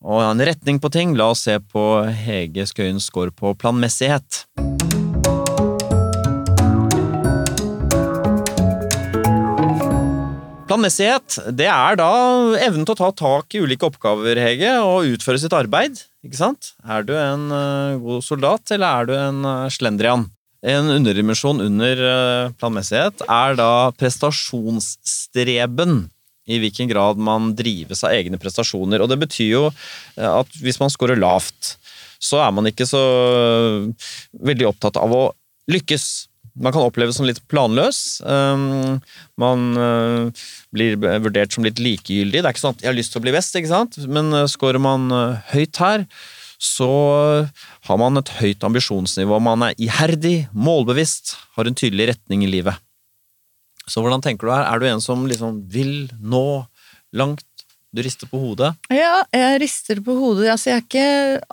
Og 0.00 0.22
en 0.24 0.40
retning 0.40 0.80
på 0.80 0.88
ting. 0.92 1.12
La 1.18 1.28
oss 1.34 1.44
se 1.44 1.58
på 1.60 1.84
Hege 2.24 2.64
Skøyens 2.68 3.10
score 3.10 3.32
på 3.36 3.52
planmessighet. 3.60 4.46
Planmessighet 10.70 11.36
det 11.58 11.66
er 11.66 11.96
da 11.98 12.10
evnen 12.62 12.86
til 12.86 12.94
å 12.94 13.00
ta 13.00 13.08
tak 13.18 13.56
i 13.58 13.60
ulike 13.60 13.88
oppgaver, 13.90 14.38
Hege, 14.38 14.76
og 14.80 15.16
utføre 15.16 15.40
sitt 15.42 15.56
arbeid. 15.56 15.98
Ikke 16.24 16.38
sant? 16.38 16.72
Er 16.86 17.02
du 17.04 17.12
en 17.18 17.50
eh, 17.52 17.98
god 18.00 18.22
soldat, 18.24 18.70
eller 18.70 18.86
er 18.86 19.10
du 19.10 19.16
en 19.18 19.50
eh, 19.50 19.72
slendrian? 19.74 20.28
En 20.60 20.92
underdimensjon 20.94 21.60
under 21.64 22.04
eh, 22.06 22.52
planmessighet 22.60 23.24
er 23.26 23.58
da 23.58 23.90
prestasjonsstreben. 23.98 26.06
I 26.50 26.60
hvilken 26.62 26.90
grad 26.90 27.20
man 27.20 27.52
drives 27.58 28.04
av 28.06 28.14
egne 28.16 28.40
prestasjoner. 28.40 29.02
Og 29.02 29.10
det 29.10 29.20
betyr 29.22 29.50
jo 29.50 29.66
eh, 29.70 30.30
at 30.30 30.58
hvis 30.62 30.80
man 30.82 30.92
scorer 30.92 31.20
lavt, 31.20 31.76
så 32.20 32.42
er 32.44 32.50
man 32.54 32.68
ikke 32.70 32.88
så 32.88 33.04
eh, 33.30 34.10
veldig 34.50 34.68
opptatt 34.72 35.00
av 35.00 35.14
å 35.14 35.22
lykkes. 35.70 36.08
Man 36.60 36.74
kan 36.74 36.84
oppleves 36.84 37.16
som 37.16 37.28
litt 37.28 37.40
planløs. 37.48 38.20
Um, 38.26 38.98
man 39.38 39.68
uh, 39.78 40.48
blir 40.74 40.98
vurdert 40.98 41.54
som 41.54 41.64
litt 41.64 41.78
likegyldig. 41.80 42.42
Det 42.42 42.42
er 42.42 42.52
ikke 42.52 42.64
sånn 42.64 42.74
at 42.74 42.82
'jeg 42.82 42.90
har 42.90 42.98
lyst 42.98 43.14
til 43.14 43.22
å 43.22 43.24
bli 43.24 43.34
best', 43.36 43.54
ikke 43.56 43.70
sant? 43.70 43.96
men 44.10 44.34
scorer 44.50 44.82
man 44.82 45.06
høyt 45.54 45.78
her, 45.78 46.04
så 46.58 46.90
har 47.86 48.00
man 48.02 48.18
et 48.18 48.34
høyt 48.42 48.66
ambisjonsnivå. 48.66 49.38
Man 49.40 49.62
er 49.70 49.78
iherdig, 49.78 50.50
målbevisst, 50.52 51.36
har 51.56 51.70
en 51.70 51.78
tydelig 51.78 52.10
retning 52.12 52.44
i 52.44 52.50
livet. 52.50 52.82
Så 53.90 54.02
hvordan 54.04 54.22
tenker 54.22 54.46
du 54.46 54.52
her? 54.54 54.66
Er 54.70 54.78
du 54.82 54.86
en 54.86 55.02
som 55.04 55.26
liksom 55.28 55.64
vil 55.72 56.08
nå 56.22 56.44
langt? 57.18 57.44
Du 57.90 58.02
rister 58.06 58.28
på 58.30 58.38
hodet. 58.38 58.68
Ja, 58.94 59.24
jeg 59.34 59.56
rister 59.64 59.98
på 60.06 60.14
hodet. 60.14 60.46
Altså, 60.52 60.70
jeg 60.70 60.76
er 60.78 60.84
ikke 60.84 61.06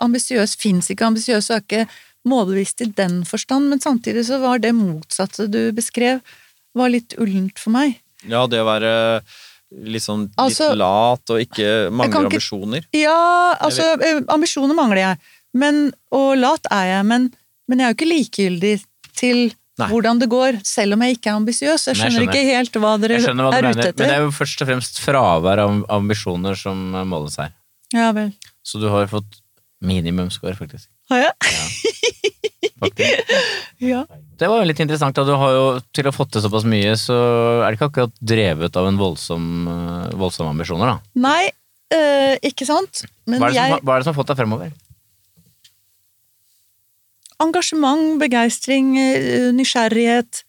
ambisiøs, 0.06 0.52
fins 0.60 0.86
ikke 0.94 1.08
ambisiøs, 1.08 1.48
og 1.50 1.56
er 1.56 1.64
ikke 1.64 1.88
målbevisst 2.30 2.84
i 2.84 2.90
den 2.94 3.24
forstand, 3.26 3.66
men 3.72 3.82
samtidig 3.82 4.22
så 4.28 4.38
var 4.42 4.60
det 4.62 4.70
motsatte 4.76 5.48
du 5.50 5.72
beskrev, 5.74 6.20
var 6.78 6.92
litt 6.94 7.16
ullent 7.18 7.58
for 7.58 7.74
meg. 7.74 7.96
Ja, 8.28 8.44
det 8.50 8.60
å 8.62 8.68
være 8.68 8.92
liksom 9.72 10.28
litt 10.28 10.38
Altså, 10.40 10.70
lat 10.78 11.30
og 11.34 11.42
ikke 11.42 11.90
mangler 11.90 12.06
ikke- 12.06 12.24
ambisjoner. 12.30 12.86
Ja, 12.94 13.54
altså, 13.60 13.96
ambisjoner 14.30 14.74
mangler 14.78 15.02
jeg, 15.02 15.18
men, 15.54 15.92
og 16.12 16.36
lat 16.38 16.66
er 16.70 16.86
jeg, 16.94 17.04
men, 17.06 17.30
men 17.68 17.78
jeg 17.82 17.86
er 17.88 17.94
jo 17.94 17.98
ikke 17.98 18.14
likegyldig 18.14 18.74
til 19.18 19.42
Nei. 19.78 19.88
hvordan 19.92 20.18
det 20.18 20.28
går, 20.32 20.60
selv 20.66 20.96
om 20.96 21.04
jeg 21.06 21.18
ikke 21.18 21.30
er 21.30 21.36
ambisiøs. 21.38 21.86
Jeg 21.86 21.94
jeg 21.94 22.00
skjønner 22.02 22.26
ikke 22.26 22.44
helt 22.48 22.78
hva 22.82 22.94
dere 22.98 23.18
hva 23.22 23.30
er 23.30 23.68
mener, 23.68 23.70
ute 23.78 23.92
men 23.94 24.10
det 24.10 24.14
er 24.16 24.24
jo 24.24 24.32
først 24.34 24.64
og 24.64 24.70
fremst 24.72 25.02
fravær 25.04 25.62
av 25.64 25.84
ambisjoner 25.98 26.58
som 26.58 26.88
måles 27.06 27.38
her. 27.38 27.52
Ja 27.94 28.10
vel. 28.16 28.32
Så 28.66 28.80
du 28.82 28.88
har 28.92 29.06
fått 29.10 29.38
minimumscore, 29.80 30.56
faktisk. 30.58 30.88
Har 31.12 31.28
jeg? 31.28 31.32
faktisk. 32.82 33.34
Ja. 33.78 34.00
Det 34.38 34.48
var 34.50 34.58
jo 34.58 34.66
litt 34.66 34.80
interessant. 34.82 35.14
da 35.14 35.22
Du 35.22 35.36
har 35.38 35.52
jo 35.54 35.66
til 35.94 36.06
å 36.06 36.10
ha 36.10 36.14
fått 36.16 36.32
til 36.34 36.42
såpass 36.42 36.64
mye, 36.66 36.96
så 36.98 37.14
er 37.62 37.68
det 37.70 37.78
ikke 37.78 37.88
akkurat 37.92 38.16
drevet 38.18 38.74
av 38.78 38.88
en 38.90 38.98
voldsom, 38.98 39.44
eh, 39.70 40.16
voldsomme 40.18 40.50
ambisjoner, 40.50 40.90
da. 40.90 41.12
Nei, 41.22 41.44
øh, 41.94 42.34
ikke 42.50 42.66
sant? 42.66 43.04
Men 43.30 43.38
Hva 43.38 43.52
er, 43.52 43.54
som, 43.54 43.62
jeg 43.62 43.84
hva 43.86 43.94
er 43.94 44.02
det 44.02 44.08
som 44.08 44.14
har 44.14 44.18
fått 44.18 44.32
deg 44.32 44.40
fremover? 44.40 44.72
Engasjement, 47.42 48.18
begeistring, 48.20 48.96
eh, 48.98 49.50
nysgjerrighet. 49.54 50.42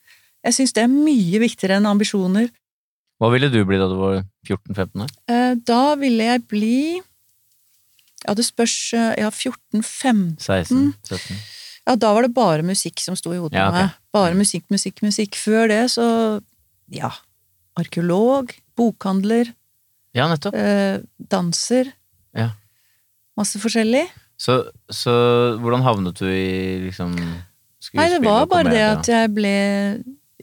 Jeg 0.46 0.54
syns 0.56 0.74
det 0.74 0.84
er 0.86 0.88
mye 0.92 1.40
viktigere 1.44 1.78
enn 1.78 1.86
ambisjoner. 1.90 2.50
Hva 3.20 3.30
ville 3.34 3.50
du 3.52 3.60
bli 3.68 3.78
da 3.78 3.88
du 3.92 3.98
var 4.00 4.22
14-15 4.48 5.04
år? 5.04 5.10
Eh, 5.28 5.56
Da 5.68 5.96
ville 6.00 6.24
jeg 6.24 6.48
bli 6.48 7.02
Ja, 8.26 8.34
det 8.34 8.46
spørs 8.46 8.94
eh, 8.94 9.16
Ja, 9.20 9.30
14-15 9.30 10.38
16-17? 10.40 11.36
Ja, 11.88 11.96
da 11.96 12.14
var 12.14 12.22
det 12.24 12.34
bare 12.34 12.64
musikk 12.64 13.00
som 13.04 13.16
sto 13.16 13.32
i 13.34 13.38
hodet 13.38 13.54
Ja, 13.60 13.68
okay. 13.70 13.82
meg. 13.84 13.92
Bare 14.14 14.34
musikk, 14.36 14.64
musikk, 14.72 15.02
musikk. 15.04 15.36
Før 15.36 15.68
det 15.68 15.84
så 15.92 16.42
Ja. 16.90 17.12
Arkeolog, 17.78 18.52
bokhandler, 18.78 19.54
Ja, 20.16 20.28
nettopp. 20.28 20.54
danser. 21.30 21.92
Ja. 22.36 22.52
Masse 23.38 23.60
forskjellig. 23.60 24.08
Så, 24.40 24.56
så 24.88 25.12
hvordan 25.60 25.84
havnet 25.84 26.20
du 26.22 26.28
i 26.32 26.80
liksom 26.88 27.12
Nei, 27.96 28.06
det 28.12 28.20
var 28.24 28.46
bare 28.52 28.72
det 28.72 28.84
at 28.86 29.08
jeg 29.10 29.32
ble 29.36 29.52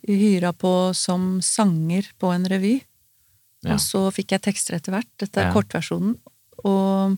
hyra 0.09 0.51
på 0.57 0.73
som 0.97 1.39
sanger 1.45 2.09
på 2.21 2.31
en 2.35 2.47
revy. 2.49 2.75
Ja. 3.67 3.75
Og 3.75 3.83
så 3.83 4.05
fikk 4.15 4.35
jeg 4.37 4.45
tekster 4.47 4.77
etter 4.79 4.95
hvert. 4.95 5.09
Dette 5.21 5.41
er 5.43 5.49
Ja. 5.49 5.53
kortversjonen. 5.55 6.15
Og, 6.65 7.17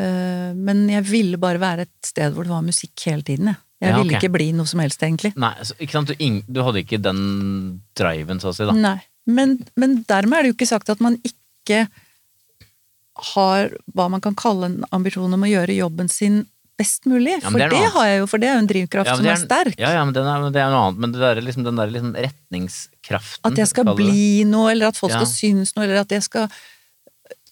øh, 0.00 0.50
men 0.56 0.88
jeg 0.90 1.04
ville 1.08 1.38
bare 1.40 1.60
være 1.60 1.86
et 1.88 2.08
sted 2.08 2.32
hvor 2.34 2.44
det 2.48 2.54
var 2.54 2.62
musikk 2.66 3.04
hele 3.06 3.22
tiden. 3.22 3.52
Jeg, 3.52 3.56
jeg 3.82 3.90
Ja, 3.92 3.98
ville 4.02 4.16
ikke 4.18 4.32
bli 4.32 4.48
noe 4.56 4.66
som 4.70 4.80
helst, 4.80 5.02
egentlig. 5.02 5.34
Nei, 5.36 5.52
så, 5.62 5.74
ikke 5.78 5.92
sant? 5.98 6.08
Du, 6.14 6.40
du 6.48 6.62
hadde 6.64 6.82
ikke 6.84 7.02
den 7.02 7.82
driven, 7.96 8.40
så 8.40 8.52
å 8.52 8.56
si, 8.56 8.64
da. 8.68 8.72
Nei. 8.72 8.98
Men, 9.26 9.58
men 9.76 10.02
dermed 10.08 10.38
er 10.38 10.42
det 10.42 10.52
jo 10.52 10.56
ikke 10.58 10.72
sagt 10.72 10.90
at 10.92 11.00
man 11.04 11.16
ikke 11.24 11.86
har 13.34 13.70
hva 13.94 14.08
man 14.10 14.22
kan 14.24 14.34
kalle 14.34 14.70
en 14.70 14.82
ambisjon 14.94 15.32
om 15.32 15.46
å 15.46 15.50
gjøre 15.50 15.76
jobben 15.76 16.10
sin 16.10 16.42
best 16.78 17.06
mulig. 17.06 17.36
Ja, 17.38 17.50
for 17.50 17.62
det 17.62 17.70
det, 17.70 17.82
har 17.94 18.06
jeg 18.08 18.20
jo, 18.20 18.28
for 18.30 18.42
det 18.42 18.48
er 18.50 18.56
jo 18.56 18.62
en 18.64 18.70
drivkraft 18.70 19.10
Ja, 19.10 19.16
som 19.18 19.26
er, 19.28 19.36
er 19.36 19.42
sterk. 19.42 19.76
Ja, 19.78 19.92
ja, 19.94 20.04
men, 20.06 20.16
er, 20.18 20.42
men 20.42 20.54
det 20.54 20.62
er 20.62 20.72
noe 20.72 20.84
annet. 20.88 21.02
Men 21.04 21.14
det 21.14 21.22
der, 21.22 21.40
liksom, 21.46 21.66
den 21.66 21.78
der 21.78 21.92
liksom 21.94 22.14
retningskraften 22.18 23.50
At 23.50 23.60
jeg 23.62 23.70
skal 23.70 23.90
bli 23.94 24.42
det. 24.42 24.48
noe, 24.50 24.72
eller 24.72 24.90
at 24.90 24.98
folk 24.98 25.14
skal 25.14 25.28
synes 25.30 25.74
noe, 25.76 25.86
eller 25.86 26.02
at 26.02 26.14
jeg 26.14 26.26
skal 26.26 26.48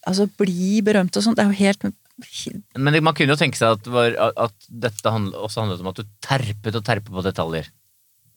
altså, 0.09 0.27
bli 0.41 0.81
berømt 0.85 1.19
og 1.19 1.27
sånt. 1.27 1.39
Det 1.39 1.47
er 1.47 1.53
jo 1.53 1.61
helt 1.61 1.87
Men 2.79 2.99
man 3.05 3.15
kunne 3.19 3.37
jo 3.37 3.39
tenke 3.39 3.59
seg 3.59 3.79
at, 3.79 3.87
var, 3.95 4.19
at 4.49 4.67
dette 4.67 5.15
også 5.15 5.63
handlet 5.63 5.87
om 5.87 5.93
at 5.93 6.03
du 6.03 6.11
terpet 6.25 6.83
og 6.83 6.85
terpet 6.87 7.15
på 7.15 7.25
detaljer. 7.25 7.71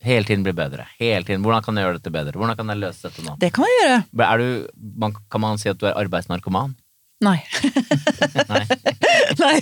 Hele 0.06 0.28
tiden 0.28 0.44
bli 0.46 0.54
bedre. 0.54 0.86
Hele 1.00 1.26
tiden. 1.26 1.42
Hvordan 1.42 1.64
kan 1.66 1.78
jeg 1.80 1.88
gjøre 1.88 1.98
dette 1.98 2.14
bedre? 2.14 2.38
Hvordan 2.38 2.58
kan 2.60 2.70
jeg 2.70 2.82
løse 2.84 3.08
dette 3.08 3.26
nå? 3.26 3.40
Det 3.42 3.50
kan 3.56 3.66
man 3.66 3.78
gjøre. 3.80 4.02
Du, 4.14 4.90
man, 5.02 5.16
kan 5.34 5.42
man 5.42 5.58
si 5.62 5.72
at 5.72 5.80
du 5.82 5.88
er 5.90 5.98
arbeidsnarkoman? 5.98 6.76
Nei. 7.26 7.40
Nei. 8.52 8.64
Nei, 9.42 9.56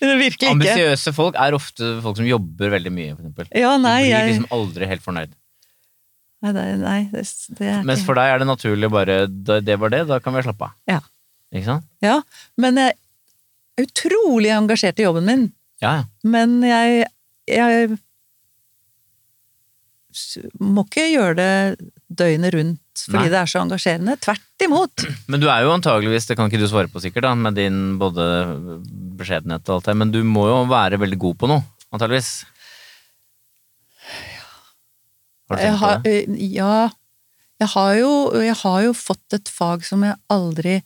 virkelig 0.00 0.32
ikke. 0.32 0.50
Ambisiøse 0.54 1.12
folk 1.16 1.38
er 1.40 1.56
ofte 1.56 1.94
folk 2.04 2.18
som 2.18 2.28
jobber 2.28 2.72
veldig 2.74 2.92
mye, 2.94 3.14
for 3.14 3.22
eksempel. 3.22 3.48
Ja, 3.58 3.76
nei, 3.80 3.98
du 4.04 4.10
blir 4.10 4.28
liksom 4.30 4.50
aldri 4.56 4.88
helt 4.90 5.04
fornøyd. 5.04 5.34
Nei, 6.42 6.52
det, 6.56 6.62
nei, 6.82 6.98
det, 7.12 7.22
det 7.58 7.66
er 7.70 7.82
Mens 7.86 8.02
for 8.02 8.18
deg 8.18 8.32
er 8.32 8.40
det 8.42 8.48
naturlig 8.48 8.88
bare 8.90 9.16
Det 9.30 9.76
var 9.78 9.92
det, 9.94 10.00
da 10.08 10.16
kan 10.18 10.34
vi 10.34 10.42
slappe 10.42 10.66
av. 10.66 10.72
Ja. 10.90 10.98
Ikke 11.54 11.68
sant? 11.68 11.86
Ja, 12.02 12.16
men 12.60 12.80
jeg 12.80 12.96
er 12.96 13.84
utrolig 13.86 14.50
engasjert 14.54 14.98
i 14.98 15.06
jobben 15.06 15.28
min. 15.28 15.44
Ja, 15.84 16.00
ja. 16.00 16.04
Men 16.26 16.58
jeg, 16.66 17.06
jeg 17.50 17.98
må 20.60 20.84
ikke 20.86 21.08
gjøre 21.10 21.34
det 21.38 21.90
døgnet 22.12 22.54
rundt 22.54 22.78
fordi 23.02 23.24
Nei. 23.24 23.32
det 23.32 23.38
er 23.40 23.48
så 23.48 23.62
engasjerende. 23.62 24.16
Tvert 24.20 24.64
imot. 24.66 25.04
Men 25.32 25.42
du 25.42 25.48
er 25.48 25.64
jo 25.64 25.72
antageligvis, 25.74 26.28
det 26.28 26.36
kan 26.38 26.50
ikke 26.50 26.60
du 26.60 26.68
svare 26.70 26.90
på 26.92 27.00
sikkert, 27.02 27.24
da, 27.26 27.34
med 27.38 27.56
din 27.56 27.96
både 28.00 28.24
beskjedenhet 29.18 29.68
og 29.68 29.78
alt 29.78 29.90
det, 29.90 29.96
men 30.00 30.12
du 30.12 30.20
må 30.26 30.46
jo 30.48 30.58
være 30.70 30.98
veldig 31.00 31.18
god 31.20 31.38
på 31.40 31.48
noe, 31.50 31.64
antageligvis. 31.94 32.30
Har 35.48 35.56
du 35.56 35.62
tenkt 35.62 35.82
på 35.82 35.92
det? 36.04 36.12
eh, 36.12 36.36
ja, 36.52 36.76
jeg 37.62 37.70
har, 37.76 37.92
jo, 38.00 38.12
jeg 38.42 38.56
har 38.64 38.78
jo 38.88 38.94
fått 38.96 39.36
et 39.36 39.50
fag 39.52 39.84
som 39.86 40.02
jeg 40.06 40.18
aldri 40.32 40.80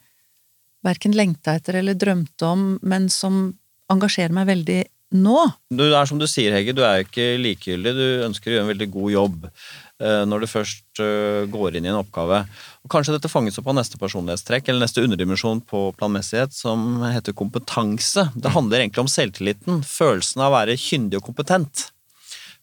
verken 0.87 1.15
lengta 1.17 1.57
etter 1.57 1.81
eller 1.81 1.97
drømte 1.99 2.47
om, 2.47 2.67
men 2.87 3.09
som 3.13 3.57
engasjerer 3.93 4.35
meg 4.35 4.51
veldig 4.51 4.81
nå. 5.23 5.39
Du 5.73 5.85
er 5.87 6.09
som 6.09 6.21
du 6.21 6.27
sier, 6.31 6.55
Hege, 6.55 6.75
du 6.77 6.83
er 6.87 7.05
ikke 7.05 7.35
likegyldig. 7.41 7.93
Du 7.97 8.07
ønsker 8.27 8.51
å 8.51 8.55
gjøre 8.57 8.67
en 8.67 8.73
veldig 8.73 8.89
god 8.95 9.13
jobb 9.15 9.49
eh, 9.49 10.23
når 10.29 10.45
du 10.45 10.49
først 10.51 11.03
eh, 11.03 11.49
går 11.53 11.79
inn 11.79 11.89
i 11.89 11.93
en 11.93 12.01
oppgave. 12.01 12.43
Og 12.85 12.93
Kanskje 12.93 13.17
dette 13.17 13.31
fanges 13.33 13.59
opp 13.61 13.73
av 13.73 13.79
neste 13.81 14.01
personlighetstrekk, 14.01 14.71
eller 14.71 14.87
neste 14.87 15.05
underdimensjon 15.07 15.65
på 15.69 15.83
planmessighet, 15.99 16.55
som 16.57 17.03
heter 17.05 17.37
kompetanse. 17.37 18.29
Det 18.35 18.55
handler 18.55 18.85
egentlig 18.85 19.07
om 19.07 19.13
selvtilliten, 19.13 19.83
følelsen 19.87 20.45
av 20.45 20.53
å 20.53 20.59
være 20.61 20.79
kyndig 20.81 21.21
og 21.21 21.29
kompetent. 21.33 21.89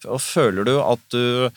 Og 0.04 0.20
føler 0.20 0.68
du 0.68 0.74
at 0.84 1.04
du 1.14 1.50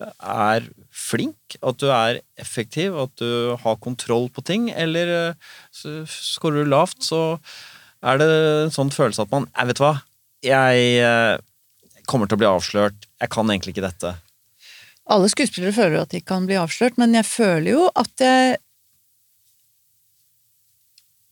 er 0.00 0.68
flink, 1.00 1.56
at 1.60 1.80
du 1.80 1.88
er 1.92 2.20
effektiv, 2.40 2.96
at 2.98 3.12
du 3.20 3.56
har 3.60 3.80
kontroll 3.82 4.28
på 4.32 4.44
ting, 4.46 4.70
eller 4.72 5.12
eh, 5.16 5.50
så 5.72 6.54
du 6.54 6.62
lavt, 6.64 7.02
så 7.04 7.40
er 8.00 8.20
det 8.20 8.28
en 8.30 8.72
sånn 8.72 8.92
følelse 8.94 9.26
at 9.26 9.32
man 9.32 9.44
Jeg 9.52 9.68
vet 9.70 9.82
hva, 9.82 9.90
jeg 10.44 10.88
eh, 11.04 11.36
kommer 12.10 12.28
til 12.28 12.38
å 12.38 12.42
bli 12.42 12.48
avslørt. 12.50 13.06
Jeg 13.20 13.32
kan 13.32 13.52
egentlig 13.52 13.74
ikke 13.76 13.86
dette. 13.86 14.14
Alle 15.10 15.30
skuespillere 15.32 15.74
føler 15.74 16.02
at 16.04 16.12
de 16.14 16.20
kan 16.22 16.46
bli 16.46 16.58
avslørt, 16.60 16.98
men 17.00 17.14
jeg 17.18 17.26
føler 17.26 17.72
jo 17.72 17.86
at 17.98 18.22
jeg 18.22 18.58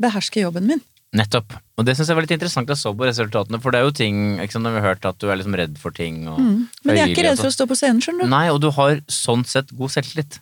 behersker 0.03 0.45
jobben 0.47 0.67
min. 0.71 0.83
Nettopp. 1.17 1.55
Og 1.79 1.87
det 1.87 1.95
syns 1.97 2.11
jeg 2.11 2.19
var 2.19 2.27
litt 2.27 2.35
interessant 2.35 2.69
da 2.69 2.75
jeg 2.77 2.83
så 2.83 2.93
på 2.93 3.07
resultatene, 3.09 3.61
for 3.63 3.73
det 3.73 3.81
er 3.81 3.87
jo 3.87 3.95
ting 3.97 4.19
ikke 4.43 4.57
sant, 4.57 4.67
når 4.67 4.75
vi 4.75 4.81
har 4.83 4.91
hørt 4.91 5.07
at 5.09 5.21
du 5.23 5.31
er 5.31 5.39
liksom 5.41 5.57
redd 5.57 5.79
for 5.81 5.95
ting 5.95 6.27
og 6.29 6.37
Mm. 6.43 6.67
Men 6.85 6.99
jeg 6.99 7.05
er 7.05 7.15
ikke 7.15 7.25
redd 7.29 7.41
for 7.41 7.49
å 7.49 7.55
stå 7.55 7.67
på 7.71 7.79
scenen, 7.79 8.03
skjønner 8.05 8.29
du. 8.29 8.33
Nei, 8.35 8.45
og 8.53 8.61
du 8.61 8.69
har 8.77 9.01
sånn 9.09 9.45
sett 9.49 9.73
god 9.79 9.95
selvtillit. 9.95 10.41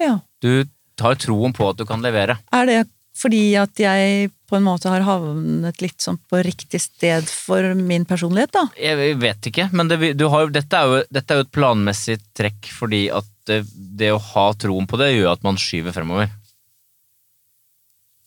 Ja. 0.00 0.20
Du 0.40 0.64
har 1.00 1.18
troen 1.20 1.52
på 1.52 1.68
at 1.68 1.76
du 1.76 1.84
kan 1.84 2.02
levere. 2.02 2.38
Er 2.54 2.66
det 2.70 2.78
fordi 3.14 3.54
at 3.60 3.78
jeg 3.78 4.30
på 4.54 4.60
en 4.60 4.66
måte 4.68 4.90
har 4.92 5.02
havnet 5.02 5.80
litt 5.82 5.98
sånn 6.04 6.20
på 6.30 6.38
riktig 6.46 6.78
sted 6.78 7.26
for 7.26 7.74
min 7.74 8.04
personlighet, 8.06 8.52
da? 8.54 8.62
Jeg 8.78 9.16
vet 9.18 9.48
ikke, 9.50 9.66
men 9.74 9.90
det, 9.90 9.98
du 10.14 10.28
har, 10.30 10.46
dette, 10.54 10.78
er 10.78 10.86
jo, 10.86 11.00
dette 11.10 11.34
er 11.34 11.40
jo 11.40 11.46
et 11.48 11.54
planmessig 11.56 12.20
trekk 12.38 12.70
fordi 12.70 13.08
at 13.10 13.26
det, 13.50 13.64
det 13.98 14.12
å 14.14 14.22
ha 14.22 14.46
troen 14.54 14.86
på 14.88 15.00
det 15.00 15.10
gjør 15.10 15.32
at 15.32 15.42
man 15.46 15.58
skyver 15.58 15.96
fremover. 15.96 16.30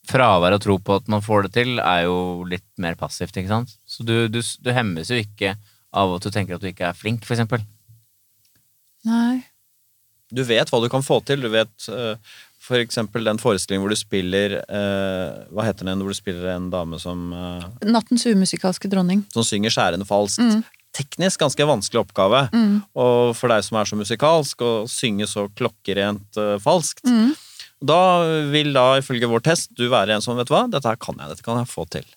Fravær 0.08 0.58
av 0.58 0.62
tro 0.64 0.76
på 0.84 1.00
at 1.00 1.08
man 1.12 1.24
får 1.24 1.48
det 1.48 1.54
til, 1.62 1.74
er 1.80 2.04
jo 2.10 2.20
litt 2.48 2.68
mer 2.84 3.00
passivt, 3.00 3.40
ikke 3.40 3.54
sant? 3.54 3.72
Så 3.88 4.04
du, 4.08 4.18
du, 4.32 4.42
du 4.44 4.72
hemmes 4.76 5.08
jo 5.12 5.20
ikke 5.20 5.56
av 5.96 6.18
at 6.18 6.28
du 6.28 6.34
tenker 6.34 6.58
at 6.58 6.64
du 6.64 6.68
ikke 6.74 6.92
er 6.92 6.98
flink, 6.98 7.24
for 7.24 7.38
eksempel. 7.38 7.64
Nei. 9.08 9.46
Du 10.28 10.44
vet 10.44 10.68
hva 10.68 10.84
du 10.84 10.90
kan 10.92 11.06
få 11.06 11.22
til. 11.24 11.40
Du 11.46 11.52
vet 11.54 11.88
eh, 11.88 12.36
for 12.68 12.78
eksempel 12.84 13.24
den 13.28 13.40
forestillingen 13.40 13.86
hvor 13.86 13.94
du 13.96 14.00
spiller 14.00 14.58
eh, 14.60 15.46
Hva 15.56 15.64
heter 15.70 15.88
den 15.88 16.02
hvor 16.04 16.12
du 16.12 16.18
spiller 16.18 16.50
en 16.58 16.70
dame 16.74 17.00
som, 17.00 17.30
eh, 17.34 17.64
Nattens 17.88 18.26
umusikalske 18.28 18.90
dronning. 18.92 19.24
som 19.34 19.46
synger 19.48 19.72
skjærende 19.74 20.08
falskt? 20.10 20.44
Mm. 20.44 20.64
Teknisk 20.98 21.40
ganske 21.44 21.66
vanskelig 21.70 22.00
oppgave. 22.02 22.44
Mm. 22.52 22.78
Og 22.98 23.36
for 23.38 23.52
deg 23.54 23.64
som 23.68 23.78
er 23.78 23.86
så 23.90 23.98
musikalsk, 24.00 24.64
å 24.66 24.72
synge 24.90 25.28
så 25.30 25.48
klokkerent 25.56 26.40
eh, 26.42 26.56
falskt. 26.64 27.04
Mm. 27.06 27.36
Da 27.86 27.98
vil 28.50 28.72
da, 28.74 28.86
ifølge 28.98 29.30
vår 29.30 29.44
test, 29.46 29.70
du 29.78 29.84
være 29.92 30.16
en 30.16 30.24
som 30.26 30.36
vet 30.40 30.50
du 30.50 30.56
hva, 30.56 30.64
dette 30.74 30.90
her 30.90 30.98
kan 30.98 31.20
jeg, 31.22 31.30
dette 31.36 31.46
kan 31.46 31.60
jeg 31.62 31.70
få 31.70 31.86
til. 31.94 32.08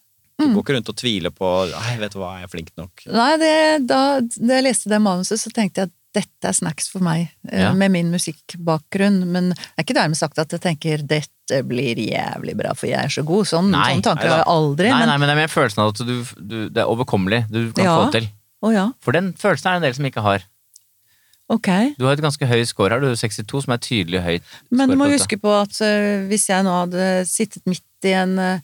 Du 0.40 0.46
Mm. 0.46 0.54
går 0.56 0.62
ikke 0.64 0.74
rundt 0.78 0.88
og 0.88 0.96
tviler 0.96 1.32
på 1.36 1.48
Nei, 1.68 1.96
vet 2.00 2.14
du 2.14 2.18
hva, 2.22 2.30
er 2.38 2.46
jeg 2.46 2.50
flink 2.54 2.70
nok? 2.80 3.02
Nei, 3.12 3.32
det, 3.36 3.50
da, 3.90 3.98
da 4.24 4.54
jeg 4.56 4.64
leste 4.64 4.88
det 4.88 5.00
manuset, 5.04 5.36
så 5.42 5.52
tenkte 5.52 5.82
jeg 5.82 5.90
at 5.90 5.96
dette 6.14 6.48
er 6.50 6.52
snacks 6.56 6.88
for 6.90 7.00
meg, 7.06 7.28
eh, 7.50 7.60
Ja. 7.62 7.72
med 7.72 7.90
min 7.94 8.10
musikkbakgrunn. 8.10 9.26
Men 9.30 9.50
det 9.50 9.58
er 9.78 9.84
ikke 9.84 9.94
dermed 10.00 10.16
sagt 10.18 10.38
at 10.38 10.50
jeg 10.50 10.60
tenker 10.60 11.02
dette 11.06 11.62
blir 11.66 11.94
jævlig 11.98 12.56
bra, 12.58 12.72
for 12.74 12.86
jeg 12.90 12.98
er 13.04 13.08
så 13.08 13.24
god. 13.26 13.46
Sånn, 13.46 13.70
Nei, 13.70 13.94
sånne 13.94 14.02
tanker 14.02 14.28
har 14.28 14.38
jeg 14.44 14.46
aldri. 14.46 14.88
Nei, 14.90 14.98
men, 14.98 15.08
nei, 15.08 15.16
men 15.18 15.28
det 15.28 15.36
er 15.36 15.42
mer 15.42 15.52
følelsen 15.54 15.82
av 15.84 15.88
at 15.94 16.02
du, 16.06 16.14
du, 16.40 16.68
det 16.70 16.82
er 16.82 16.90
overkommelig. 16.90 17.44
Du 17.50 17.72
kan 17.72 17.84
Ja. 17.84 17.96
få 17.98 18.10
det 18.10 18.20
til. 18.22 18.30
Oh, 18.62 18.70
ja, 18.74 18.90
For 19.00 19.12
den 19.12 19.32
følelsen 19.34 19.66
er 19.66 19.72
det 19.72 19.82
en 19.82 19.88
del 19.88 19.94
som 19.94 20.04
ikke 20.10 20.22
har. 20.22 20.42
ok. 21.50 21.68
Du 21.98 22.04
har 22.06 22.12
et 22.14 22.20
ganske 22.22 22.46
høy 22.46 22.62
score 22.68 22.90
her, 22.90 23.00
du 23.00 23.08
har 23.08 23.16
62, 23.18 23.62
som 23.64 23.72
er 23.74 23.78
tydelig 23.82 24.20
høyt. 24.22 24.42
Men 24.70 24.88
du 24.90 24.96
må 24.96 25.08
huske 25.10 25.38
på 25.40 25.50
at 25.62 25.74
uh, 25.82 26.26
hvis 26.30 26.46
jeg 26.50 26.62
nå 26.66 26.70
hadde 26.86 27.26
sittet 27.26 27.64
midt 27.66 27.82
i 28.06 28.12
en 28.16 28.38
eh, 28.38 28.60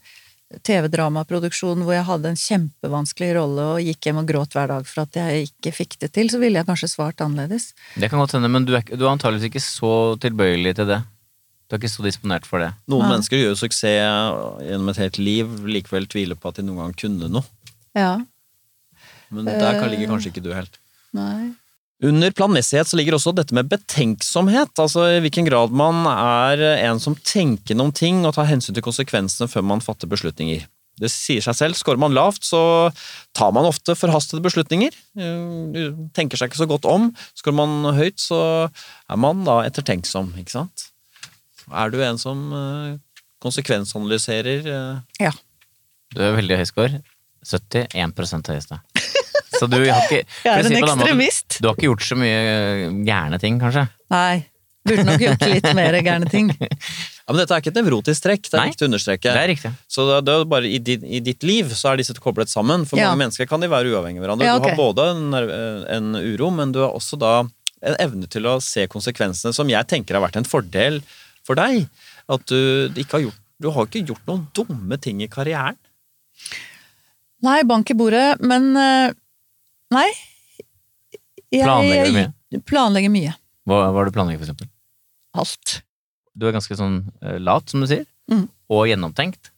TV-dramaproduksjon 0.67 1.83
hvor 1.83 1.95
jeg 1.97 2.07
hadde 2.07 2.31
en 2.31 2.39
kjempevanskelig 2.39 3.33
rolle 3.37 3.65
og 3.75 3.81
gikk 3.83 4.07
hjem 4.09 4.21
og 4.23 4.29
gråt 4.29 4.55
hver 4.55 4.71
dag 4.71 4.87
for 4.87 5.03
at 5.03 5.19
jeg 5.19 5.49
ikke 5.49 5.73
fikk 5.75 5.97
det 6.05 6.13
til, 6.15 6.31
så 6.31 6.39
ville 6.43 6.61
jeg 6.61 6.69
kanskje 6.69 6.91
svart 6.93 7.21
annerledes. 7.25 7.73
Det 7.99 8.11
kan 8.13 8.23
godt 8.23 8.37
hende, 8.39 8.51
men 8.53 8.65
du 8.69 8.75
er, 8.79 8.85
du 8.87 9.03
er 9.05 9.11
antageligvis 9.17 9.51
ikke 9.51 9.65
så 9.65 9.93
tilbøyelig 10.23 10.77
til 10.79 10.87
det. 10.93 11.01
Du 11.67 11.75
er 11.75 11.83
ikke 11.83 11.91
så 11.91 12.05
disponert 12.07 12.47
for 12.47 12.63
det. 12.63 12.71
Noen 12.87 13.09
Nei. 13.09 13.13
mennesker 13.17 13.41
gjør 13.43 13.59
suksess 13.59 14.63
gjennom 14.63 14.93
et 14.93 15.01
helt 15.03 15.19
liv, 15.19 15.51
likevel 15.67 16.07
tviler 16.07 16.39
på 16.39 16.53
at 16.53 16.61
de 16.61 16.67
noen 16.69 16.85
gang 16.85 16.95
kunne 17.03 17.31
noe. 17.41 17.47
Ja. 17.99 18.13
Men 19.35 19.49
der 19.51 19.81
kan 19.81 19.89
Eh. 19.89 19.97
ligger 19.97 20.13
kanskje 20.15 20.31
ikke 20.31 20.45
du 20.47 20.53
helt. 20.55 20.79
Nei. 21.17 21.51
Under 22.05 22.31
planmessighet 22.37 22.91
så 22.91 22.97
ligger 22.99 23.17
også 23.17 23.33
dette 23.33 23.57
med 23.57 23.71
betenksomhet, 23.73 24.75
altså 24.83 25.07
i 25.17 25.21
hvilken 25.25 25.47
grad 25.49 25.73
man 25.73 26.03
er 26.11 26.61
en 26.91 26.99
som 27.01 27.15
tenker 27.25 27.79
noen 27.79 27.95
ting 27.97 28.19
og 28.29 28.35
tar 28.37 28.51
hensyn 28.51 28.77
til 28.77 28.85
konsekvensene 28.85 29.49
før 29.49 29.65
man 29.65 29.81
fatter 29.85 30.11
beslutninger. 30.11 30.67
Det 31.01 31.09
sier 31.13 31.45
seg 31.45 31.57
selv, 31.57 31.77
skårer 31.77 32.01
man 32.01 32.15
lavt 32.17 32.45
så 32.45 32.61
tar 33.37 33.51
man 33.53 33.69
ofte 33.69 33.97
forhastede 33.97 34.45
beslutninger, 34.45 34.93
eh, 35.21 35.89
tenker 36.17 36.41
seg 36.41 36.53
ikke 36.53 36.63
så 36.63 36.69
godt 36.69 36.89
om. 36.89 37.11
Skårer 37.37 37.59
man 37.65 37.97
høyt 37.97 38.21
så 38.21 38.43
er 38.69 39.21
man 39.21 39.45
da 39.49 39.63
ettertenksom, 39.69 40.35
ikke 40.41 40.53
sant? 40.57 40.91
Er 41.73 41.93
du 41.93 41.99
en 42.05 42.21
som 42.21 42.47
eh, 42.53 42.95
konsekvensanalyserer? 43.45 44.69
eh? 44.69 45.25
Ja. 45.29 45.33
Du 46.15 46.21
er 46.25 46.37
veldig 46.37 46.61
høy 46.61 46.69
score. 46.69 47.03
71 47.47 48.49
høyeste. 48.53 48.81
Så 49.57 49.69
du 49.71 49.77
har 49.79 50.03
ikke 50.05 50.23
Jeg 50.45 50.51
er 50.53 50.67
en 50.67 50.77
ekstremist. 50.81 51.46
Du 51.61 51.69
har 51.69 51.75
ikke 51.77 51.89
gjort 51.91 52.05
så 52.07 52.17
mye 52.19 52.37
eh, 52.37 52.85
gærne 53.07 53.39
ting, 53.43 53.59
kanskje? 53.63 53.87
Nei. 54.13 54.45
Burde 54.87 55.03
nok 55.09 55.23
gjort 55.25 55.43
litt 55.51 55.67
mer 55.75 55.97
gærne 56.07 56.31
ting. 56.31 56.53
Ja, 57.27 57.33
men 57.35 57.41
dette 57.43 57.57
er 57.57 57.59
ikke 57.59 57.71
et 57.73 57.79
nevrotisk 57.81 58.23
trekk, 58.23 58.45
det 58.47 58.55
er 58.55 58.61
Nei, 58.61 58.67
viktig 58.71 58.85
å 58.85 58.87
understreke. 58.87 59.31
Det 59.35 59.41
er 59.41 59.49
riktig. 59.51 59.71
Så 59.91 60.05
det, 60.07 60.19
det 60.29 60.35
er 60.39 60.45
bare 60.47 60.69
i 60.71 60.77
ditt, 60.79 61.03
i 61.03 61.19
ditt 61.27 61.43
liv 61.43 61.73
så 61.75 61.89
er 61.91 61.99
disse 61.99 62.15
koblet 62.23 62.47
sammen. 62.53 62.85
For 62.87 63.01
Ja. 63.01 63.09
mange 63.11 63.25
mennesker 63.25 63.49
kan 63.51 63.59
de 63.65 63.67
være 63.73 63.91
uavhengige 63.91 64.23
av 64.23 64.29
hverandre. 64.29 64.47
Ja, 64.47 64.61
Du 64.63 64.69
har 64.69 64.77
både 64.79 65.07
en, 65.11 65.35
en 65.91 66.21
uro, 66.21 66.53
men 66.55 66.71
du 66.71 66.79
har 66.85 66.95
også 66.95 67.19
da 67.19 67.33
en 67.83 67.97
evne 67.99 68.31
til 68.31 68.47
å 68.47 68.61
se 68.63 68.87
konsekvensene, 68.87 69.51
som 69.59 69.67
jeg 69.75 69.89
tenker 69.91 70.15
har 70.15 70.23
vært 70.23 70.39
en 70.39 70.47
fordel 70.47 71.01
for 71.43 71.59
deg. 71.59 71.89
At 72.31 72.47
du 72.47 72.95
ikke 72.95 73.19
har 73.19 73.25
gjort 73.27 73.43
Du 73.59 73.71
har 73.75 73.91
ikke 73.91 74.05
gjort 74.07 74.31
noen 74.31 74.47
dumme 74.55 75.01
ting 75.03 75.19
i 75.27 75.29
karrieren. 75.33 75.75
Nei, 77.43 77.59
bank 77.67 77.91
i 77.91 77.99
bordet, 77.99 78.37
men 78.39 78.71
eh, 78.79 79.11
Nei. 79.99 80.07
Planlegger 81.65 82.07
du 82.11 82.17
mye? 82.19 82.63
Planlegger 82.69 83.13
mye. 83.15 83.35
Hva, 83.67 83.81
hva 83.91 84.05
det 84.05 84.13
du 84.13 84.17
planlegger, 84.19 84.43
for 84.43 84.49
eksempel? 84.51 84.69
Alt. 85.37 85.81
Du 86.37 86.47
er 86.49 86.55
ganske 86.57 86.77
sånn 86.79 86.99
eh, 87.23 87.39
lat, 87.41 87.69
som 87.73 87.81
du 87.81 87.89
sier, 87.91 88.05
Mm. 88.31 88.49
og 88.75 88.89
gjennomtenkt. 88.91 89.53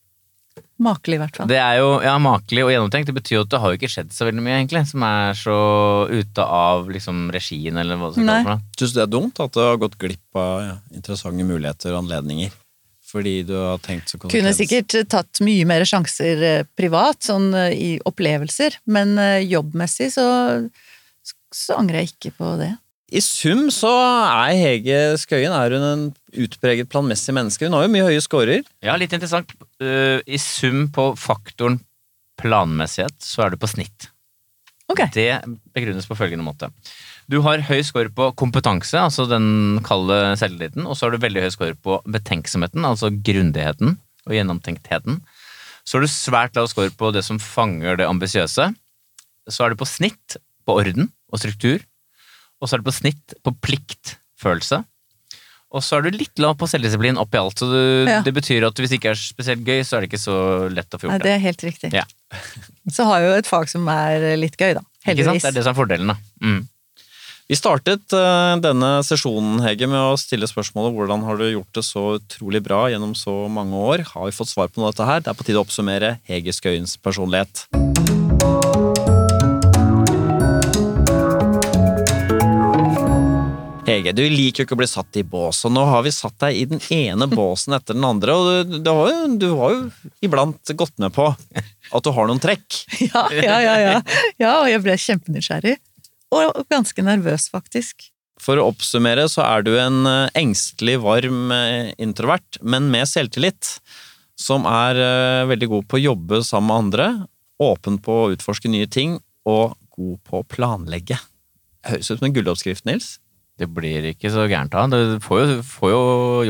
Makelig, 0.79 1.17
i 1.17 1.21
hvert 1.23 1.37
fall. 1.41 1.49
Det 1.51 1.57
er 1.59 1.79
jo 1.81 1.87
ja, 2.05 2.13
makelig 2.23 2.63
og 2.67 2.71
gjennomtenkt. 2.71 3.09
Det 3.11 3.15
betyr 3.17 3.35
jo 3.39 3.41
at 3.47 3.51
det 3.51 3.61
har 3.63 3.73
jo 3.73 3.79
ikke 3.81 3.91
skjedd 3.91 4.13
så 4.15 4.27
veldig 4.29 4.43
mye, 4.45 4.59
egentlig, 4.61 4.83
som 4.91 5.03
er 5.09 5.33
så 5.39 5.57
ute 6.13 6.45
av 6.45 6.87
liksom 6.93 7.25
regien, 7.35 7.79
eller 7.81 7.99
hva 7.99 8.11
det 8.13 8.21
skal 8.21 8.45
kalles. 8.47 8.63
Syns 8.79 8.93
du 8.95 8.99
det 9.01 9.05
er 9.07 9.13
dumt 9.17 9.41
at 9.43 9.57
du 9.57 9.61
har 9.65 9.81
gått 9.81 9.97
glipp 9.99 10.39
av 10.39 10.53
ja, 10.63 10.77
interessante 10.95 11.47
muligheter 11.49 11.95
og 11.97 12.05
anledninger? 12.05 12.53
Fordi 13.09 13.35
du 13.49 13.55
har 13.57 13.81
tenkt 13.81 14.13
så 14.13 14.21
Kunne 14.21 14.53
sikkert 14.53 14.93
tatt 15.09 15.41
mye 15.41 15.65
mer 15.67 15.87
sjanser 15.89 16.43
eh, 16.45 16.67
privat, 16.77 17.23
sånn 17.25 17.49
eh, 17.57 17.73
i 17.73 17.91
opplevelser, 18.07 18.77
men 18.93 19.17
jobbmessig 19.49 20.13
så, 20.15 20.27
så 21.59 21.79
angrer 21.81 22.05
jeg 22.05 22.15
ikke 22.15 22.37
på 22.39 22.53
det. 22.61 22.73
I 23.09 23.23
sum 23.25 23.71
så 23.73 23.89
er 23.89 24.53
Hege 24.59 24.99
Skøyen 25.17 25.55
er 25.57 25.73
hun 25.73 25.87
en 25.87 26.03
utpreget 26.45 26.91
planmessig 26.93 27.33
menneske. 27.33 27.65
Hun 27.65 27.79
har 27.79 27.87
jo 27.87 27.93
mye 27.95 28.09
høye 28.11 28.25
scorer. 28.25 28.67
Ja, 28.85 28.99
litt 29.01 29.15
interessant. 29.17 29.55
Eh, 29.81 30.21
I 30.29 30.41
sum 30.43 30.91
på 30.93 31.11
faktoren 31.17 31.81
planmessighet, 32.39 33.17
så 33.25 33.47
er 33.47 33.55
du 33.55 33.61
på 33.61 33.71
snitt. 33.71 34.11
Okay. 34.93 35.09
Det 35.13 35.31
begrunnes 35.77 36.07
på 36.09 36.17
følgende 36.17 36.45
måte. 36.45 36.69
Du 37.29 37.41
har 37.45 37.65
høy 37.65 37.81
score 37.85 38.13
på 38.15 38.31
kompetanse, 38.41 38.97
altså 39.01 39.27
den 39.29 39.81
kalde 39.85 40.37
selvtilliten, 40.41 40.87
og 40.89 40.97
så 40.97 41.07
har 41.07 41.17
du 41.17 41.25
veldig 41.25 41.45
høy 41.45 41.51
score 41.53 41.77
på 41.85 41.99
betenksomheten, 42.09 42.87
altså 42.89 43.11
grundigheten 43.13 43.99
og 44.29 44.37
gjennomtenktheten. 44.37 45.21
Så 45.85 45.97
har 45.97 46.05
du 46.05 46.13
svært 46.13 46.57
lav 46.57 46.69
score 46.73 46.93
på 46.93 47.11
det 47.17 47.25
som 47.27 47.41
fanger 47.41 48.01
det 48.01 48.09
ambisiøse. 48.09 48.71
Så 49.49 49.65
er 49.65 49.73
du 49.73 49.81
på 49.81 49.89
snitt 49.89 50.37
på 50.69 50.77
orden 50.81 51.09
og 51.33 51.39
struktur. 51.43 51.83
og 52.61 52.67
så 52.69 52.75
er 52.75 52.81
du 52.83 52.89
på 52.91 52.95
snitt 52.97 53.35
på 53.47 53.53
pliktfølelse. 53.63 54.81
Og 55.71 55.83
så 55.85 55.99
er 55.99 56.07
du 56.09 56.17
litt 56.17 56.41
lav 56.41 56.55
på 56.57 56.67
selvdisiplin 56.67 57.19
oppi 57.21 57.37
alt, 57.39 57.59
så 57.61 57.67
du, 57.69 58.09
Ja. 58.09 58.23
det 58.25 58.33
betyr 58.35 58.65
at 58.67 58.75
hvis 58.81 58.89
det 58.91 58.99
ikke 59.03 59.11
er 59.13 59.21
spesielt 59.21 59.63
gøy, 59.67 59.83
så 59.85 59.97
er 59.99 60.01
det 60.01 60.09
ikke 60.11 60.23
så 60.23 60.37
lett 60.73 60.89
å 60.91 60.99
få 60.99 61.07
gjort 61.07 61.21
det 61.21 61.29
Nei, 61.29 61.29
det. 61.29 61.35
er 61.37 61.45
helt 61.45 61.63
riktig. 61.69 61.93
Ja. 61.93 62.05
Så 62.91 63.05
har 63.05 63.21
jo 63.21 63.35
et 63.37 63.47
fag 63.47 63.69
som 63.69 63.87
er 63.93 64.37
litt 64.41 64.57
gøy, 64.57 64.73
da. 64.75 64.83
Ikke 65.07 65.25
sant? 65.29 65.43
Det 65.45 65.51
er 65.53 65.57
det 65.61 65.65
som 65.65 65.75
er 65.75 65.79
fordelen, 65.79 66.09
da. 66.09 66.17
Mm. 66.43 66.67
Vi 67.49 67.57
startet 67.57 68.13
eh, 68.13 68.57
denne 68.65 68.91
sesjonen 69.05 69.61
Hege, 69.65 69.87
med 69.89 70.01
å 70.01 70.17
stille 70.21 70.49
spørsmålet 70.49 70.93
hvordan 70.97 71.23
har 71.25 71.37
du 71.41 71.47
gjort 71.53 71.73
det 71.79 71.85
så 71.85 72.19
utrolig 72.19 72.61
bra 72.65 72.89
gjennom 72.91 73.15
så 73.15 73.47
mange 73.49 73.73
år. 73.77 74.03
Har 74.17 74.25
vi 74.27 74.35
fått 74.37 74.49
svar 74.53 74.69
på 74.69 74.81
noe 74.83 74.89
av 74.91 74.97
dette 74.97 75.07
her? 75.09 75.21
Det 75.21 75.29
er 75.33 75.39
på 75.39 75.45
tide 75.49 75.61
å 75.61 75.65
oppsummere 75.69 76.17
Hege 76.29 76.53
Skøyens 76.53 76.97
personlighet. 77.01 77.69
Hege, 84.09 84.17
du 84.17 84.25
liker 84.33 84.63
jo 84.63 84.67
ikke 84.67 84.77
å 84.77 84.81
bli 84.81 84.89
satt 84.89 85.17
i 85.21 85.25
bås, 85.27 85.61
og 85.69 85.73
nå 85.75 85.83
har 85.85 86.05
vi 86.07 86.13
satt 86.15 86.39
deg 86.41 86.57
i 86.57 86.65
den 86.71 86.81
ene 86.95 87.29
båsen 87.39 87.77
etter 87.77 87.97
den 87.97 88.07
andre, 88.09 88.35
og 88.35 88.71
du, 88.71 88.79
du, 88.81 88.91
har, 88.91 89.11
jo, 89.13 89.27
du 89.37 89.49
har 89.61 89.75
jo 89.75 90.13
iblant 90.25 90.73
gått 90.79 90.97
med 91.03 91.13
på 91.17 91.29
at 91.29 92.05
du 92.05 92.11
har 92.15 92.31
noen 92.31 92.43
trekk. 92.43 92.85
Ja, 93.09 93.25
ja, 93.33 93.59
ja, 93.63 93.75
ja. 93.81 93.99
ja, 94.41 94.53
og 94.61 94.69
jeg 94.69 94.83
ble 94.85 94.95
kjempenysgjerrig. 95.01 95.77
Og 96.35 96.59
ganske 96.69 97.03
nervøs, 97.05 97.47
faktisk. 97.53 98.09
For 98.43 98.61
å 98.61 98.67
oppsummere 98.71 99.25
så 99.31 99.45
er 99.47 99.65
du 99.65 99.73
en 99.81 100.03
eh, 100.07 100.33
engstelig, 100.39 100.99
varm 101.03 101.53
eh, 101.55 101.93
introvert, 102.03 102.59
men 102.61 102.91
med 102.93 103.09
selvtillit. 103.09 103.79
Som 104.39 104.69
er 104.71 105.01
eh, 105.03 105.47
veldig 105.51 105.71
god 105.73 105.89
på 105.89 105.99
å 105.99 106.03
jobbe 106.03 106.43
sammen 106.47 106.69
med 106.69 106.83
andre, 106.85 107.09
åpen 107.65 107.97
på 108.03 108.19
å 108.19 108.29
utforske 108.35 108.71
nye 108.71 108.91
ting 108.91 109.17
og 109.49 109.79
god 109.97 110.21
på 110.29 110.43
å 110.43 110.47
planlegge. 110.47 111.19
Høres 111.89 112.13
ut 112.13 112.19
som 112.21 112.29
en 112.29 112.37
gulloppskrift, 112.37 112.87
Nils. 112.87 113.17
Det 113.59 113.67
blir 113.75 114.11
ikke 114.13 114.31
så 114.31 114.47
gærent 114.51 114.73
da. 114.75 114.87
Du 114.91 115.19
får 115.25 115.41
jo, 115.43 115.61
får 115.67 115.93
jo 115.93 116.03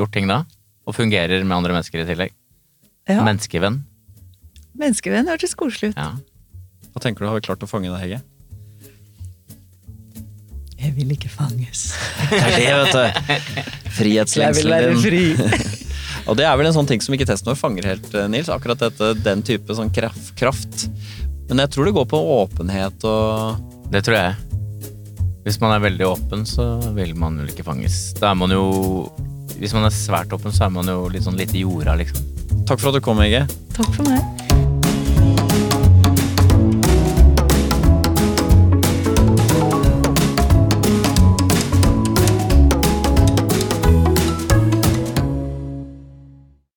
gjort 0.03 0.13
ting 0.15 0.29
da. 0.29 0.43
Og 0.89 0.97
fungerer 0.97 1.45
med 1.45 1.57
andre 1.57 1.77
mennesker 1.77 2.03
i 2.03 2.09
tillegg. 2.09 2.35
Ja. 3.09 3.23
Menneskevenn. 3.25 3.83
Menneskevenn 4.79 5.29
hørtes 5.31 5.57
koselig 5.59 5.95
ut. 5.95 6.01
Ja. 6.01 6.13
Hva 6.93 7.03
tenker 7.05 7.25
du 7.25 7.31
har 7.31 7.39
vi 7.39 7.47
klart 7.49 7.65
å 7.65 7.69
fange 7.71 7.91
deg, 7.93 8.01
Hege? 8.05 8.21
Jeg 10.79 10.95
vil 10.95 11.11
ikke 11.17 11.31
fanges. 11.33 11.89
Det 12.31 12.39
er 12.39 12.55
det, 12.61 12.75
vet 12.79 12.95
du. 12.95 13.63
Frihetslengselen 13.99 14.93
din. 14.93 15.01
fri. 15.03 15.25
Og 16.29 16.37
det 16.37 16.45
er 16.45 16.59
vel 16.61 16.69
en 16.69 16.77
sånn 16.77 16.89
ting 16.89 17.01
som 17.01 17.15
ikke 17.17 17.27
testen 17.29 17.49
vår 17.49 17.57
fanger 17.59 17.87
helt, 17.89 18.09
eh, 18.13 18.29
Nils. 18.31 18.51
Akkurat 18.53 18.81
dette, 18.83 19.15
den 19.25 19.41
type 19.47 19.75
sånn 19.75 19.91
kraft, 19.95 20.35
kraft. 20.39 20.85
Men 21.49 21.65
jeg 21.65 21.73
tror 21.73 21.89
det 21.89 21.95
går 21.97 22.07
på 22.11 22.21
åpenhet 22.43 23.07
og 23.09 23.65
Det 23.89 24.03
tror 24.05 24.19
jeg. 24.19 24.48
Hvis 25.49 25.63
man 25.63 25.73
er 25.73 25.81
veldig 25.81 26.05
åpen, 26.05 26.43
så 26.45 26.65
vil 26.93 27.15
man 27.17 27.39
vel 27.41 27.49
ikke 27.49 27.65
fanges. 27.65 28.11
Da 28.21 28.35
er 28.35 28.37
man 28.37 28.53
jo 28.53 29.09
Hvis 29.57 29.73
man 29.73 29.89
er 29.89 29.95
svært 29.97 30.35
åpen, 30.37 30.53
så 30.53 30.67
er 30.67 30.75
man 30.75 30.87
jo 30.93 31.09
litt 31.09 31.25
sånn 31.25 31.41
lite 31.41 31.57
i 31.57 31.65
jorda, 31.65 31.97
liksom. 31.97 32.21
Takk 32.69 32.83
for 32.83 32.93
at 32.93 33.01
du 33.01 33.03
kom, 33.03 33.25
Hege. 33.25 33.47
Takk 33.73 33.89
for 33.97 34.05
meg. 34.05 34.68